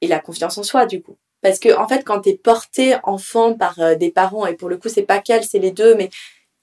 et 0.02 0.06
la 0.06 0.18
confiance 0.18 0.58
en 0.58 0.62
soi 0.62 0.84
du 0.84 1.00
coup. 1.00 1.16
Parce 1.40 1.58
que 1.58 1.74
en 1.74 1.88
fait, 1.88 2.04
quand 2.04 2.20
tu 2.20 2.28
es 2.28 2.36
porté 2.36 2.96
enfant 3.04 3.54
par 3.54 3.78
euh, 3.78 3.94
des 3.94 4.10
parents, 4.10 4.44
et 4.44 4.52
pour 4.52 4.68
le 4.68 4.76
coup, 4.76 4.90
c'est 4.90 5.00
pas 5.00 5.20
qu'elle, 5.20 5.42
c'est 5.42 5.58
les 5.58 5.70
deux, 5.70 5.94
mais 5.94 6.10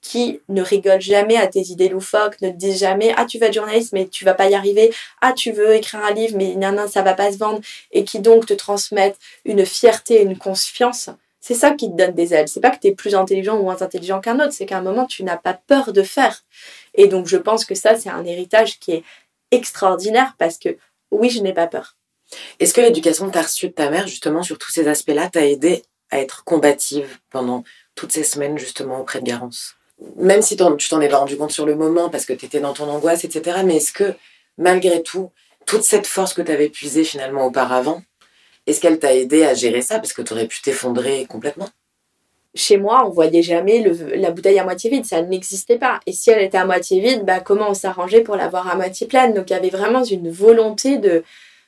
qui 0.01 0.41
ne 0.47 0.61
rigolent 0.61 1.01
jamais 1.01 1.37
à 1.37 1.47
tes 1.47 1.61
idées 1.61 1.89
loufoques, 1.89 2.41
ne 2.41 2.49
te 2.49 2.55
disent 2.55 2.79
jamais 2.79 3.13
ah 3.17 3.25
tu 3.25 3.37
vas 3.37 3.47
être 3.47 3.53
journaliste 3.53 3.93
mais 3.93 4.07
tu 4.07 4.25
vas 4.25 4.33
pas 4.33 4.49
y 4.49 4.55
arriver, 4.55 4.93
ah 5.21 5.33
tu 5.33 5.51
veux 5.51 5.75
écrire 5.75 6.03
un 6.03 6.13
livre 6.13 6.35
mais 6.37 6.55
non 6.55 6.71
non 6.71 6.87
ça 6.87 7.01
va 7.01 7.13
pas 7.13 7.31
se 7.31 7.37
vendre 7.37 7.59
et 7.91 8.03
qui 8.03 8.19
donc 8.19 8.45
te 8.45 8.53
transmettent 8.53 9.17
une 9.45 9.65
fierté, 9.65 10.21
une 10.21 10.37
confiance 10.37 11.09
c'est 11.41 11.53
ça 11.53 11.71
qui 11.71 11.89
te 11.89 11.95
donne 11.95 12.13
des 12.13 12.33
ailes. 12.33 12.47
C'est 12.47 12.59
pas 12.59 12.69
que 12.69 12.79
tu 12.79 12.87
es 12.87 12.93
plus 12.93 13.15
intelligent 13.15 13.57
ou 13.57 13.63
moins 13.63 13.81
intelligent 13.81 14.19
qu'un 14.19 14.39
autre, 14.39 14.51
c'est 14.51 14.65
qu'à 14.65 14.77
un 14.77 14.81
moment, 14.81 15.05
tu 15.05 15.23
n'as 15.23 15.37
pas 15.37 15.53
peur 15.53 15.93
de 15.93 16.03
faire. 16.03 16.43
Et 16.95 17.07
donc, 17.07 17.27
je 17.27 17.37
pense 17.37 17.65
que 17.65 17.75
ça, 17.75 17.95
c'est 17.95 18.09
un 18.09 18.25
héritage 18.25 18.79
qui 18.79 18.91
est 18.91 19.03
extraordinaire 19.51 20.35
parce 20.37 20.57
que 20.57 20.77
oui, 21.11 21.29
je 21.29 21.41
n'ai 21.41 21.53
pas 21.53 21.67
peur. 21.67 21.95
Est-ce 22.59 22.73
que 22.73 22.81
l'éducation 22.81 23.27
que 23.27 23.31
tu 23.31 23.37
as 23.37 23.43
reçue 23.43 23.69
de 23.69 23.73
ta 23.73 23.89
mère, 23.89 24.07
justement, 24.07 24.43
sur 24.43 24.57
tous 24.57 24.71
ces 24.71 24.87
aspects-là, 24.87 25.29
t'a 25.29 25.47
aidé 25.47 25.83
à 26.11 26.19
être 26.19 26.43
combative 26.43 27.19
pendant 27.29 27.63
toutes 27.95 28.11
ces 28.11 28.23
semaines, 28.23 28.57
justement, 28.57 28.99
auprès 28.99 29.19
de 29.19 29.25
Garance? 29.25 29.78
Même 30.15 30.41
si 30.41 30.55
tu 30.55 30.87
t'en 30.89 31.01
es 31.01 31.09
pas 31.09 31.17
rendu 31.17 31.37
compte 31.37 31.51
sur 31.51 31.65
le 31.65 31.75
moment 31.75 32.09
parce 32.09 32.25
que 32.25 32.33
tu 32.33 32.45
étais 32.45 32.59
dans 32.59 32.73
ton 32.73 32.89
angoisse, 32.89 33.25
etc. 33.25 33.59
Mais 33.65 33.77
est-ce 33.77 33.91
que, 33.91 34.13
malgré 34.57 35.03
tout, 35.03 35.31
toute 35.65 35.83
cette 35.83 36.07
force 36.07 36.33
que 36.33 36.41
tu 36.41 36.51
avais 36.51 36.69
puisée 36.69 37.03
finalement 37.03 37.45
auparavant, 37.45 38.01
est-ce 38.65 38.79
qu'elle 38.79 38.99
t'a 38.99 39.13
aidé 39.13 39.43
à 39.43 39.53
gérer 39.53 39.81
ça? 39.81 39.99
Parce 39.99 40.13
que 40.13 40.21
tu 40.21 40.33
aurais 40.33 40.47
pu 40.47 40.61
t'effondrer 40.61 41.25
complètement. 41.27 41.67
Chez 42.55 42.77
moi, 42.77 43.05
on 43.05 43.09
voyait 43.09 43.43
jamais 43.43 43.83
la 44.15 44.31
bouteille 44.31 44.57
à 44.57 44.63
moitié 44.63 44.89
vide, 44.89 45.05
ça 45.05 45.21
n'existait 45.21 45.77
pas. 45.77 45.99
Et 46.05 46.13
si 46.13 46.31
elle 46.31 46.41
était 46.41 46.57
à 46.57 46.65
moitié 46.65 46.99
vide, 46.99 47.23
bah, 47.23 47.39
comment 47.39 47.69
on 47.69 47.73
s'arrangeait 47.73 48.21
pour 48.21 48.35
l'avoir 48.35 48.67
à 48.67 48.75
moitié 48.75 49.05
pleine? 49.05 49.33
Donc 49.33 49.49
il 49.49 49.53
y 49.53 49.55
avait 49.55 49.69
vraiment 49.69 50.03
une 50.03 50.31
volonté 50.31 50.97
de, 50.97 51.23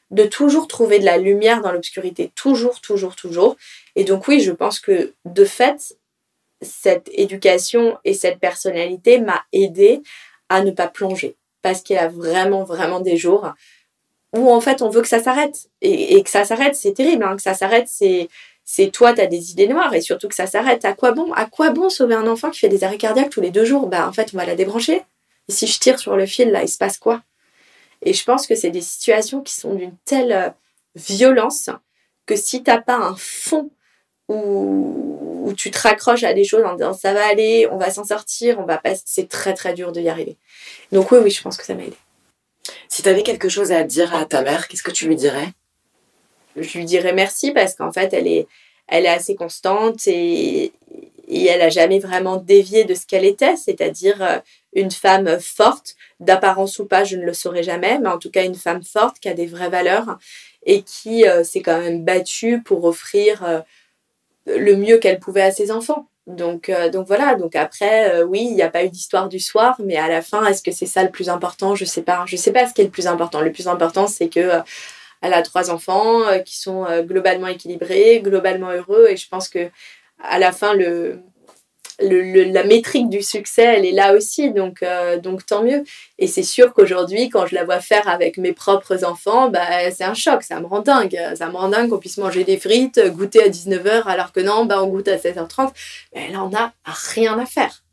de 0.10 0.24
toujours 0.24 0.68
trouver 0.68 1.00
de 1.00 1.06
la 1.06 1.18
lumière 1.18 1.62
dans 1.62 1.72
l'obscurité, 1.72 2.32
toujours, 2.36 2.82
toujours, 2.82 3.16
toujours. 3.16 3.56
Et 3.96 4.04
donc 4.04 4.28
oui, 4.28 4.42
je 4.42 4.52
pense 4.52 4.80
que 4.80 5.14
de 5.26 5.46
fait, 5.46 5.96
cette 6.62 7.10
éducation 7.14 7.98
et 8.06 8.14
cette 8.14 8.40
personnalité 8.40 9.20
m'a 9.20 9.44
aidé 9.52 10.02
à 10.50 10.64
ne 10.64 10.72
pas 10.72 10.88
plonger. 10.88 11.36
Parce 11.62 11.82
qu'il 11.82 11.96
y 11.96 12.00
a 12.00 12.08
vraiment, 12.08 12.64
vraiment 12.64 13.00
des 13.00 13.18
jours 13.18 13.54
où 14.34 14.50
en 14.50 14.62
fait 14.62 14.82
on 14.82 14.90
veut 14.90 15.02
que 15.02 15.08
ça 15.08 15.22
s'arrête. 15.22 15.70
Et, 15.82 16.22
que 16.24 16.30
ça 16.30 16.46
s'arrête, 16.46 16.76
c'est 16.76 16.94
terrible. 16.94 17.24
Hein. 17.24 17.36
Que 17.36 17.42
ça 17.42 17.54
s'arrête, 17.54 17.88
c'est 17.88 18.30
c'est 18.64 18.90
toi, 18.90 19.14
tu 19.14 19.22
as 19.22 19.28
des 19.28 19.52
idées 19.52 19.68
noires 19.68 19.94
et 19.94 20.02
surtout 20.02 20.28
que 20.28 20.36
ça 20.36 20.48
s'arrête. 20.48 20.86
À 20.86 20.94
quoi 20.94 21.12
bon 21.12 21.34
À 21.34 21.46
quoi 21.46 21.72
bon 21.72 21.90
sauver 21.90 22.16
un 22.16 22.28
enfant 22.28 22.50
qui 22.52 22.60
fait 22.60 22.70
des 22.70 22.84
arrêts 22.84 22.98
cardiaques 22.98 23.30
tous 23.30 23.42
les 23.42 23.52
deux 23.52 23.66
jours? 23.66 23.88
Bah 23.88 24.08
en 24.08 24.14
fait, 24.14 24.32
on 24.34 24.38
va 24.38 24.46
la 24.46 24.56
débrancher. 24.56 25.04
Et 25.50 25.52
si 25.52 25.68
je 25.68 25.80
tire 25.80 26.00
sur 26.00 26.16
le 26.16 26.26
fil, 26.26 26.52
là, 26.52 26.64
il 26.64 26.70
se 26.70 26.78
passe 26.78 26.98
quoi? 26.98 27.22
Et 28.04 28.14
je 28.14 28.24
pense 28.24 28.48
que 28.48 28.56
c'est 28.56 28.70
des 28.72 28.82
situations 28.82 29.42
qui 29.42 29.54
sont 29.54 29.76
d'une 29.76 29.96
telle 30.06 30.32
euh, 30.32 30.50
violence 30.96 31.70
que 32.26 32.36
si 32.36 32.64
t'as 32.64 32.80
pas 32.80 32.96
un 32.96 33.16
fond 33.18 33.72
où, 34.32 35.44
où, 35.46 35.54
tu 35.54 35.72
te 35.72 35.80
raccroches 35.80 36.24
à 36.24 36.34
des 36.34 36.44
choses 36.44 36.64
en 36.66 36.76
disant 36.76 36.94
ça 36.94 37.14
va 37.14 37.26
aller, 37.26 37.68
on 37.72 37.78
va 37.78 37.92
s'en 37.92 38.04
sortir, 38.04 38.60
on 38.60 38.66
va 38.66 38.78
pas, 38.78 38.92
c'est 39.06 39.30
très 39.30 39.54
très 39.54 39.74
dur 39.74 39.92
de 39.92 40.02
y 40.02 40.10
arriver. 40.10 40.38
Donc 40.92 41.12
oui, 41.12 41.20
oui, 41.24 41.32
je 41.32 41.42
pense 41.42 41.58
que 41.58 41.66
ça 41.66 41.74
m'a 41.74 41.84
aidé. 41.84 41.98
Si 42.90 43.02
tu 43.02 43.10
avais 43.10 43.24
quelque 43.24 43.50
chose 43.50 43.72
à 43.72 43.84
dire 43.84 44.14
à 44.16 44.26
ta 44.26 44.42
mère, 44.42 44.68
qu'est-ce 44.68 44.84
que 44.84 44.92
tu 44.92 45.08
lui 45.08 45.16
dirais? 45.16 45.50
Je 46.56 46.78
lui 46.78 46.86
dirais 46.86 47.14
merci 47.14 47.52
parce 47.52 47.76
qu'en 47.76 47.92
fait, 47.92 48.14
elle 48.14 48.28
est, 48.28 48.48
elle 48.88 49.06
est 49.06 49.10
assez 49.10 49.36
constante 49.36 50.06
et, 50.08 50.74
et 51.32 51.46
elle 51.46 51.62
a 51.62 51.70
jamais 51.70 52.00
vraiment 52.00 52.38
dévié 52.38 52.84
de 52.84 52.94
ce 52.94 53.06
qu'elle 53.06 53.24
était, 53.24 53.56
c'est-à-dire 53.56 54.22
euh, 54.22 54.40
une 54.74 54.92
femme 54.92 55.40
forte, 55.40 55.96
d'apparence 56.20 56.78
ou 56.80 56.86
pas, 56.86 57.06
je 57.06 57.16
ne 57.16 57.26
le 57.26 57.34
saurais 57.34 57.64
jamais, 57.64 58.00
mais 58.00 58.10
en 58.10 58.20
tout 58.20 58.30
cas 58.30 58.44
une 58.44 58.56
femme 58.56 58.84
forte 58.84 59.20
qui 59.20 59.30
a 59.30 59.34
des 59.34 59.48
vraies 59.48 59.70
valeurs 59.70 60.18
et 60.66 60.84
qui 60.84 61.26
euh, 61.26 61.44
s'est 61.44 61.62
quand 61.62 61.80
même 61.80 62.04
battue 62.04 62.62
pour 62.62 62.84
offrir 62.84 63.44
euh, 63.44 63.62
le 64.46 64.76
mieux 64.76 64.98
qu'elle 64.98 65.20
pouvait 65.20 65.42
à 65.42 65.52
ses 65.52 65.72
enfants. 65.72 66.08
Donc, 66.28 66.70
euh, 66.70 66.90
donc 66.90 67.08
voilà, 67.08 67.36
donc 67.36 67.56
après, 67.56 68.14
euh, 68.14 68.24
oui, 68.24 68.42
il 68.44 68.54
n'y 68.54 68.62
a 68.62 68.70
pas 68.70 68.84
eu 68.84 68.90
d'histoire 68.90 69.28
du 69.28 69.40
soir, 69.40 69.76
mais 69.84 69.98
à 69.98 70.08
la 70.08 70.22
fin, 70.22 70.46
est-ce 70.46 70.62
que 70.62 70.72
c'est 70.72 70.86
ça 70.86 71.04
le 71.04 71.10
plus 71.10 71.30
important? 71.30 71.76
Je 71.76 71.86
sais 71.86 72.04
pas. 72.04 72.24
Je 72.28 72.36
sais 72.36 72.52
pas 72.52 72.68
ce 72.68 72.74
qui 72.74 72.82
est 72.82 72.86
le 72.86 72.92
plus 72.92 73.08
important. 73.08 73.42
Le 73.42 73.52
plus 73.52 73.68
important, 73.68 74.08
c'est 74.08 74.30
que 74.30 74.40
euh, 74.40 74.60
elle 75.22 75.34
a 75.34 75.42
trois 75.42 75.70
enfants 75.70 76.22
qui 76.44 76.58
sont 76.60 76.88
globalement 77.04 77.46
équilibrés, 77.46 78.22
globalement 78.24 78.72
heureux, 78.72 79.06
et 79.08 79.16
je 79.18 79.30
pense 79.30 79.50
que 79.50 79.70
à 80.24 80.40
la 80.40 80.52
fin, 80.52 80.74
le, 80.74 81.20
la 82.02 82.64
métrique 82.64 83.10
du 83.10 83.22
succès, 83.22 83.64
elle 83.64 83.86
est 83.86 83.92
là 83.92 84.16
aussi, 84.16 84.52
donc, 84.52 84.84
euh, 84.84 85.18
donc 85.18 85.46
tant 85.46 85.64
mieux. 85.64 85.84
Et 86.20 86.28
c'est 86.28 86.44
sûr 86.44 86.74
qu'aujourd'hui, 86.74 87.30
quand 87.30 87.46
je 87.46 87.56
la 87.56 87.64
vois 87.64 87.80
faire 87.80 88.08
avec 88.08 88.38
mes 88.38 88.54
propres 88.54 89.04
enfants, 89.04 89.50
bah, 89.50 89.92
c'est 89.92 90.04
un 90.04 90.14
choc, 90.14 90.44
ça 90.44 90.60
me 90.60 90.66
rend 90.66 90.82
dingue. 90.82 91.18
Ça 91.36 91.48
me 91.48 91.56
rend 91.56 91.70
dingue 91.70 91.90
qu'on 91.90 92.00
puisse 92.00 92.18
manger 92.18 92.44
des 92.44 92.58
frites, 92.58 93.00
goûter 93.12 93.44
à 93.44 93.50
19h, 93.50 94.04
alors 94.06 94.32
que 94.32 94.40
non, 94.40 94.66
bah, 94.66 94.82
on 94.84 94.88
goûte 94.88 95.08
à 95.08 95.18
16h30. 95.18 95.72
Mais 96.16 96.32
là, 96.32 96.44
on 96.44 96.50
n'a 96.50 96.74
rien 96.86 97.38
à 97.40 97.46
faire. 97.46 97.84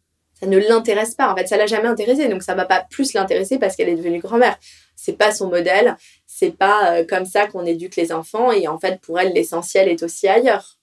Ça 0.40 0.46
ne 0.46 0.58
l'intéresse 0.58 1.14
pas. 1.14 1.32
En 1.32 1.36
fait, 1.36 1.46
ça 1.46 1.56
l'a 1.56 1.66
jamais 1.66 1.88
intéressé, 1.88 2.28
donc 2.28 2.42
ça 2.42 2.54
va 2.54 2.64
pas 2.64 2.86
plus 2.88 3.12
l'intéresser 3.12 3.58
parce 3.58 3.76
qu'elle 3.76 3.88
est 3.88 3.96
devenue 3.96 4.20
grand-mère. 4.20 4.56
C'est 4.94 5.16
pas 5.16 5.32
son 5.32 5.48
modèle, 5.48 5.96
c'est 6.26 6.56
pas 6.56 6.92
euh, 6.92 7.04
comme 7.04 7.24
ça 7.24 7.46
qu'on 7.46 7.64
éduque 7.66 7.96
les 7.96 8.12
enfants, 8.12 8.52
et 8.52 8.68
en 8.68 8.78
fait, 8.78 9.00
pour 9.00 9.18
elle, 9.18 9.32
l'essentiel 9.32 9.88
est 9.88 10.02
aussi 10.02 10.28
ailleurs. 10.28 10.76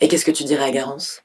Et 0.00 0.08
qu'est-ce 0.08 0.24
que 0.24 0.30
tu 0.30 0.44
dirais 0.44 0.64
à 0.64 0.70
Garance? 0.70 1.22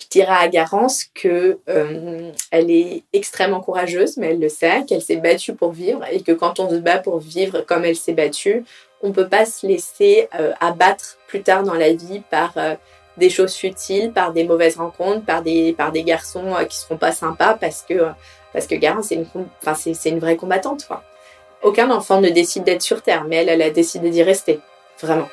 Je 0.00 0.08
dirais 0.08 0.34
à 0.38 0.48
Garance 0.48 1.04
que 1.14 1.58
euh, 1.68 2.32
elle 2.50 2.70
est 2.70 3.04
extrêmement 3.12 3.60
courageuse, 3.60 4.16
mais 4.16 4.28
elle 4.28 4.40
le 4.40 4.48
sait, 4.48 4.84
qu'elle 4.86 5.02
s'est 5.02 5.16
battue 5.16 5.54
pour 5.54 5.72
vivre 5.72 6.04
et 6.10 6.22
que 6.22 6.32
quand 6.32 6.58
on 6.60 6.70
se 6.70 6.76
bat 6.76 6.98
pour 6.98 7.18
vivre 7.18 7.60
comme 7.60 7.84
elle 7.84 7.96
s'est 7.96 8.12
battue, 8.12 8.64
on 9.02 9.12
peut 9.12 9.28
pas 9.28 9.44
se 9.44 9.66
laisser 9.66 10.28
euh, 10.38 10.52
abattre 10.60 11.18
plus 11.26 11.42
tard 11.42 11.62
dans 11.62 11.74
la 11.74 11.92
vie 11.92 12.20
par 12.30 12.52
euh, 12.56 12.74
des 13.16 13.30
choses 13.30 13.54
futiles, 13.54 14.12
par 14.12 14.32
des 14.32 14.44
mauvaises 14.44 14.76
rencontres, 14.76 15.24
par 15.24 15.42
des, 15.42 15.72
par 15.72 15.92
des 15.92 16.02
garçons 16.02 16.54
qui 16.68 16.78
seront 16.78 16.96
pas 16.96 17.12
sympas 17.12 17.54
parce 17.54 17.82
que, 17.82 18.06
parce 18.52 18.66
que 18.66 18.74
Garance, 18.74 19.06
c'est 19.06 19.16
une, 19.16 19.26
enfin, 19.62 19.74
c'est, 19.74 20.10
une 20.10 20.20
vraie 20.20 20.36
combattante. 20.36 20.86
Quoi. 20.86 21.02
Aucun 21.62 21.90
enfant 21.90 22.20
ne 22.20 22.30
décide 22.30 22.64
d'être 22.64 22.82
sur 22.82 23.02
Terre, 23.02 23.24
mais 23.28 23.36
elle, 23.36 23.48
elle 23.48 23.62
a 23.62 23.70
décidé 23.70 24.10
d'y 24.10 24.22
rester. 24.22 24.60
Vraiment. 25.00 25.28